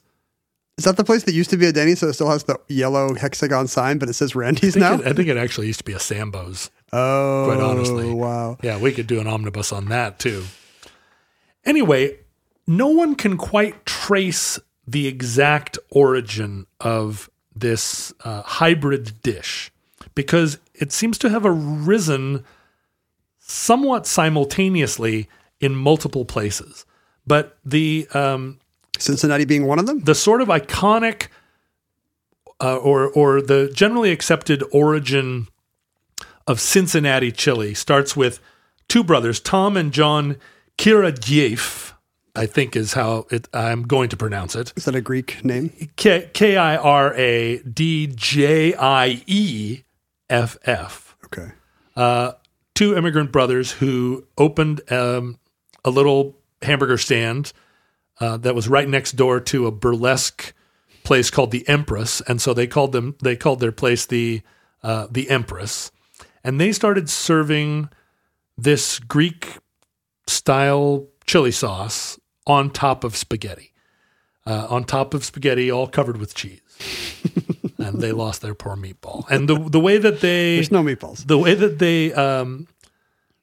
Is 0.80 0.84
that 0.84 0.96
the 0.96 1.04
place 1.04 1.24
that 1.24 1.34
used 1.34 1.50
to 1.50 1.58
be 1.58 1.66
a 1.66 1.72
Denny's, 1.74 1.98
so 1.98 2.08
it 2.08 2.14
still 2.14 2.30
has 2.30 2.44
the 2.44 2.58
yellow 2.68 3.14
hexagon 3.14 3.66
sign, 3.66 3.98
but 3.98 4.08
it 4.08 4.14
says 4.14 4.34
Randy's 4.34 4.78
I 4.78 4.80
now? 4.80 4.94
it, 4.94 5.06
I 5.06 5.12
think 5.12 5.28
it 5.28 5.36
actually 5.36 5.66
used 5.66 5.80
to 5.80 5.84
be 5.84 5.92
a 5.92 5.98
Sambo's. 5.98 6.70
oh, 6.90 7.44
quite 7.44 7.60
honestly. 7.62 8.10
Wow. 8.10 8.56
Yeah, 8.62 8.78
we 8.78 8.90
could 8.92 9.06
do 9.06 9.20
an 9.20 9.26
omnibus 9.26 9.74
on 9.74 9.90
that 9.90 10.18
too. 10.18 10.44
Anyway, 11.66 12.20
no 12.66 12.88
one 12.88 13.14
can 13.14 13.36
quite 13.36 13.84
trace 13.84 14.58
the 14.88 15.06
exact 15.06 15.78
origin 15.90 16.66
of 16.80 17.28
this 17.54 18.14
uh, 18.24 18.40
hybrid 18.40 19.20
dish 19.20 19.70
because 20.14 20.56
it 20.72 20.92
seems 20.92 21.18
to 21.18 21.28
have 21.28 21.44
arisen 21.44 22.42
somewhat 23.38 24.06
simultaneously 24.06 25.28
in 25.60 25.76
multiple 25.76 26.24
places. 26.24 26.86
But 27.26 27.58
the 27.66 28.08
um, 28.14 28.59
Cincinnati 29.00 29.44
being 29.44 29.66
one 29.66 29.78
of 29.78 29.86
them? 29.86 30.00
the 30.00 30.14
sort 30.14 30.40
of 30.40 30.48
iconic 30.48 31.28
uh, 32.60 32.76
or 32.76 33.08
or 33.08 33.40
the 33.40 33.70
generally 33.74 34.12
accepted 34.12 34.62
origin 34.72 35.48
of 36.46 36.60
Cincinnati 36.60 37.32
chili 37.32 37.74
starts 37.74 38.16
with 38.16 38.40
two 38.88 39.04
brothers, 39.04 39.40
Tom 39.40 39.76
and 39.76 39.92
John 39.92 40.36
Kiradjieff, 40.76 41.92
I 42.34 42.46
think 42.46 42.74
is 42.74 42.94
how 42.94 43.26
it, 43.30 43.48
I'm 43.52 43.82
going 43.82 44.08
to 44.10 44.16
pronounce 44.16 44.56
it. 44.56 44.72
Is 44.76 44.84
that 44.86 44.94
a 44.94 45.00
Greek 45.00 45.44
name? 45.44 45.72
K 45.96 46.56
I 46.56 46.76
R 46.76 47.14
A 47.14 47.58
D 47.58 48.06
J 48.08 48.74
I 48.74 49.22
E 49.26 49.82
F 50.28 50.58
F. 50.64 51.16
Okay. 51.26 51.52
Uh, 51.96 52.32
two 52.74 52.96
immigrant 52.96 53.30
brothers 53.30 53.72
who 53.72 54.26
opened 54.38 54.80
um, 54.90 55.38
a 55.84 55.90
little 55.90 56.36
hamburger 56.62 56.98
stand 56.98 57.52
uh, 58.20 58.36
that 58.38 58.54
was 58.54 58.68
right 58.68 58.88
next 58.88 59.12
door 59.12 59.40
to 59.40 59.66
a 59.66 59.70
burlesque 59.72 60.52
place 61.02 61.30
called 61.30 61.50
the 61.50 61.66
Empress, 61.68 62.20
and 62.22 62.40
so 62.40 62.52
they 62.54 62.66
called 62.66 62.92
them 62.92 63.16
they 63.22 63.36
called 63.36 63.60
their 63.60 63.72
place 63.72 64.06
the 64.06 64.42
uh, 64.82 65.06
the 65.10 65.30
Empress, 65.30 65.90
and 66.44 66.60
they 66.60 66.72
started 66.72 67.08
serving 67.08 67.88
this 68.56 68.98
Greek 68.98 69.56
style 70.26 71.08
chili 71.26 71.50
sauce 71.50 72.18
on 72.46 72.70
top 72.70 73.04
of 73.04 73.16
spaghetti, 73.16 73.72
uh, 74.46 74.66
on 74.68 74.84
top 74.84 75.14
of 75.14 75.24
spaghetti, 75.24 75.70
all 75.70 75.86
covered 75.86 76.18
with 76.18 76.34
cheese. 76.34 76.60
and 77.78 78.00
they 78.00 78.12
lost 78.12 78.42
their 78.42 78.54
poor 78.54 78.76
meatball. 78.76 79.28
And 79.30 79.48
the 79.48 79.58
the 79.58 79.80
way 79.80 79.98
that 79.98 80.20
they 80.20 80.56
There's 80.56 80.70
no 80.70 80.82
meatballs. 80.82 81.26
the 81.26 81.38
way 81.38 81.54
that 81.54 81.78
they 81.78 82.12
um 82.12 82.66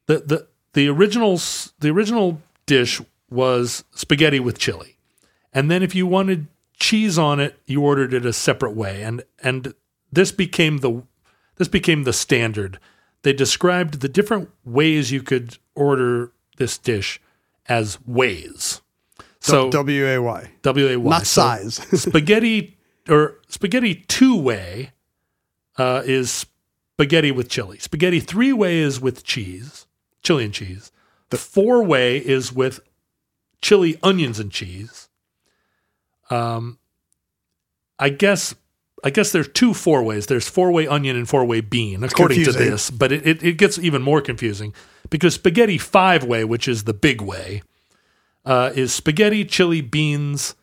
the 0.06 0.20
the 0.20 0.48
the 0.74 0.88
original 0.90 1.40
the 1.80 1.90
original 1.90 2.42
dish 2.66 3.02
was 3.30 3.84
spaghetti 3.92 4.40
with 4.40 4.58
chili 4.58 4.98
and 5.54 5.70
then 5.70 5.84
if 5.84 5.94
you 5.96 6.06
wanted 6.06 6.48
cheese 6.80 7.18
on 7.18 7.40
it 7.40 7.60
you 7.66 7.82
ordered 7.82 8.14
it 8.14 8.26
a 8.26 8.34
separate 8.34 8.76
way 8.76 9.02
and 9.04 9.24
and 9.44 9.74
this 10.12 10.32
became 10.32 10.78
the 10.80 11.04
this 11.56 11.68
became 11.68 12.04
the 12.04 12.14
standard 12.14 12.80
they 13.24 13.34
described 13.34 14.02
the 14.02 14.10
different 14.10 14.50
ways 14.64 15.12
you 15.12 15.22
could 15.22 15.58
order 15.76 16.32
this 16.58 16.78
dish 16.78 17.20
as 17.68 17.98
ways 18.06 18.82
so 19.48 19.70
W 19.70 20.06
A 20.06 20.22
Y. 20.22 20.52
W 20.62 20.88
A 20.88 20.98
Y. 20.98 21.10
Not 21.10 21.26
So 21.26 21.42
size. 21.42 21.76
spaghetti 22.02 22.78
or 23.08 23.36
spaghetti 23.48 23.96
two 24.08 24.38
way 24.38 24.92
uh, 25.78 26.04
is 26.06 26.46
spaghetti 26.94 27.32
with 27.32 27.50
chili. 27.50 27.80
Spaghetti 27.80 28.20
three 28.20 28.54
way 28.54 28.80
is 28.80 29.00
with 29.00 29.24
cheese, 29.24 29.88
chili 30.24 30.46
and 30.46 30.54
cheese. 30.54 30.92
The 31.30 31.38
four 31.38 31.84
way 31.84 32.18
is 32.18 32.54
with 32.54 32.80
chili, 33.62 33.98
onions, 34.04 34.40
and 34.40 34.52
cheese. 34.52 35.10
Um, 36.30 36.80
I 38.00 38.10
guess. 38.10 38.56
I 39.04 39.12
guess 39.12 39.32
there's 39.32 39.48
two 39.50 39.76
four 39.76 40.02
ways. 40.02 40.26
There's 40.26 40.50
four 40.50 40.72
way 40.72 40.88
onion 40.88 41.16
and 41.16 41.30
four 41.30 41.46
way 41.46 41.62
bean, 41.62 42.04
according 42.04 42.44
to 42.46 42.52
this, 42.52 42.90
but 42.90 43.12
it, 43.12 43.28
it, 43.28 43.44
it 43.44 43.58
gets 43.60 43.78
even 43.78 44.02
more 44.02 44.22
confusing 44.22 44.74
because 45.12 45.36
spaghetti 45.36 45.78
five 45.78 46.24
way, 46.24 46.44
which 46.44 46.68
is 46.68 46.86
the 46.86 46.96
big 46.96 47.22
way, 47.22 47.62
uh, 48.44 48.72
is 48.74 48.92
spaghetti, 48.92 49.46
chili, 49.46 49.82
beans, 49.82 50.56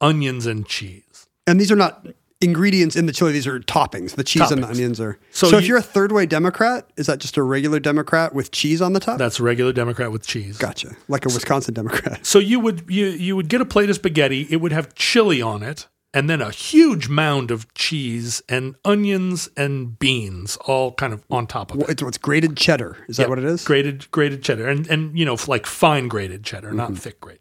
onions, 0.00 0.46
and 0.46 0.64
cheese. 0.64 1.26
And 1.44 1.60
these 1.60 1.72
are 1.72 1.76
not 1.76 2.06
ingredients 2.42 2.96
in 2.96 3.06
the 3.06 3.12
chili; 3.12 3.32
these 3.32 3.46
are 3.46 3.60
toppings. 3.60 4.16
The 4.16 4.24
cheese 4.24 4.50
and 4.50 4.62
the 4.62 4.66
Toppings. 4.66 4.70
onions 4.70 5.00
are. 5.00 5.18
So 5.30 5.48
So, 5.50 5.56
if 5.58 5.62
you- 5.62 5.68
you're 5.68 5.78
a 5.78 5.82
third 5.82 6.12
way 6.12 6.26
Democrat, 6.26 6.88
is 6.96 7.06
that 7.06 7.18
just 7.18 7.36
a 7.36 7.42
regular 7.42 7.80
Democrat 7.80 8.34
with 8.34 8.50
cheese 8.50 8.80
on 8.82 8.92
the 8.92 9.00
top? 9.00 9.18
That's 9.18 9.38
a 9.40 9.42
regular 9.42 9.72
Democrat 9.72 10.12
with 10.12 10.26
cheese. 10.26 10.58
gotcha, 10.58 10.96
like 11.08 11.24
a 11.24 11.28
Wisconsin 11.28 11.74
Democrat. 11.74 12.24
So 12.26 12.38
you 12.38 12.60
would 12.60 12.84
you 12.88 13.06
you 13.06 13.36
would 13.36 13.48
get 13.48 13.60
a 13.60 13.64
plate 13.64 13.88
of 13.90 13.96
spaghetti. 13.96 14.46
It 14.50 14.56
would 14.56 14.72
have 14.72 14.94
chili 14.94 15.40
on 15.42 15.62
it, 15.62 15.86
and 16.14 16.28
then 16.28 16.40
a 16.40 16.50
huge 16.50 17.08
mound 17.08 17.50
of 17.50 17.72
cheese 17.74 18.42
and 18.48 18.74
onions 18.84 19.48
and 19.56 19.98
beans, 19.98 20.56
all 20.66 20.92
kind 20.92 21.12
of 21.12 21.22
on 21.30 21.46
top 21.46 21.72
of 21.72 21.80
it. 21.80 21.88
It's 21.90 22.02
what's 22.02 22.18
grated 22.18 22.56
cheddar. 22.56 22.96
Is 23.08 23.16
that 23.18 23.28
what 23.28 23.38
it 23.38 23.44
is? 23.44 23.64
Grated 23.64 24.10
grated 24.10 24.42
cheddar, 24.42 24.68
and 24.68 24.86
and 24.88 25.18
you 25.18 25.24
know 25.24 25.36
like 25.46 25.66
fine 25.66 26.08
grated 26.08 26.42
cheddar, 26.44 26.72
not 26.72 26.88
mm-hmm. 26.88 26.96
thick 26.96 27.20
grate. 27.20 27.40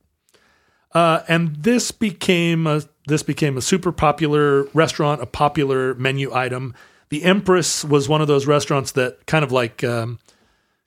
Uh, 0.93 1.21
and 1.27 1.55
this 1.57 1.91
became 1.91 2.67
a 2.67 2.83
this 3.07 3.23
became 3.23 3.57
a 3.57 3.61
super 3.61 3.91
popular 3.91 4.65
restaurant, 4.73 5.21
a 5.21 5.25
popular 5.25 5.93
menu 5.95 6.33
item. 6.33 6.73
The 7.09 7.23
Empress 7.23 7.83
was 7.83 8.07
one 8.07 8.21
of 8.21 8.27
those 8.27 8.45
restaurants 8.45 8.91
that 8.93 9.25
kind 9.25 9.43
of 9.43 9.51
like 9.51 9.83
um, 9.83 10.19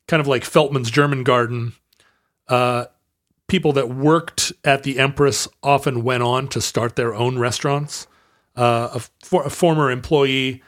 kind 0.06 0.20
of 0.20 0.26
like 0.26 0.44
Feltman's 0.44 0.90
German 0.90 1.24
Garden. 1.24 1.72
Uh, 2.48 2.86
people 3.48 3.72
that 3.72 3.88
worked 3.88 4.52
at 4.64 4.82
the 4.82 4.98
Empress 4.98 5.48
often 5.62 6.02
went 6.02 6.22
on 6.22 6.48
to 6.48 6.60
start 6.60 6.96
their 6.96 7.14
own 7.14 7.38
restaurants. 7.38 8.06
Uh, 8.56 8.90
a, 8.94 9.00
for, 9.24 9.44
a 9.44 9.50
former 9.50 9.90
employee 9.90 10.62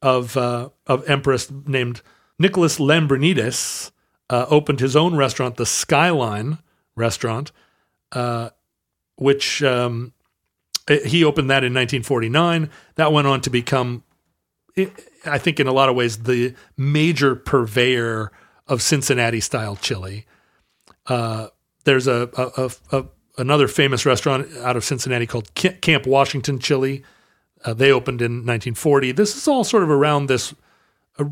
of 0.00 0.36
uh, 0.36 0.70
of 0.86 1.08
Empress 1.08 1.50
named 1.66 2.02
Nicholas 2.38 2.78
Lambrinides 2.78 3.92
uh, 4.28 4.46
opened 4.48 4.80
his 4.80 4.96
own 4.96 5.14
restaurant, 5.14 5.56
the 5.56 5.66
Skyline 5.66 6.58
Restaurant, 6.96 7.52
uh, 8.10 8.50
which 9.16 9.62
um, 9.62 10.12
eh, 10.88 11.06
he 11.06 11.24
opened 11.24 11.50
that 11.50 11.64
in 11.64 11.72
1949. 11.72 12.70
That 12.96 13.12
went 13.12 13.26
on 13.26 13.40
to 13.42 13.50
become, 13.50 14.02
I 14.76 14.90
I 15.24 15.38
think, 15.38 15.60
in 15.60 15.66
a 15.66 15.72
lot 15.72 15.88
of 15.88 15.96
ways, 15.96 16.24
the 16.24 16.54
major 16.76 17.36
purveyor 17.36 18.32
of 18.66 18.82
Cincinnati 18.82 19.40
style 19.40 19.76
chili. 19.76 20.26
Uh, 21.06 21.48
there's 21.84 22.06
a, 22.06 22.30
a, 22.36 22.70
a, 22.96 23.04
another 23.38 23.68
famous 23.68 24.06
restaurant 24.06 24.48
out 24.58 24.76
of 24.76 24.84
Cincinnati 24.84 25.26
called 25.26 25.52
Camp 25.54 26.06
Washington 26.06 26.58
Chili. 26.58 27.04
Uh, 27.64 27.74
they 27.74 27.92
opened 27.92 28.20
in 28.20 28.32
1940. 28.32 29.12
This 29.12 29.36
is 29.36 29.46
all 29.46 29.64
sort 29.64 29.82
of 29.82 29.90
around 29.90 30.26
this 30.26 30.54
uh, 31.18 31.24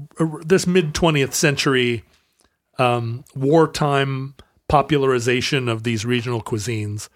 this 0.44 0.66
mid 0.66 0.92
20th 0.92 1.32
century 1.32 2.04
um, 2.78 3.24
wartime 3.34 4.34
popularization 4.68 5.68
of 5.68 5.82
these 5.82 6.04
regional 6.04 6.42
cuisines. 6.42 7.08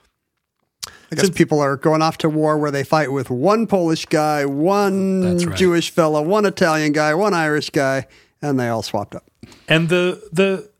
I 1.13 1.17
guess 1.17 1.31
people 1.31 1.61
are 1.61 1.77
going 1.77 2.03
off 2.03 2.19
to 2.19 2.29
war 2.29 2.59
where 2.59 2.71
they 2.71 2.85
fight 2.85 3.13
with 3.13 3.31
one 3.31 3.67
Polish 3.67 4.07
guy, 4.07 4.45
one 4.45 5.39
right. 5.39 5.57
Jewish 5.57 5.91
fella, 5.91 6.23
one 6.23 6.45
Italian 6.45 6.93
guy, 6.93 7.15
one 7.15 7.35
Irish 7.35 7.71
guy, 7.71 8.07
and 8.43 8.59
they 8.59 8.69
all 8.69 8.83
swapped 8.83 9.15
up. 9.15 9.25
And 9.69 9.89
the 9.89 10.29
the 10.33 10.71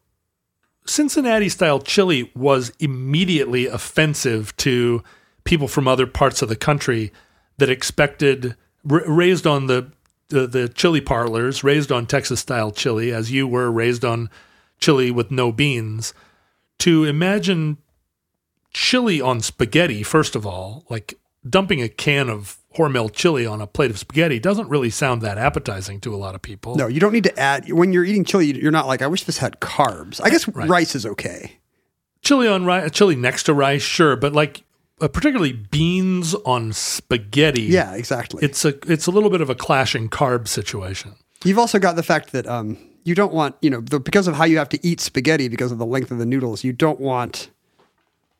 Cincinnati 0.87 1.49
style 1.49 1.81
chili 1.81 2.31
was 2.35 2.73
immediately 2.79 3.67
offensive 3.67 4.57
to 4.59 5.03
people 5.45 5.69
from 5.69 5.89
other 5.89 6.07
parts 6.07 6.43
of 6.43 6.49
the 6.49 6.57
country 6.57 7.13
that 7.59 7.71
expected 7.71 8.57
r- 8.91 9.03
raised 9.07 9.47
on 9.47 9.67
the, 9.67 9.93
the 10.29 10.47
the 10.47 10.69
chili 10.69 11.01
parlors, 11.01 11.65
raised 11.65 11.93
on 11.93 12.07
Texas 12.07 12.41
style 12.41 12.71
chili 12.71 13.13
as 13.13 13.31
you 13.31 13.47
were 13.47 13.71
raised 13.71 14.05
on 14.05 14.29
chili 14.81 15.11
with 15.11 15.31
no 15.31 15.53
beans 15.53 16.13
to 16.79 17.05
imagine 17.05 17.79
chili 18.75 19.21
on 19.23 19.41
spaghetti 19.41 20.03
first 20.03 20.37
of 20.37 20.47
all, 20.47 20.85
like 20.91 21.15
dumping 21.49 21.81
a 21.81 21.89
can 21.89 22.29
of 22.29 22.59
Hormel 22.77 23.13
chili 23.13 23.47
on 23.47 23.61
a 23.61 23.67
plate 23.67 23.91
of 23.91 23.99
spaghetti 23.99 24.41
doesn't 24.41 24.69
really 24.69 24.91
sound 24.91 25.23
that 25.23 25.39
appetizing 25.39 26.01
to 26.01 26.15
a 26.15 26.17
lot 26.17 26.35
of 26.35 26.43
people. 26.43 26.75
No, 26.75 26.89
you 26.89 26.99
don't 26.99 27.13
need 27.13 27.25
to 27.25 27.39
add. 27.39 27.71
When 27.73 27.93
you're 27.93 28.05
eating 28.05 28.25
chili, 28.25 28.47
you're 28.61 28.73
not 28.73 28.89
like, 28.89 29.01
I 29.01 29.07
wish 29.07 29.25
this 29.25 29.39
had 29.39 29.61
carbs. 29.61 30.21
I 30.23 30.29
guess 30.29 30.49
rice 30.49 30.97
is 30.97 31.07
okay. 31.07 31.59
chili 32.21 32.49
on 32.49 32.65
rice, 32.65 32.91
chili 32.91 33.15
next 33.15 33.45
to 33.45 33.55
rice, 33.55 33.83
sure, 33.83 34.17
but 34.17 34.33
like 34.33 34.65
uh, 35.01 35.07
particularly 35.07 35.53
beans 35.53 36.35
on 36.45 36.73
spaghetti. 36.73 37.63
Yeah, 37.63 37.95
exactly. 37.95 38.45
it's 38.45 38.65
a 38.65 38.75
it's 38.91 39.07
a 39.07 39.11
little 39.13 39.31
bit 39.31 39.41
of 39.41 39.51
a 39.51 39.55
clashing 39.55 40.09
carb 40.09 40.49
situation. 40.49 41.15
You've 41.45 41.59
also 41.59 41.79
got 41.79 41.95
the 41.95 42.03
fact 42.03 42.33
that 42.33 42.47
um, 42.47 42.79
you 43.05 43.15
don't 43.15 43.33
want, 43.33 43.55
you 43.61 43.71
know, 43.71 43.81
the, 43.83 44.01
because 44.01 44.27
of 44.27 44.35
how 44.35 44.45
you 44.45 44.59
have 44.59 44.71
to 44.71 44.87
eat 44.87 45.01
spaghetti 45.01 45.49
because 45.49 45.71
of 45.71 45.79
the 45.79 45.87
length 45.87 46.11
of 46.11 46.19
the 46.19 46.27
noodles, 46.27 46.65
you 46.65 46.73
don't 46.73 46.99
want 46.99 47.51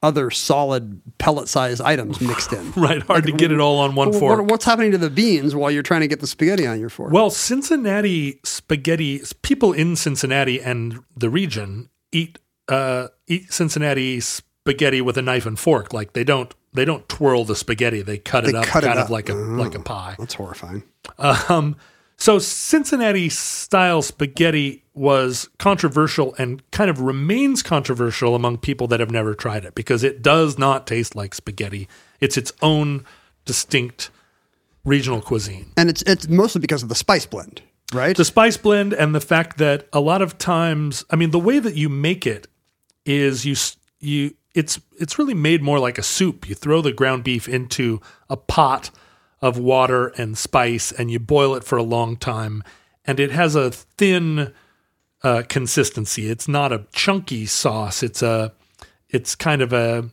other 0.05 0.31
solid 0.31 1.01
pellet 1.19 1.49
sized 1.49 1.81
items 1.81 2.21
mixed 2.21 2.53
in. 2.53 2.73
Right, 2.77 3.03
hard 3.03 3.25
to 3.25 3.33
get 3.33 3.51
it 3.51 3.59
all 3.61 3.79
on 3.79 3.95
one 3.95 4.11
Well, 4.11 4.21
fork. 4.21 4.39
what- 4.41 4.51
what's 4.51 4.65
happening 4.65 4.93
to 4.93 4.99
the 4.99 5.11
beans 5.11 5.55
while 5.57 5.71
you're 5.71 5.83
trying 5.83 6.03
to 6.03 6.09
get 6.09 6.21
the 6.21 6.27
spaghetti 6.27 6.67
on 6.67 6.79
your 6.79 6.91
fork? 6.91 7.13
Well, 7.13 7.31
Cincinnati 7.31 8.41
spaghetti 8.45 9.23
people 9.43 9.73
in 9.73 9.97
Cincinnati 9.97 10.61
and 10.61 11.01
the 11.17 11.31
region 11.31 11.89
eat 12.13 12.39
uh, 12.69 13.09
eat 13.27 13.53
Cincinnati 13.53 14.21
spaghetti 14.21 15.01
with 15.01 15.17
a 15.19 15.23
knife 15.23 15.47
and 15.47 15.59
fork. 15.59 15.93
Like 15.93 16.13
they 16.13 16.25
don't 16.25 16.55
they 16.73 16.85
don't 16.85 17.09
twirl 17.09 17.45
the 17.45 17.57
spaghetti; 17.57 18.03
they 18.03 18.19
cut 18.19 18.47
it 18.47 18.55
up 18.55 18.65
cut 18.67 18.85
it 18.85 18.89
kind 18.89 18.99
up. 18.99 19.07
of 19.07 19.11
like 19.11 19.29
a 19.29 19.35
like 19.35 19.75
a 19.75 19.81
pie. 19.81 20.15
That's 20.19 20.35
horrifying. 20.35 20.83
Um, 21.19 21.77
so 22.17 22.39
Cincinnati 22.39 23.29
style 23.29 24.03
spaghetti 24.03 24.84
was 24.95 25.49
controversial 25.59 26.35
and 26.39 26.69
kind 26.71 26.89
of 26.89 27.01
remains 27.01 27.63
controversial 27.63 28.35
among 28.35 28.59
people 28.59 28.87
that 28.87 29.01
have 29.01 29.11
never 29.11 29.35
tried 29.35 29.65
it 29.65 29.75
because 29.75 30.05
it 30.05 30.23
does 30.23 30.57
not 30.57 30.87
taste 30.87 31.17
like 31.17 31.35
spaghetti. 31.35 31.89
It's 32.21 32.37
its 32.37 32.53
own 32.63 33.05
distinct 33.45 34.11
regional 34.85 35.21
cuisine. 35.21 35.73
And 35.77 35.91
it's 35.91 36.03
it's 36.03 36.29
mostly 36.29 36.61
because 36.61 36.83
of 36.83 36.89
the 36.89 36.95
spice 36.95 37.27
blend, 37.27 37.63
right? 37.93 38.17
The 38.17 38.25
spice 38.25 38.57
blend 38.57 38.93
and 38.93 39.15
the 39.15 39.21
fact 39.21 39.59
that 39.59 39.89
a 39.93 40.01
lot 40.01 40.23
of 40.23 40.39
times, 40.39 41.05
I 41.11 41.17
mean, 41.17 41.31
the 41.31 41.39
way 41.39 41.59
that 41.59 41.75
you 41.75 41.89
make 41.89 42.27
it 42.27 42.47
is 43.05 43.45
you 43.45 43.57
you 43.99 44.35
it's 44.55 44.81
it's 45.01 45.19
really 45.19 45.35
made 45.35 45.63
more 45.63 45.81
like 45.81 45.99
a 45.99 46.03
soup. 46.03 46.49
You 46.49 46.55
throw 46.55 46.81
the 46.81 46.93
ground 46.93 47.25
beef 47.25 47.49
into 47.49 48.01
a 48.31 48.37
pot 48.37 48.91
of 49.43 49.59
water 49.59 50.09
and 50.17 50.39
spice, 50.39 50.93
and 50.93 51.11
you 51.11 51.19
boil 51.19 51.55
it 51.55 51.65
for 51.65 51.77
a 51.77 51.83
long 51.83 52.17
time, 52.17 52.63
and 53.05 53.19
it 53.19 53.33
has 53.33 53.57
a 53.57 53.71
thin 53.73 54.55
uh, 55.25 55.43
consistency. 55.49 56.31
It's 56.31 56.47
not 56.47 56.71
a 56.71 56.87
chunky 56.93 57.47
sauce. 57.47 58.03
It's 58.03 58.23
a 58.23 58.53
it's 59.09 59.35
kind 59.35 59.63
of 59.63 59.73
a 59.73 60.11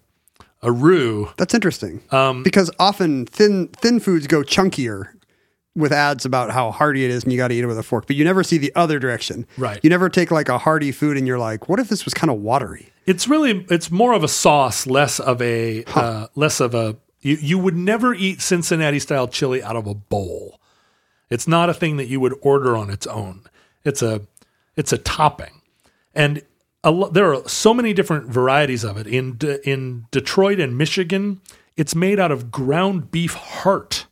a 0.64 0.72
roux. 0.72 1.30
That's 1.38 1.54
interesting. 1.54 2.02
Um, 2.12 2.44
because 2.44 2.72
often 2.80 3.26
thin 3.26 3.68
thin 3.68 4.00
foods 4.00 4.26
go 4.26 4.42
chunkier 4.42 5.10
with 5.76 5.92
ads 5.92 6.26
about 6.26 6.52
how 6.52 6.72
hearty 6.72 7.06
it 7.06 7.12
is 7.12 7.24
and 7.24 7.32
you 7.32 7.38
got 7.38 7.48
to 7.50 7.54
eat 7.54 7.64
it 7.64 7.68
with 7.68 7.78
a 7.78 7.84
fork, 7.84 8.06
but 8.06 8.16
you 8.16 8.26
never 8.26 8.44
see 8.44 8.58
the 8.58 8.74
other 8.76 9.00
direction. 9.00 9.48
Right. 9.58 9.80
You 9.82 9.90
never 9.90 10.10
take 10.10 10.30
like 10.30 10.50
a 10.50 10.58
hearty 10.58 10.92
food 10.92 11.18
and 11.18 11.26
you're 11.26 11.40
like, 11.40 11.70
what 11.70 11.80
if 11.80 11.88
this 11.88 12.04
was 12.04 12.14
kind 12.14 12.30
of 12.30 12.40
watery? 12.40 12.90
It's 13.06 13.28
really 13.28 13.66
it's 13.70 13.90
more 13.92 14.14
of 14.14 14.24
a 14.24 14.28
sauce, 14.28 14.88
less 14.88 15.20
of 15.20 15.42
a 15.42 15.84
uh, 15.96 16.28
less 16.36 16.60
of 16.60 16.74
a. 16.74 16.98
You, 17.22 17.38
you 17.40 17.60
would 17.60 17.76
never 17.76 18.16
eat 18.16 18.42
Cincinnati 18.42 18.98
style 18.98 19.28
chili 19.28 19.62
out 19.62 19.76
of 19.76 19.86
a 19.86 19.94
bowl. 19.94 20.60
It's 21.30 21.48
not 21.48 21.70
a 21.70 21.74
thing 21.74 21.98
that 21.98 22.08
you 22.08 22.20
would 22.20 22.34
order 22.42 22.76
on 22.76 22.90
its 22.90 23.06
own. 23.08 23.44
It's 23.84 24.02
a 24.02 24.22
it's 24.82 24.92
a 24.92 24.98
topping, 24.98 25.62
and 26.14 26.42
a 26.84 26.92
lo- 26.92 27.10
there 27.10 27.34
are 27.34 27.48
so 27.48 27.74
many 27.74 27.94
different 27.94 28.26
varieties 28.28 28.84
of 28.84 28.98
it. 28.98 29.08
In 29.08 29.38
De- 29.38 29.62
in 29.70 30.06
Detroit 30.12 30.60
and 30.60 30.78
Michigan, 30.78 31.40
it's 31.78 31.94
made 31.96 32.20
out 32.20 32.32
of 32.32 32.52
ground 32.52 33.12
beef 33.12 33.34
heart. 33.34 34.08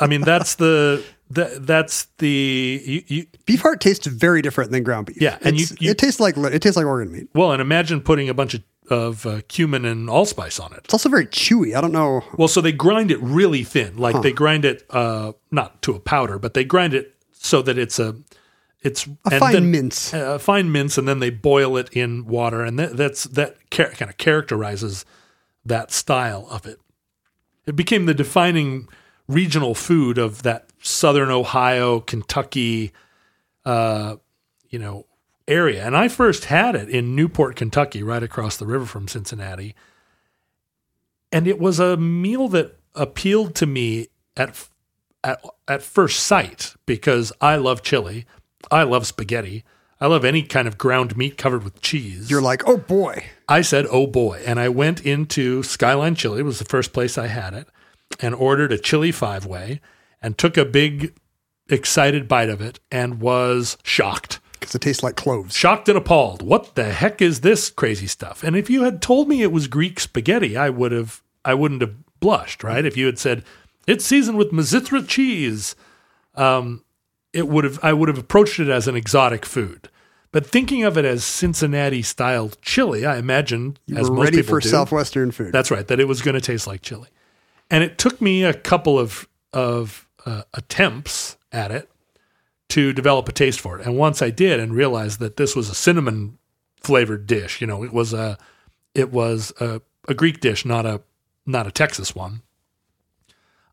I 0.00 0.06
mean, 0.06 0.20
that's 0.22 0.54
the 0.54 1.04
that, 1.30 1.66
that's 1.66 2.06
the 2.18 2.82
you, 2.86 3.02
you, 3.08 3.26
Beef 3.46 3.60
heart 3.60 3.80
tastes 3.80 4.06
very 4.06 4.40
different 4.42 4.70
than 4.70 4.82
ground 4.84 5.06
beef. 5.06 5.20
Yeah, 5.20 5.38
and 5.42 5.58
you- 5.60 5.66
you- 5.80 5.90
it 5.90 5.98
tastes 5.98 6.20
like 6.20 6.36
it 6.36 6.62
tastes 6.62 6.76
like 6.76 6.86
organ 6.86 7.10
meat. 7.12 7.28
well, 7.34 7.52
and 7.52 7.60
imagine 7.60 8.00
putting 8.00 8.28
a 8.28 8.34
bunch 8.34 8.54
of 8.54 8.62
of 8.90 9.26
uh, 9.26 9.42
cumin 9.48 9.84
and 9.84 10.08
allspice 10.08 10.58
on 10.58 10.72
it. 10.72 10.80
It's 10.84 10.94
also 10.94 11.10
very 11.10 11.26
chewy. 11.26 11.76
I 11.76 11.82
don't 11.82 11.92
know. 11.92 12.22
Well, 12.38 12.48
so 12.48 12.62
they 12.62 12.72
grind 12.72 13.10
it 13.10 13.18
really 13.20 13.62
thin, 13.62 13.98
like 13.98 14.22
they 14.22 14.32
grind 14.32 14.64
it 14.64 14.86
uh, 14.88 15.32
not 15.50 15.82
to 15.82 15.94
a 15.94 16.00
powder, 16.00 16.38
but 16.38 16.54
they 16.54 16.64
grind 16.64 16.94
it 16.94 17.14
so 17.32 17.60
that 17.62 17.76
it's 17.76 17.98
a 17.98 18.16
it's 18.82 19.08
A 19.24 19.38
fine 19.38 19.70
mince. 19.70 20.12
a 20.12 20.38
fine 20.38 20.70
mince, 20.70 20.98
and 20.98 21.08
then 21.08 21.18
they 21.18 21.30
boil 21.30 21.76
it 21.76 21.88
in 21.92 22.26
water, 22.26 22.62
and 22.62 22.78
that, 22.78 22.96
that's 22.96 23.24
that 23.24 23.56
kind 23.70 24.10
of 24.10 24.16
characterizes 24.16 25.04
that 25.64 25.90
style 25.90 26.46
of 26.50 26.66
it. 26.66 26.80
It 27.66 27.76
became 27.76 28.06
the 28.06 28.14
defining 28.14 28.88
regional 29.26 29.74
food 29.74 30.16
of 30.16 30.42
that 30.42 30.70
southern 30.80 31.30
Ohio, 31.30 32.00
Kentucky, 32.00 32.92
uh, 33.64 34.16
you 34.70 34.78
know, 34.78 35.06
area. 35.46 35.84
And 35.84 35.96
I 35.96 36.08
first 36.08 36.46
had 36.46 36.74
it 36.74 36.88
in 36.88 37.14
Newport, 37.14 37.56
Kentucky, 37.56 38.02
right 38.02 38.22
across 38.22 38.56
the 38.56 38.66
river 38.66 38.86
from 38.86 39.08
Cincinnati 39.08 39.74
and 41.32 41.46
it 41.46 41.58
was 41.58 41.78
a 41.78 41.96
meal 41.96 42.48
that 42.48 42.76
appealed 42.94 43.54
to 43.56 43.66
me 43.66 44.08
at 44.36 44.68
at 45.24 45.42
at 45.66 45.82
first 45.82 46.20
sight 46.24 46.74
because 46.86 47.32
I 47.40 47.56
love 47.56 47.82
chili, 47.82 48.26
I 48.70 48.82
love 48.82 49.06
spaghetti, 49.06 49.64
I 50.00 50.06
love 50.06 50.24
any 50.24 50.42
kind 50.42 50.68
of 50.68 50.78
ground 50.78 51.16
meat 51.16 51.36
covered 51.38 51.64
with 51.64 51.80
cheese. 51.80 52.30
You're 52.30 52.42
like, 52.42 52.62
oh 52.66 52.76
boy. 52.76 53.24
I 53.48 53.62
said, 53.62 53.86
"Oh 53.90 54.06
boy!" 54.06 54.42
And 54.46 54.60
I 54.60 54.68
went 54.68 55.00
into 55.00 55.62
Skyline 55.62 56.14
Chili. 56.14 56.40
It 56.40 56.44
was 56.44 56.58
the 56.58 56.64
first 56.66 56.92
place 56.92 57.16
I 57.16 57.26
had 57.28 57.54
it, 57.54 57.66
and 58.20 58.34
ordered 58.34 58.70
a 58.72 58.78
chili 58.78 59.10
five 59.10 59.46
way, 59.46 59.80
and 60.20 60.36
took 60.36 60.56
a 60.58 60.64
big, 60.66 61.14
excited 61.70 62.28
bite 62.28 62.50
of 62.50 62.60
it, 62.60 62.78
and 62.92 63.20
was 63.20 63.78
shocked, 63.82 64.38
Because 64.60 64.74
it 64.74 64.82
tastes 64.82 65.02
like 65.02 65.16
cloves. 65.16 65.56
shocked 65.56 65.88
and 65.88 65.96
appalled. 65.96 66.42
What 66.42 66.74
the 66.74 66.84
heck 66.92 67.22
is 67.22 67.40
this 67.40 67.70
crazy 67.70 68.06
stuff? 68.06 68.42
And 68.44 68.54
if 68.54 68.68
you 68.68 68.82
had 68.84 69.00
told 69.02 69.28
me 69.28 69.42
it 69.42 69.50
was 69.52 69.66
Greek 69.66 69.98
spaghetti, 69.98 70.56
I 70.56 70.68
would 70.70 70.92
have, 70.92 71.22
I 71.44 71.54
wouldn't 71.54 71.80
have 71.80 71.94
blushed, 72.20 72.62
right? 72.62 72.84
If 72.84 72.96
you 72.98 73.06
had 73.06 73.18
said 73.18 73.44
it's 73.86 74.04
seasoned 74.04 74.36
with 74.36 74.52
Mizithra 74.52 75.08
cheese, 75.08 75.74
um, 76.34 76.84
it 77.32 77.48
would 77.48 77.64
have, 77.64 77.78
I 77.82 77.92
would 77.92 78.08
have 78.08 78.18
approached 78.18 78.58
it 78.58 78.68
as 78.68 78.88
an 78.88 78.96
exotic 78.96 79.44
food. 79.44 79.88
But 80.30 80.46
thinking 80.46 80.84
of 80.84 80.98
it 80.98 81.04
as 81.04 81.24
Cincinnati 81.24 82.02
style 82.02 82.50
chili, 82.60 83.06
I 83.06 83.16
imagined 83.16 83.80
as 83.96 84.10
We're 84.10 84.16
most 84.16 84.24
ready 84.24 84.36
people 84.38 84.50
for 84.50 84.60
do, 84.60 84.68
Southwestern 84.68 85.30
food. 85.30 85.52
that's 85.52 85.70
right. 85.70 85.86
That 85.86 86.00
it 86.00 86.08
was 86.08 86.20
going 86.20 86.34
to 86.34 86.40
taste 86.40 86.66
like 86.66 86.82
chili, 86.82 87.08
and 87.70 87.82
it 87.82 87.96
took 87.96 88.20
me 88.20 88.44
a 88.44 88.52
couple 88.52 88.98
of 88.98 89.26
of 89.54 90.06
uh, 90.26 90.42
attempts 90.52 91.38
at 91.50 91.70
it 91.70 91.90
to 92.68 92.92
develop 92.92 93.26
a 93.28 93.32
taste 93.32 93.58
for 93.58 93.78
it. 93.78 93.86
And 93.86 93.96
once 93.96 94.20
I 94.20 94.28
did, 94.28 94.60
and 94.60 94.74
realized 94.74 95.18
that 95.20 95.38
this 95.38 95.56
was 95.56 95.70
a 95.70 95.74
cinnamon 95.74 96.36
flavored 96.76 97.26
dish. 97.26 97.62
You 97.62 97.66
know, 97.66 97.82
it 97.82 97.92
was 97.92 98.12
a 98.12 98.36
it 98.94 99.10
was 99.10 99.52
a, 99.60 99.80
a 100.08 100.14
Greek 100.14 100.40
dish, 100.40 100.66
not 100.66 100.84
a 100.84 101.00
not 101.46 101.66
a 101.66 101.70
Texas 101.70 102.14
one. 102.14 102.42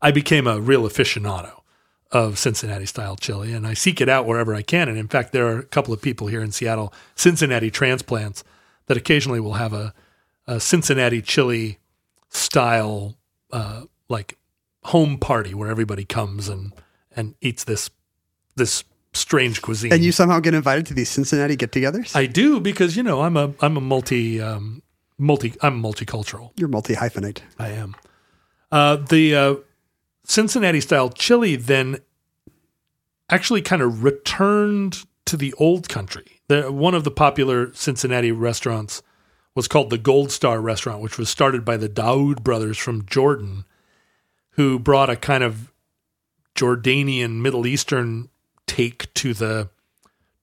I 0.00 0.10
became 0.10 0.46
a 0.46 0.58
real 0.60 0.82
aficionado 0.82 1.60
of 2.12 2.38
Cincinnati 2.38 2.86
style 2.86 3.16
chili, 3.16 3.52
and 3.52 3.66
I 3.66 3.74
seek 3.74 4.00
it 4.00 4.08
out 4.08 4.26
wherever 4.26 4.54
I 4.54 4.62
can. 4.62 4.88
And 4.88 4.96
in 4.96 5.08
fact, 5.08 5.32
there 5.32 5.46
are 5.48 5.58
a 5.58 5.64
couple 5.64 5.92
of 5.92 6.00
people 6.00 6.28
here 6.28 6.40
in 6.40 6.52
Seattle, 6.52 6.92
Cincinnati 7.14 7.70
transplants, 7.70 8.44
that 8.86 8.96
occasionally 8.96 9.40
will 9.40 9.54
have 9.54 9.72
a, 9.72 9.92
a 10.46 10.60
Cincinnati 10.60 11.20
chili 11.20 11.78
style 12.28 13.16
uh, 13.52 13.82
like 14.08 14.38
home 14.84 15.18
party 15.18 15.54
where 15.54 15.68
everybody 15.68 16.04
comes 16.04 16.48
and 16.48 16.72
and 17.14 17.34
eats 17.40 17.64
this 17.64 17.90
this 18.54 18.84
strange 19.12 19.62
cuisine. 19.62 19.92
and 19.92 20.04
you 20.04 20.12
somehow 20.12 20.38
get 20.38 20.54
invited 20.54 20.86
to 20.86 20.94
these 20.94 21.08
Cincinnati 21.08 21.56
get-togethers. 21.56 22.14
I 22.14 22.26
do 22.26 22.60
because 22.60 22.96
you 22.96 23.02
know 23.02 23.22
I'm 23.22 23.36
a 23.36 23.52
I'm 23.60 23.76
a 23.76 23.80
multi 23.80 24.40
um, 24.40 24.82
multi 25.18 25.54
I'm 25.62 25.82
multicultural. 25.82 26.52
You're 26.56 26.68
multi-hyphenate. 26.68 27.40
I 27.58 27.70
am. 27.70 27.96
Uh, 28.70 28.96
the 28.96 29.34
uh, 29.34 29.54
Cincinnati 30.26 30.80
style 30.80 31.10
chili 31.10 31.56
then 31.56 31.98
actually 33.30 33.62
kind 33.62 33.82
of 33.82 34.04
returned 34.04 35.04
to 35.24 35.36
the 35.36 35.52
old 35.54 35.88
country. 35.88 36.40
The, 36.48 36.70
one 36.70 36.94
of 36.94 37.04
the 37.04 37.10
popular 37.10 37.72
Cincinnati 37.74 38.30
restaurants 38.32 39.02
was 39.54 39.66
called 39.68 39.90
the 39.90 39.98
Gold 39.98 40.30
Star 40.30 40.60
Restaurant, 40.60 41.00
which 41.00 41.18
was 41.18 41.28
started 41.28 41.64
by 41.64 41.76
the 41.76 41.88
Daoud 41.88 42.42
brothers 42.44 42.76
from 42.78 43.06
Jordan, 43.06 43.64
who 44.50 44.78
brought 44.78 45.10
a 45.10 45.16
kind 45.16 45.42
of 45.42 45.72
Jordanian 46.54 47.40
Middle 47.40 47.66
Eastern 47.66 48.28
take 48.66 49.12
to 49.14 49.34
the 49.34 49.70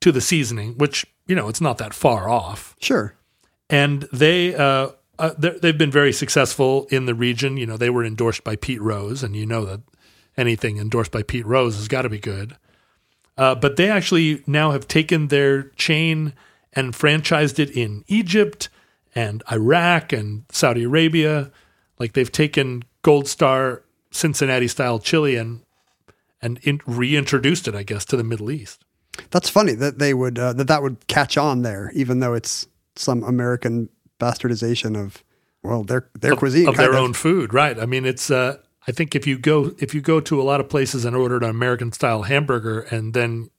to 0.01 0.11
the 0.11 0.21
seasoning, 0.21 0.77
which 0.77 1.05
you 1.27 1.35
know 1.35 1.47
it's 1.47 1.61
not 1.61 1.77
that 1.77 1.93
far 1.93 2.29
off 2.29 2.75
Sure. 2.79 3.15
and 3.69 4.07
they 4.11 4.53
uh, 4.55 4.89
uh, 5.19 5.31
they've 5.37 5.77
been 5.77 5.91
very 5.91 6.11
successful 6.11 6.87
in 6.89 7.05
the 7.05 7.13
region. 7.13 7.57
You 7.57 7.65
know, 7.65 7.77
they 7.77 7.89
were 7.89 8.03
endorsed 8.03 8.43
by 8.43 8.55
Pete 8.55 8.81
Rose, 8.81 9.23
and 9.23 9.35
you 9.35 9.45
know 9.45 9.65
that 9.65 9.81
anything 10.35 10.77
endorsed 10.77 11.11
by 11.11 11.23
Pete 11.23 11.45
Rose 11.45 11.75
has 11.75 11.87
got 11.87 12.01
to 12.01 12.09
be 12.09 12.19
good. 12.19 12.55
Uh, 13.37 13.55
but 13.55 13.75
they 13.75 13.89
actually 13.89 14.43
now 14.47 14.71
have 14.71 14.87
taken 14.87 15.27
their 15.27 15.63
chain 15.71 16.33
and 16.73 16.93
franchised 16.93 17.59
it 17.59 17.69
in 17.71 18.03
Egypt 18.07 18.69
and 19.15 19.43
Iraq 19.51 20.13
and 20.13 20.45
Saudi 20.51 20.83
Arabia. 20.83 21.51
Like 21.99 22.13
they've 22.13 22.31
taken 22.31 22.83
Gold 23.01 23.27
Star 23.27 23.83
Cincinnati 24.11 24.67
style 24.67 24.99
chili 24.99 25.35
and 25.35 25.61
and 26.41 26.59
in, 26.63 26.81
reintroduced 26.85 27.67
it, 27.67 27.75
I 27.75 27.83
guess, 27.83 28.03
to 28.05 28.17
the 28.17 28.23
Middle 28.23 28.51
East. 28.51 28.83
That's 29.31 29.49
funny 29.49 29.73
that 29.75 29.99
they 29.99 30.13
would 30.13 30.37
uh, 30.37 30.53
that 30.53 30.67
that 30.67 30.81
would 30.81 31.07
catch 31.07 31.37
on 31.37 31.61
there, 31.61 31.91
even 31.93 32.19
though 32.19 32.33
it's 32.33 32.67
some 32.95 33.23
American 33.23 33.89
bastardization 34.23 34.97
of 34.99 35.23
well 35.63 35.83
their 35.83 36.09
their 36.19 36.35
cuisine 36.35 36.67
of 36.67 36.77
their 36.77 36.95
own 36.95 37.13
food, 37.13 37.53
right? 37.53 37.79
I 37.79 37.85
mean, 37.85 38.05
it's. 38.05 38.29
Uh, 38.31 38.57
I 38.85 38.91
think 38.91 39.15
if 39.15 39.25
you 39.25 39.37
go 39.37 39.71
if 39.79 39.93
you 39.93 40.01
go 40.01 40.19
to 40.19 40.41
a 40.41 40.43
lot 40.43 40.59
of 40.59 40.67
places 40.69 41.05
and 41.05 41.15
order 41.15 41.37
an 41.37 41.43
American 41.43 41.91
style 41.91 42.23
hamburger, 42.23 42.81
and 42.81 43.13
then 43.13 43.49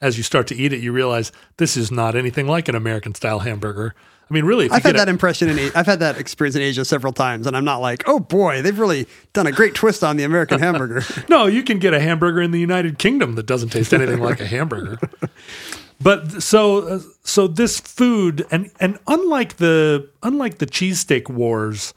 as 0.00 0.16
you 0.16 0.22
start 0.22 0.46
to 0.48 0.56
eat 0.56 0.72
it, 0.72 0.80
you 0.80 0.92
realize 0.92 1.32
this 1.56 1.76
is 1.76 1.90
not 1.90 2.14
anything 2.14 2.46
like 2.46 2.68
an 2.68 2.74
American 2.74 3.14
style 3.14 3.40
hamburger. 3.40 3.94
I 4.30 4.34
mean, 4.34 4.44
really, 4.44 4.68
I've 4.70 4.82
had 4.82 4.96
that 4.96 5.08
a, 5.08 5.10
impression 5.10 5.48
in 5.48 5.72
I've 5.74 5.86
had 5.86 6.00
that 6.00 6.18
experience 6.18 6.54
in 6.54 6.62
Asia 6.62 6.84
several 6.84 7.12
times, 7.12 7.46
and 7.46 7.56
I'm 7.56 7.64
not 7.64 7.78
like, 7.78 8.02
oh 8.06 8.18
boy, 8.18 8.60
they've 8.60 8.78
really 8.78 9.06
done 9.32 9.46
a 9.46 9.52
great 9.52 9.74
twist 9.74 10.04
on 10.04 10.16
the 10.16 10.24
American 10.24 10.58
hamburger. 10.58 11.02
no, 11.28 11.46
you 11.46 11.62
can 11.62 11.78
get 11.78 11.94
a 11.94 12.00
hamburger 12.00 12.42
in 12.42 12.50
the 12.50 12.60
United 12.60 12.98
Kingdom 12.98 13.36
that 13.36 13.46
doesn't 13.46 13.70
taste 13.70 13.94
anything 13.94 14.20
like 14.20 14.40
a 14.40 14.46
hamburger. 14.46 14.98
But 16.00 16.42
so 16.42 16.78
uh, 16.86 17.00
so 17.24 17.46
this 17.46 17.80
food 17.80 18.46
and 18.50 18.70
and 18.78 18.98
unlike 19.06 19.56
the 19.56 20.08
unlike 20.22 20.58
the 20.58 20.66
cheesesteak 20.66 21.28
wars 21.28 21.92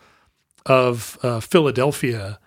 of 0.66 1.20
uh, 1.22 1.40
Philadelphia, 1.40 2.40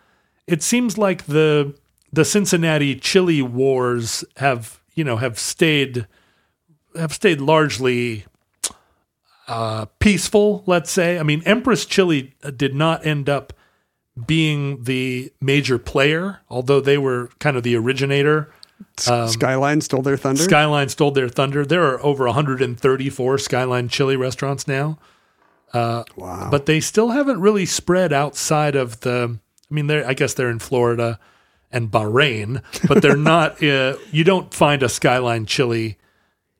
it 0.46 0.62
seems 0.62 0.98
like 0.98 1.26
the 1.26 1.74
the 2.12 2.24
Cincinnati 2.24 2.96
chili 2.96 3.40
wars 3.42 4.24
have 4.38 4.80
you 4.94 5.04
know 5.04 5.16
have 5.16 5.38
stayed 5.38 6.06
have 6.96 7.12
stayed 7.12 7.40
largely 7.40 8.24
uh, 9.46 9.86
peaceful. 9.98 10.62
Let's 10.66 10.90
say. 10.90 11.18
I 11.18 11.22
mean, 11.22 11.42
Empress 11.44 11.86
Chili 11.86 12.34
uh, 12.42 12.50
did 12.50 12.74
not 12.74 13.06
end 13.06 13.28
up 13.28 13.52
being 14.26 14.84
the 14.84 15.32
major 15.40 15.78
player, 15.78 16.40
although 16.48 16.80
they 16.80 16.98
were 16.98 17.30
kind 17.38 17.56
of 17.56 17.62
the 17.62 17.76
originator. 17.76 18.50
Um, 19.08 19.28
Skyline 19.28 19.80
stole 19.80 20.02
their 20.02 20.16
thunder. 20.16 20.42
Skyline 20.42 20.88
stole 20.88 21.10
their 21.10 21.28
thunder. 21.28 21.64
There 21.64 21.84
are 21.84 22.02
over 22.04 22.26
134 22.26 23.38
Skyline 23.38 23.88
chili 23.88 24.16
restaurants 24.16 24.68
now, 24.68 24.98
wow. 25.72 26.48
but 26.50 26.66
they 26.66 26.80
still 26.80 27.10
haven't 27.10 27.40
really 27.40 27.66
spread 27.66 28.12
outside 28.12 28.76
of 28.76 29.00
the. 29.00 29.38
I 29.70 29.74
mean, 29.74 29.86
they're 29.88 30.06
I 30.06 30.14
guess 30.14 30.34
they're 30.34 30.50
in 30.50 30.60
Florida 30.60 31.18
and 31.72 31.90
Bahrain, 31.90 32.62
but 32.86 33.02
they're 33.02 33.16
not. 33.34 33.62
Uh, 33.62 33.96
you 34.12 34.22
don't 34.22 34.54
find 34.54 34.82
a 34.82 34.88
Skyline 34.88 35.46
chili 35.46 35.98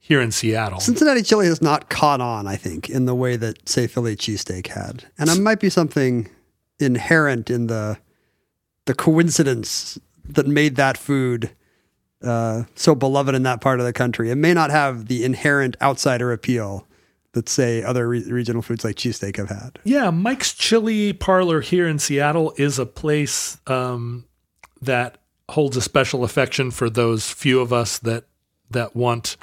here 0.00 0.20
in 0.20 0.32
Seattle. 0.32 0.80
Cincinnati 0.80 1.22
chili 1.22 1.46
has 1.46 1.62
not 1.62 1.88
caught 1.88 2.20
on, 2.20 2.46
I 2.46 2.56
think, 2.56 2.90
in 2.90 3.06
the 3.06 3.14
way 3.14 3.36
that 3.36 3.68
say 3.68 3.86
Philly 3.86 4.16
cheesesteak 4.16 4.66
had, 4.68 5.04
and 5.18 5.30
it 5.30 5.40
might 5.40 5.60
be 5.60 5.70
something 5.70 6.28
inherent 6.80 7.48
in 7.48 7.68
the 7.68 7.98
the 8.86 8.94
coincidence 8.94 9.98
that 10.28 10.46
made 10.46 10.76
that 10.76 10.98
food 10.98 11.50
uh, 12.24 12.64
so 12.74 12.94
beloved 12.94 13.34
in 13.34 13.42
that 13.44 13.60
part 13.60 13.80
of 13.80 13.86
the 13.86 13.92
country. 13.92 14.30
It 14.30 14.36
may 14.36 14.54
not 14.54 14.70
have 14.70 15.06
the 15.06 15.24
inherent 15.24 15.76
outsider 15.80 16.32
appeal 16.32 16.86
that 17.32 17.48
say 17.48 17.82
other 17.82 18.08
re- 18.08 18.24
regional 18.24 18.62
foods 18.62 18.84
like 18.84 18.96
cheesesteak 18.96 19.36
have 19.36 19.48
had. 19.48 19.78
Yeah, 19.84 20.10
Mike's 20.10 20.52
Chili 20.52 21.12
Parlor 21.12 21.60
here 21.60 21.86
in 21.86 21.98
Seattle 21.98 22.54
is 22.56 22.78
a 22.78 22.86
place 22.86 23.58
um, 23.66 24.24
that 24.80 25.18
holds 25.50 25.76
a 25.76 25.80
special 25.80 26.24
affection 26.24 26.70
for 26.70 26.88
those 26.88 27.30
few 27.30 27.60
of 27.60 27.72
us 27.72 27.98
that 27.98 28.24
that 28.70 28.96
want 28.96 29.36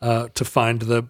uh, 0.00 0.28
to 0.34 0.44
find 0.44 0.82
the 0.82 1.06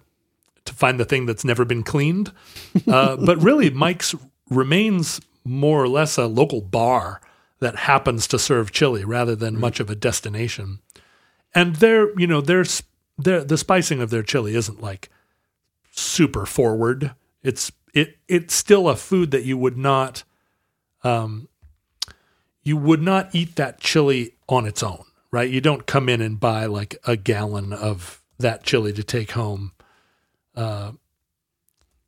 to 0.65 0.75
find 0.75 0.99
the 0.99 1.05
thing 1.05 1.27
that's 1.27 1.45
never 1.45 1.65
been 1.65 1.83
cleaned. 1.83 2.33
Uh, 2.89 3.17
but 3.17 3.41
really, 3.43 3.71
Mike's 3.71 4.15
remains 4.51 5.21
more 5.45 5.83
or 5.83 5.89
less 5.89 6.19
a 6.19 6.27
local 6.27 6.61
bar 6.61 7.21
that 7.61 7.77
happens 7.77 8.27
to 8.27 8.39
serve 8.39 8.73
chili 8.73 9.05
rather 9.05 9.37
than 9.37 9.59
much 9.59 9.81
of 9.81 9.89
a 9.89 9.95
destination. 9.95 10.81
And 11.55 11.77
their, 11.77 12.19
you 12.19 12.27
know, 12.27 12.41
there's 12.41 12.83
their 13.19 13.45
the 13.45 13.59
spicing 13.59 14.01
of 14.01 14.11
their 14.11 14.23
chili 14.23 14.55
isn't 14.55 14.81
like 14.81 15.11
super 15.93 16.47
forward. 16.47 17.13
It's 17.43 17.71
it 17.93 18.19
it's 18.29 18.55
still 18.55 18.89
a 18.89 18.97
food 18.97 19.31
that 19.31 19.45
you 19.45 19.57
would 19.57 19.77
not 19.77 20.25
um 21.03 21.49
you 22.63 22.77
would 22.77 23.03
not 23.03 23.35
eat 23.35 23.57
that 23.57 23.81
chili 23.81 24.35
on 24.49 24.67
its 24.67 24.83
own, 24.83 25.05
right? 25.31 25.51
You 25.51 25.61
don't 25.61 25.87
come 25.87 26.09
in 26.09 26.21
and 26.21 26.41
buy 26.41 26.67
like 26.67 26.97
a 27.05 27.17
gallon 27.17 27.73
of 27.73 28.23
that 28.39 28.65
chili 28.65 28.93
to 28.93 29.05
take 29.05 29.33
home. 29.33 29.73
Uh 30.57 30.93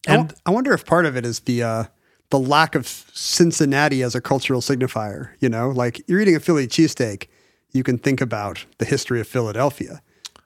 I 0.07 0.15
and 0.15 0.35
I 0.45 0.51
wonder 0.51 0.73
if 0.73 0.85
part 0.85 1.07
of 1.07 1.17
it 1.17 1.25
is 1.25 1.41
the 1.41 1.63
uh, 1.63 1.85
the 2.31 2.39
lack 2.39 2.75
of 2.75 2.87
Cincinnati 2.87 4.03
as 4.03 4.15
a 4.15 4.21
cultural 4.21 4.61
signifier. 4.61 5.31
You 5.41 5.49
know, 5.49 5.71
like 5.71 6.03
you're 6.09 6.21
eating 6.21 6.37
a 6.37 6.41
Philly 6.41 6.67
cheesesteak, 6.67 7.29
you 7.77 7.83
can 7.83 7.99
think 7.99 8.21
about 8.21 8.65
the 8.79 8.85
history 8.85 9.21
of 9.21 9.29
Philadelphia. 9.29 10.03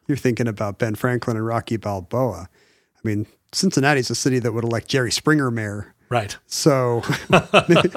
You're 0.06 0.16
thinking 0.16 0.48
about 0.48 0.78
Ben 0.78 0.94
Franklin 0.94 1.36
and 1.36 1.46
Rocky 1.46 1.76
Balboa. 1.76 2.48
I 2.50 3.00
mean, 3.08 3.26
Cincinnati's 3.52 4.10
a 4.10 4.14
city 4.14 4.38
that 4.40 4.52
would 4.52 4.64
elect 4.64 4.88
Jerry 4.88 5.12
Springer 5.12 5.50
mayor 5.50 5.94
Right. 6.10 6.36
So 6.48 7.04
maybe, 7.68 7.88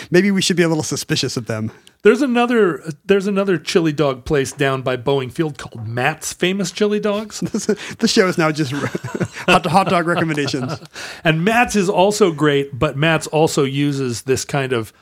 maybe 0.10 0.30
we 0.30 0.42
should 0.42 0.56
be 0.58 0.62
a 0.62 0.68
little 0.68 0.82
suspicious 0.82 1.38
of 1.38 1.46
them. 1.46 1.72
There's 2.02 2.20
another 2.20 2.84
there's 3.06 3.26
another 3.26 3.56
chili 3.56 3.92
dog 3.92 4.26
place 4.26 4.52
down 4.52 4.82
by 4.82 4.98
Boeing 4.98 5.32
Field 5.32 5.56
called 5.56 5.88
Matt's 5.88 6.34
Famous 6.34 6.70
Chili 6.70 7.00
Dogs. 7.00 7.40
the 8.00 8.08
show 8.08 8.28
is 8.28 8.36
now 8.36 8.52
just 8.52 8.72
hot, 9.46 9.64
hot 9.64 9.88
dog 9.88 10.06
recommendations. 10.06 10.78
And 11.24 11.42
Matt's 11.42 11.74
is 11.74 11.88
also 11.88 12.32
great, 12.32 12.78
but 12.78 12.98
Matt's 12.98 13.28
also 13.28 13.64
uses 13.64 14.22
this 14.22 14.44
kind 14.44 14.74
of 14.74 14.92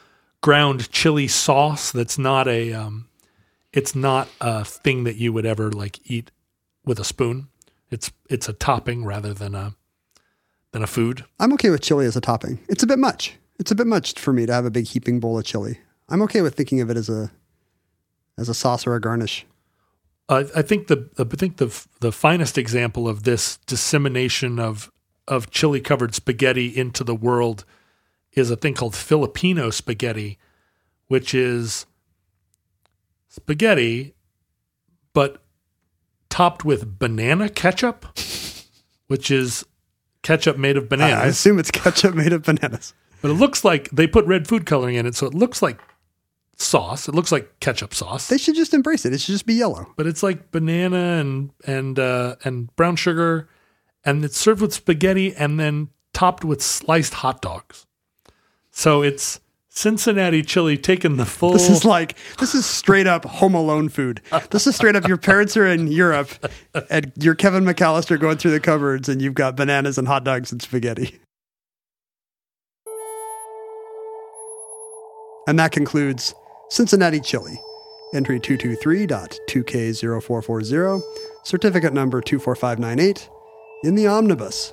ground 0.41 0.89
chili 0.93 1.27
sauce 1.27 1.91
that's 1.91 2.17
not 2.17 2.47
a 2.47 2.73
um, 2.73 3.09
it's 3.73 3.95
not 3.95 4.29
a 4.41 4.65
thing 4.65 5.05
that 5.05 5.17
you 5.17 5.33
would 5.33 5.47
ever 5.47 5.71
like 5.71 6.01
eat 6.11 6.31
with 6.85 6.99
a 6.99 7.05
spoon. 7.05 7.49
It's 7.91 8.11
it's 8.29 8.49
a 8.49 8.53
topping 8.53 9.05
rather 9.05 9.35
than 9.35 9.55
a 9.55 9.75
than 10.73 10.83
a 10.83 10.87
food. 10.87 11.25
I'm 11.39 11.53
okay 11.55 11.71
with 11.71 11.83
chili 11.83 12.07
as 12.07 12.17
a 12.17 12.21
topping. 12.21 12.61
It's 12.69 12.83
a 12.83 12.87
bit 12.87 12.99
much. 12.99 13.35
It's 13.59 13.71
a 13.71 13.75
bit 13.75 13.87
much 13.87 14.19
for 14.19 14.33
me 14.33 14.47
to 14.47 14.53
have 14.53 14.65
a 14.65 14.71
big 14.71 14.87
heaping 14.87 15.21
bowl 15.21 15.39
of 15.39 15.45
chili. 15.45 15.81
I'm 16.09 16.23
okay 16.23 16.43
with 16.43 16.55
thinking 16.55 16.81
of 16.81 16.91
it 16.91 16.97
as 16.97 17.09
a 17.09 17.31
as 18.39 18.49
a 18.49 18.55
sauce 18.55 18.87
or 18.87 18.95
a 18.95 19.01
garnish. 19.01 19.47
I 20.29 20.47
I 20.57 20.63
think 20.63 20.87
the 20.87 21.09
I 21.19 21.25
think 21.25 21.59
the 21.59 21.87
the 22.01 22.13
finest 22.13 22.57
example 22.59 23.09
of 23.09 23.25
this 23.25 23.59
dissemination 23.67 24.59
of 24.59 24.91
of 25.29 25.51
chili 25.51 25.81
covered 25.81 26.15
spaghetti 26.15 26.67
into 26.67 27.05
the 27.05 27.15
world 27.15 27.65
is 28.33 28.51
a 28.51 28.57
thing 28.57 28.75
called 28.75 28.95
Filipino 28.95 29.71
spaghetti, 29.71 30.39
which 31.09 31.35
is 31.35 31.87
spaghetti, 33.31 34.15
but 35.15 35.43
topped 36.29 36.65
with 36.65 36.99
banana 36.99 37.49
ketchup, 37.49 38.05
which 39.07 39.31
is 39.31 39.65
ketchup 40.23 40.59
made 40.59 40.77
of 40.77 40.89
bananas. 40.89 41.25
I 41.25 41.27
assume 41.29 41.59
it's 41.59 41.71
ketchup 41.71 42.15
made 42.15 42.33
of 42.35 42.43
bananas. 42.43 42.93
but 43.23 43.31
it 43.31 43.35
looks 43.35 43.65
like 43.65 43.89
they 43.91 44.07
put 44.07 44.27
red 44.27 44.47
food 44.47 44.67
coloring 44.67 44.97
in 44.97 45.07
it, 45.07 45.15
so 45.15 45.27
it 45.27 45.35
looks 45.35 45.63
like 45.63 45.81
sauce. 46.57 47.09
It 47.09 47.15
looks 47.15 47.33
like 47.33 47.59
ketchup 47.61 47.95
sauce. 47.95 48.29
They 48.29 48.37
should 48.37 48.55
just 48.55 48.75
embrace 48.75 49.07
it. 49.07 49.15
It 49.15 49.21
should 49.21 49.33
just 49.33 49.47
be 49.47 49.55
yellow. 49.55 49.93
but 49.97 50.07
it's 50.07 50.23
like 50.23 50.51
banana 50.51 51.19
and 51.21 51.51
and 51.67 51.99
uh, 51.99 52.37
and 52.45 52.75
brown 52.77 52.97
sugar, 52.97 53.49
and 54.05 54.25
it's 54.25 54.37
served 54.37 54.61
with 54.61 54.75
spaghetti 54.75 55.35
and 55.35 55.59
then 55.59 55.89
topped 56.13 56.45
with 56.45 56.61
sliced 56.61 57.15
hot 57.15 57.41
dogs. 57.41 57.87
So 58.71 59.03
it's 59.03 59.41
Cincinnati 59.73 60.43
chili 60.43 60.77
taking 60.77 61.17
the 61.17 61.25
full. 61.25 61.53
This 61.53 61.71
is 61.71 61.85
like 61.85 62.17
this 62.39 62.57
is 62.57 62.67
straight 62.67 63.07
up 63.07 63.25
Home 63.25 63.55
Alone 63.55 63.89
food. 63.89 64.21
This 64.51 64.67
is 64.67 64.75
straight 64.75 64.97
up 64.97 65.07
your 65.07 65.17
parents 65.17 65.57
are 65.57 65.67
in 65.67 65.87
Europe, 65.87 66.29
and 66.91 67.13
you're 67.17 67.37
Kevin 67.37 67.65
McCallister 67.65 68.19
going 68.19 68.37
through 68.37 68.51
the 68.51 68.61
cupboards, 68.61 69.09
and 69.09 69.23
you've 69.23 69.35
got 69.35 69.57
bananas 69.57 69.97
and 69.97 70.09
hot 70.09 70.25
dogs 70.25 70.51
and 70.51 70.61
spaghetti. 70.61 71.21
And 75.47 75.57
that 75.59 75.73
concludes 75.73 76.35
Cincinnati 76.69 77.21
Chili, 77.21 77.59
entry 78.13 78.41
223.2K0440, 78.41 81.03
certificate 81.45 81.95
number 81.95 82.21
24598, 82.21 83.31
in 83.85 83.95
the 83.95 84.09
omnibus. 84.09 84.73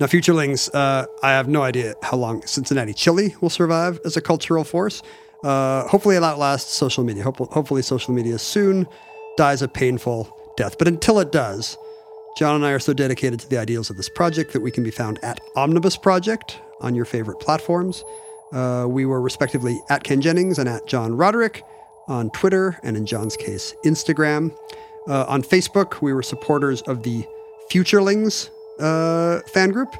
Now, 0.00 0.06
Futurelings, 0.06 0.68
uh, 0.74 1.06
I 1.22 1.30
have 1.30 1.48
no 1.48 1.62
idea 1.62 1.94
how 2.02 2.16
long 2.16 2.44
Cincinnati 2.46 2.94
Chili 2.94 3.34
will 3.40 3.50
survive 3.50 4.00
as 4.04 4.16
a 4.16 4.20
cultural 4.20 4.64
force. 4.64 5.02
Uh, 5.44 5.86
hopefully, 5.86 6.16
it 6.16 6.22
outlasts 6.22 6.74
social 6.74 7.04
media. 7.04 7.22
Hope- 7.22 7.52
hopefully, 7.52 7.82
social 7.82 8.14
media 8.14 8.38
soon 8.38 8.86
dies 9.36 9.62
a 9.62 9.68
painful 9.68 10.34
death. 10.56 10.78
But 10.78 10.88
until 10.88 11.20
it 11.20 11.30
does, 11.30 11.76
John 12.36 12.56
and 12.56 12.64
I 12.64 12.72
are 12.72 12.78
so 12.78 12.92
dedicated 12.92 13.40
to 13.40 13.48
the 13.48 13.58
ideals 13.58 13.90
of 13.90 13.96
this 13.96 14.08
project 14.08 14.52
that 14.54 14.62
we 14.62 14.70
can 14.70 14.82
be 14.82 14.90
found 14.90 15.18
at 15.22 15.40
Omnibus 15.56 15.96
Project 15.96 16.58
on 16.80 16.94
your 16.94 17.04
favorite 17.04 17.38
platforms. 17.40 18.02
Uh, 18.52 18.86
we 18.88 19.04
were 19.04 19.20
respectively 19.20 19.80
at 19.88 20.04
Ken 20.04 20.20
Jennings 20.20 20.58
and 20.58 20.68
at 20.68 20.86
John 20.86 21.16
Roderick 21.16 21.62
on 22.08 22.30
Twitter 22.30 22.78
and, 22.82 22.96
in 22.96 23.06
John's 23.06 23.36
case, 23.36 23.74
Instagram. 23.84 24.56
Uh, 25.08 25.24
on 25.28 25.42
Facebook, 25.42 26.00
we 26.00 26.12
were 26.12 26.22
supporters 26.22 26.82
of 26.82 27.02
the 27.02 27.24
Futurelings 27.70 28.50
uh, 28.82 29.40
fan 29.54 29.70
group, 29.70 29.94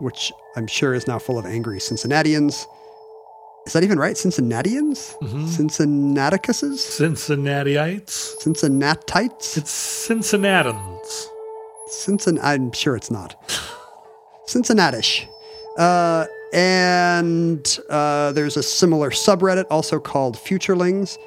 which 0.00 0.32
I'm 0.56 0.66
sure 0.66 0.94
is 0.94 1.06
now 1.06 1.18
full 1.18 1.38
of 1.38 1.46
angry 1.46 1.78
Cincinnatians. 1.80 2.66
Is 3.66 3.74
that 3.74 3.84
even 3.84 3.98
right? 3.98 4.16
Cincinnatians? 4.16 5.14
Cincinnaticuses? 5.54 6.80
Cincinnatiites. 6.80 8.40
Cincinnatites? 8.40 9.56
It's 9.58 10.08
Cincinnatans. 10.08 11.26
Cincinnati. 11.88 12.46
I'm 12.46 12.72
sure 12.72 12.96
it's 12.96 13.10
not. 13.10 13.36
Cincinnatish. 14.46 15.28
Uh, 15.76 16.24
and 16.54 17.78
uh, 17.90 18.32
there's 18.32 18.56
a 18.56 18.62
similar 18.62 19.10
subreddit 19.10 19.66
also 19.70 20.00
called 20.00 20.36
Futurelings. 20.36 21.18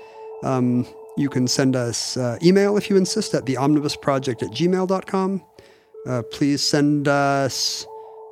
Um, 0.43 0.87
you 1.17 1.29
can 1.29 1.47
send 1.47 1.75
us 1.75 2.17
uh, 2.17 2.37
email 2.41 2.75
if 2.77 2.89
you 2.89 2.97
insist 2.97 3.35
at 3.35 3.45
theomnibusproject 3.45 4.41
at 4.41 4.49
gmail.com. 4.49 5.43
Uh, 6.05 6.23
please 6.23 6.63
send 6.63 7.07
us 7.07 7.85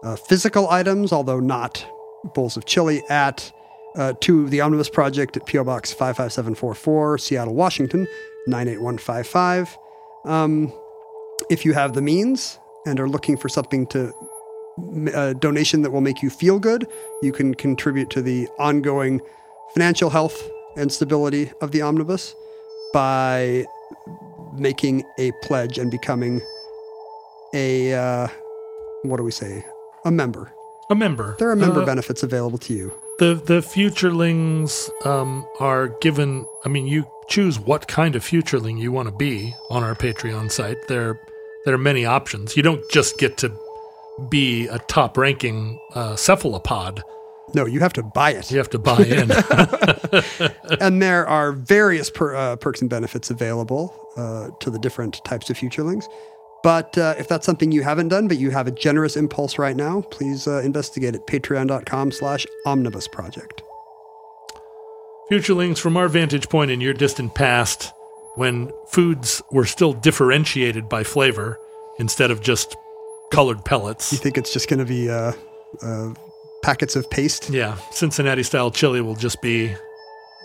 uh, 0.04 0.16
physical 0.16 0.70
items, 0.70 1.12
although 1.12 1.40
not 1.40 1.86
bowls 2.34 2.58
of 2.58 2.66
chili, 2.66 3.04
at 3.10 3.52
uh, 3.96 4.14
to 4.22 4.48
the 4.50 4.62
Omnibus 4.62 4.90
Project 4.90 5.38
at 5.38 5.46
PO 5.48 5.64
Box 5.64 5.92
55744, 5.92 7.18
Seattle, 7.18 7.56
Washington 7.56 8.08
98155. 8.48 9.78
Um, 10.26 10.74
if 11.50 11.66
you 11.66 11.74
have 11.74 11.94
the 11.94 12.02
means 12.02 12.60
and 12.86 13.00
are 13.00 13.10
looking 13.10 13.38
for 13.38 13.50
something 13.50 13.88
to 13.88 14.14
a 15.14 15.34
donation 15.34 15.82
that 15.82 15.92
will 15.92 16.02
make 16.02 16.22
you 16.22 16.30
feel 16.30 16.60
good, 16.60 16.88
you 17.22 17.32
can 17.32 17.54
contribute 17.54 18.10
to 18.12 18.22
the 18.22 18.48
ongoing 18.58 19.22
financial 19.74 20.10
health 20.10 20.50
and 20.78 20.92
stability 20.92 21.52
of 21.62 21.72
the 21.72 21.82
omnibus 21.82 22.34
by 22.94 23.66
making 24.54 25.04
a 25.18 25.32
pledge 25.44 25.78
and 25.78 25.92
becoming 25.92 26.42
a 27.54 27.94
uh, 27.94 28.28
what 29.04 29.18
do 29.18 29.24
we 29.24 29.32
say? 29.32 29.66
A 30.06 30.12
member. 30.12 30.52
A 30.90 30.96
member. 30.96 31.36
There 31.40 31.50
are 31.50 31.56
member 31.56 31.82
Uh, 31.82 31.86
benefits 31.86 32.24
available 32.24 32.58
to 32.60 32.74
you. 32.74 32.92
The 33.20 33.36
the 33.36 33.62
futurelings 33.62 34.90
um, 35.06 35.46
are 35.60 35.90
given. 36.02 36.46
I 36.66 36.70
mean, 36.70 36.88
you 36.88 37.06
choose 37.28 37.60
what 37.60 37.88
kind 37.88 38.16
of 38.16 38.24
futureling 38.24 38.80
you 38.80 38.92
want 38.92 39.08
to 39.08 39.16
be 39.16 39.54
on 39.70 39.84
our 39.84 39.94
Patreon 39.96 40.52
site. 40.52 40.78
There 40.88 41.20
there 41.66 41.74
are 41.74 41.78
many 41.80 42.06
options. 42.06 42.56
You 42.58 42.64
don't 42.64 42.84
just 42.92 43.18
get 43.20 43.38
to 43.38 43.52
be 44.30 44.68
a 44.68 44.80
top 44.80 45.18
ranking 45.18 45.80
uh, 45.94 46.16
cephalopod. 46.16 47.04
No, 47.54 47.66
you 47.66 47.80
have 47.80 47.94
to 47.94 48.04
buy 48.04 48.32
it. 48.32 48.52
You 48.52 48.58
have 48.58 48.70
to 48.72 48.80
buy 48.80 49.04
in. 49.04 49.32
and 50.82 51.02
there 51.02 51.28
are 51.28 51.52
various 51.52 52.10
per, 52.10 52.36
uh, 52.36 52.56
perks 52.58 52.82
and 52.82 52.90
benefits 52.90 53.30
available 53.32 53.94
uh, 54.18 54.50
to 54.60 54.70
the 54.70 54.78
different 54.80 55.24
types 55.26 55.50
of 55.50 55.58
futurelings. 55.58 56.06
But 56.64 56.98
uh, 56.98 57.16
if 57.18 57.28
that's 57.28 57.46
something 57.46 57.72
you 57.72 57.84
haven't 57.84 58.10
done, 58.10 58.28
but 58.28 58.38
you 58.38 58.52
have 58.52 58.68
a 58.68 58.72
generous 58.72 59.16
impulse 59.16 59.58
right 59.58 59.76
now, 59.76 60.02
please 60.02 60.48
uh, 60.48 60.60
investigate 60.60 61.16
at 61.16 61.26
patreon.com 61.26 62.12
slash 62.12 62.46
omnibus 62.66 63.08
project. 63.08 63.62
Futurelings, 65.32 65.78
from 65.78 65.96
our 65.96 66.10
vantage 66.10 66.50
point 66.50 66.72
in 66.72 66.82
your 66.82 66.94
distant 66.94 67.36
past, 67.36 67.94
when 68.36 68.72
foods 68.88 69.42
were 69.52 69.66
still 69.66 69.94
differentiated 69.94 70.90
by 70.90 71.04
flavor 71.04 71.60
instead 72.00 72.32
of 72.32 72.42
just 72.42 72.76
colored 73.32 73.64
pellets. 73.64 74.12
You 74.12 74.18
think 74.18 74.38
it's 74.38 74.52
just 74.52 74.68
going 74.68 74.80
to 74.80 74.86
be 74.86 75.10
uh, 75.10 75.34
uh, 75.82 76.14
packets 76.64 76.96
of 76.96 77.10
paste? 77.10 77.50
Yeah, 77.50 77.78
Cincinnati 77.92 78.44
style 78.44 78.72
chili 78.72 79.02
will 79.02 79.16
just 79.16 79.42
be 79.42 79.70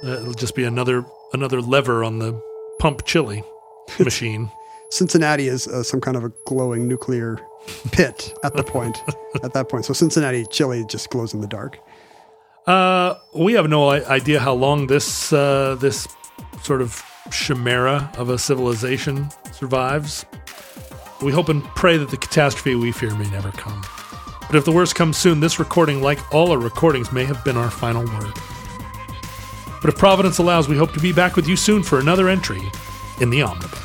uh, 0.04 0.20
it'll 0.20 0.34
just 0.34 0.54
be 0.54 0.64
another 0.64 1.04
another 1.32 1.60
lever 1.60 2.04
on 2.04 2.18
the 2.18 2.40
pump 2.78 3.04
chili 3.04 3.42
machine. 3.98 4.50
Cincinnati 4.91 5.49
is 5.49 5.66
uh, 5.66 5.82
some 5.82 6.01
kind 6.01 6.16
of 6.16 6.24
a 6.24 6.32
glowing 6.47 6.87
nuclear 6.87 7.39
pit 7.93 8.32
at 8.45 8.55
the 8.55 8.62
point. 8.62 8.97
at 9.43 9.53
that 9.53 9.68
point, 9.68 9.85
so 9.85 9.93
Cincinnati 9.93 10.45
chili 10.47 10.85
just 10.89 11.11
glows 11.11 11.35
in 11.35 11.41
the 11.41 11.47
dark. 11.47 11.78
Uh, 12.66 13.14
we 13.35 13.53
have 13.53 13.68
no 13.68 13.91
idea 13.91 14.41
how 14.41 14.55
long 14.55 14.87
this 14.87 15.32
uh, 15.32 15.76
this 15.80 16.09
sort 16.62 16.80
of 16.80 17.03
chimera 17.30 18.11
of 18.16 18.30
a 18.30 18.39
civilization 18.39 19.28
survives. 19.53 20.24
We 21.22 21.32
hope 21.32 21.49
and 21.49 21.62
pray 21.76 21.97
that 21.97 22.11
the 22.11 22.16
catastrophe 22.16 22.74
we 22.74 22.93
fear 22.93 23.14
may 23.16 23.28
never 23.30 23.51
come. 23.53 23.82
But 24.47 24.57
if 24.57 24.64
the 24.64 24.72
worst 24.72 24.95
comes 24.95 25.16
soon, 25.16 25.41
this 25.41 25.59
recording, 25.59 26.03
like 26.03 26.32
all 26.35 26.51
our 26.51 26.59
recordings, 26.59 27.12
may 27.12 27.24
have 27.24 27.43
been 27.45 27.57
our 27.57 27.70
final 27.70 28.05
word. 28.05 28.35
But 29.80 29.93
if 29.93 29.99
Providence 29.99 30.39
allows, 30.39 30.68
we 30.68 30.76
hope 30.76 30.93
to 30.95 31.01
be 31.01 31.12
back 31.12 31.37
with 31.37 31.47
you 31.47 31.57
soon 31.57 31.82
for 31.82 31.99
another 31.99 32.28
entry 32.28 32.62
in 33.20 33.30
the 33.30 33.43
Omnibus. 33.43 33.84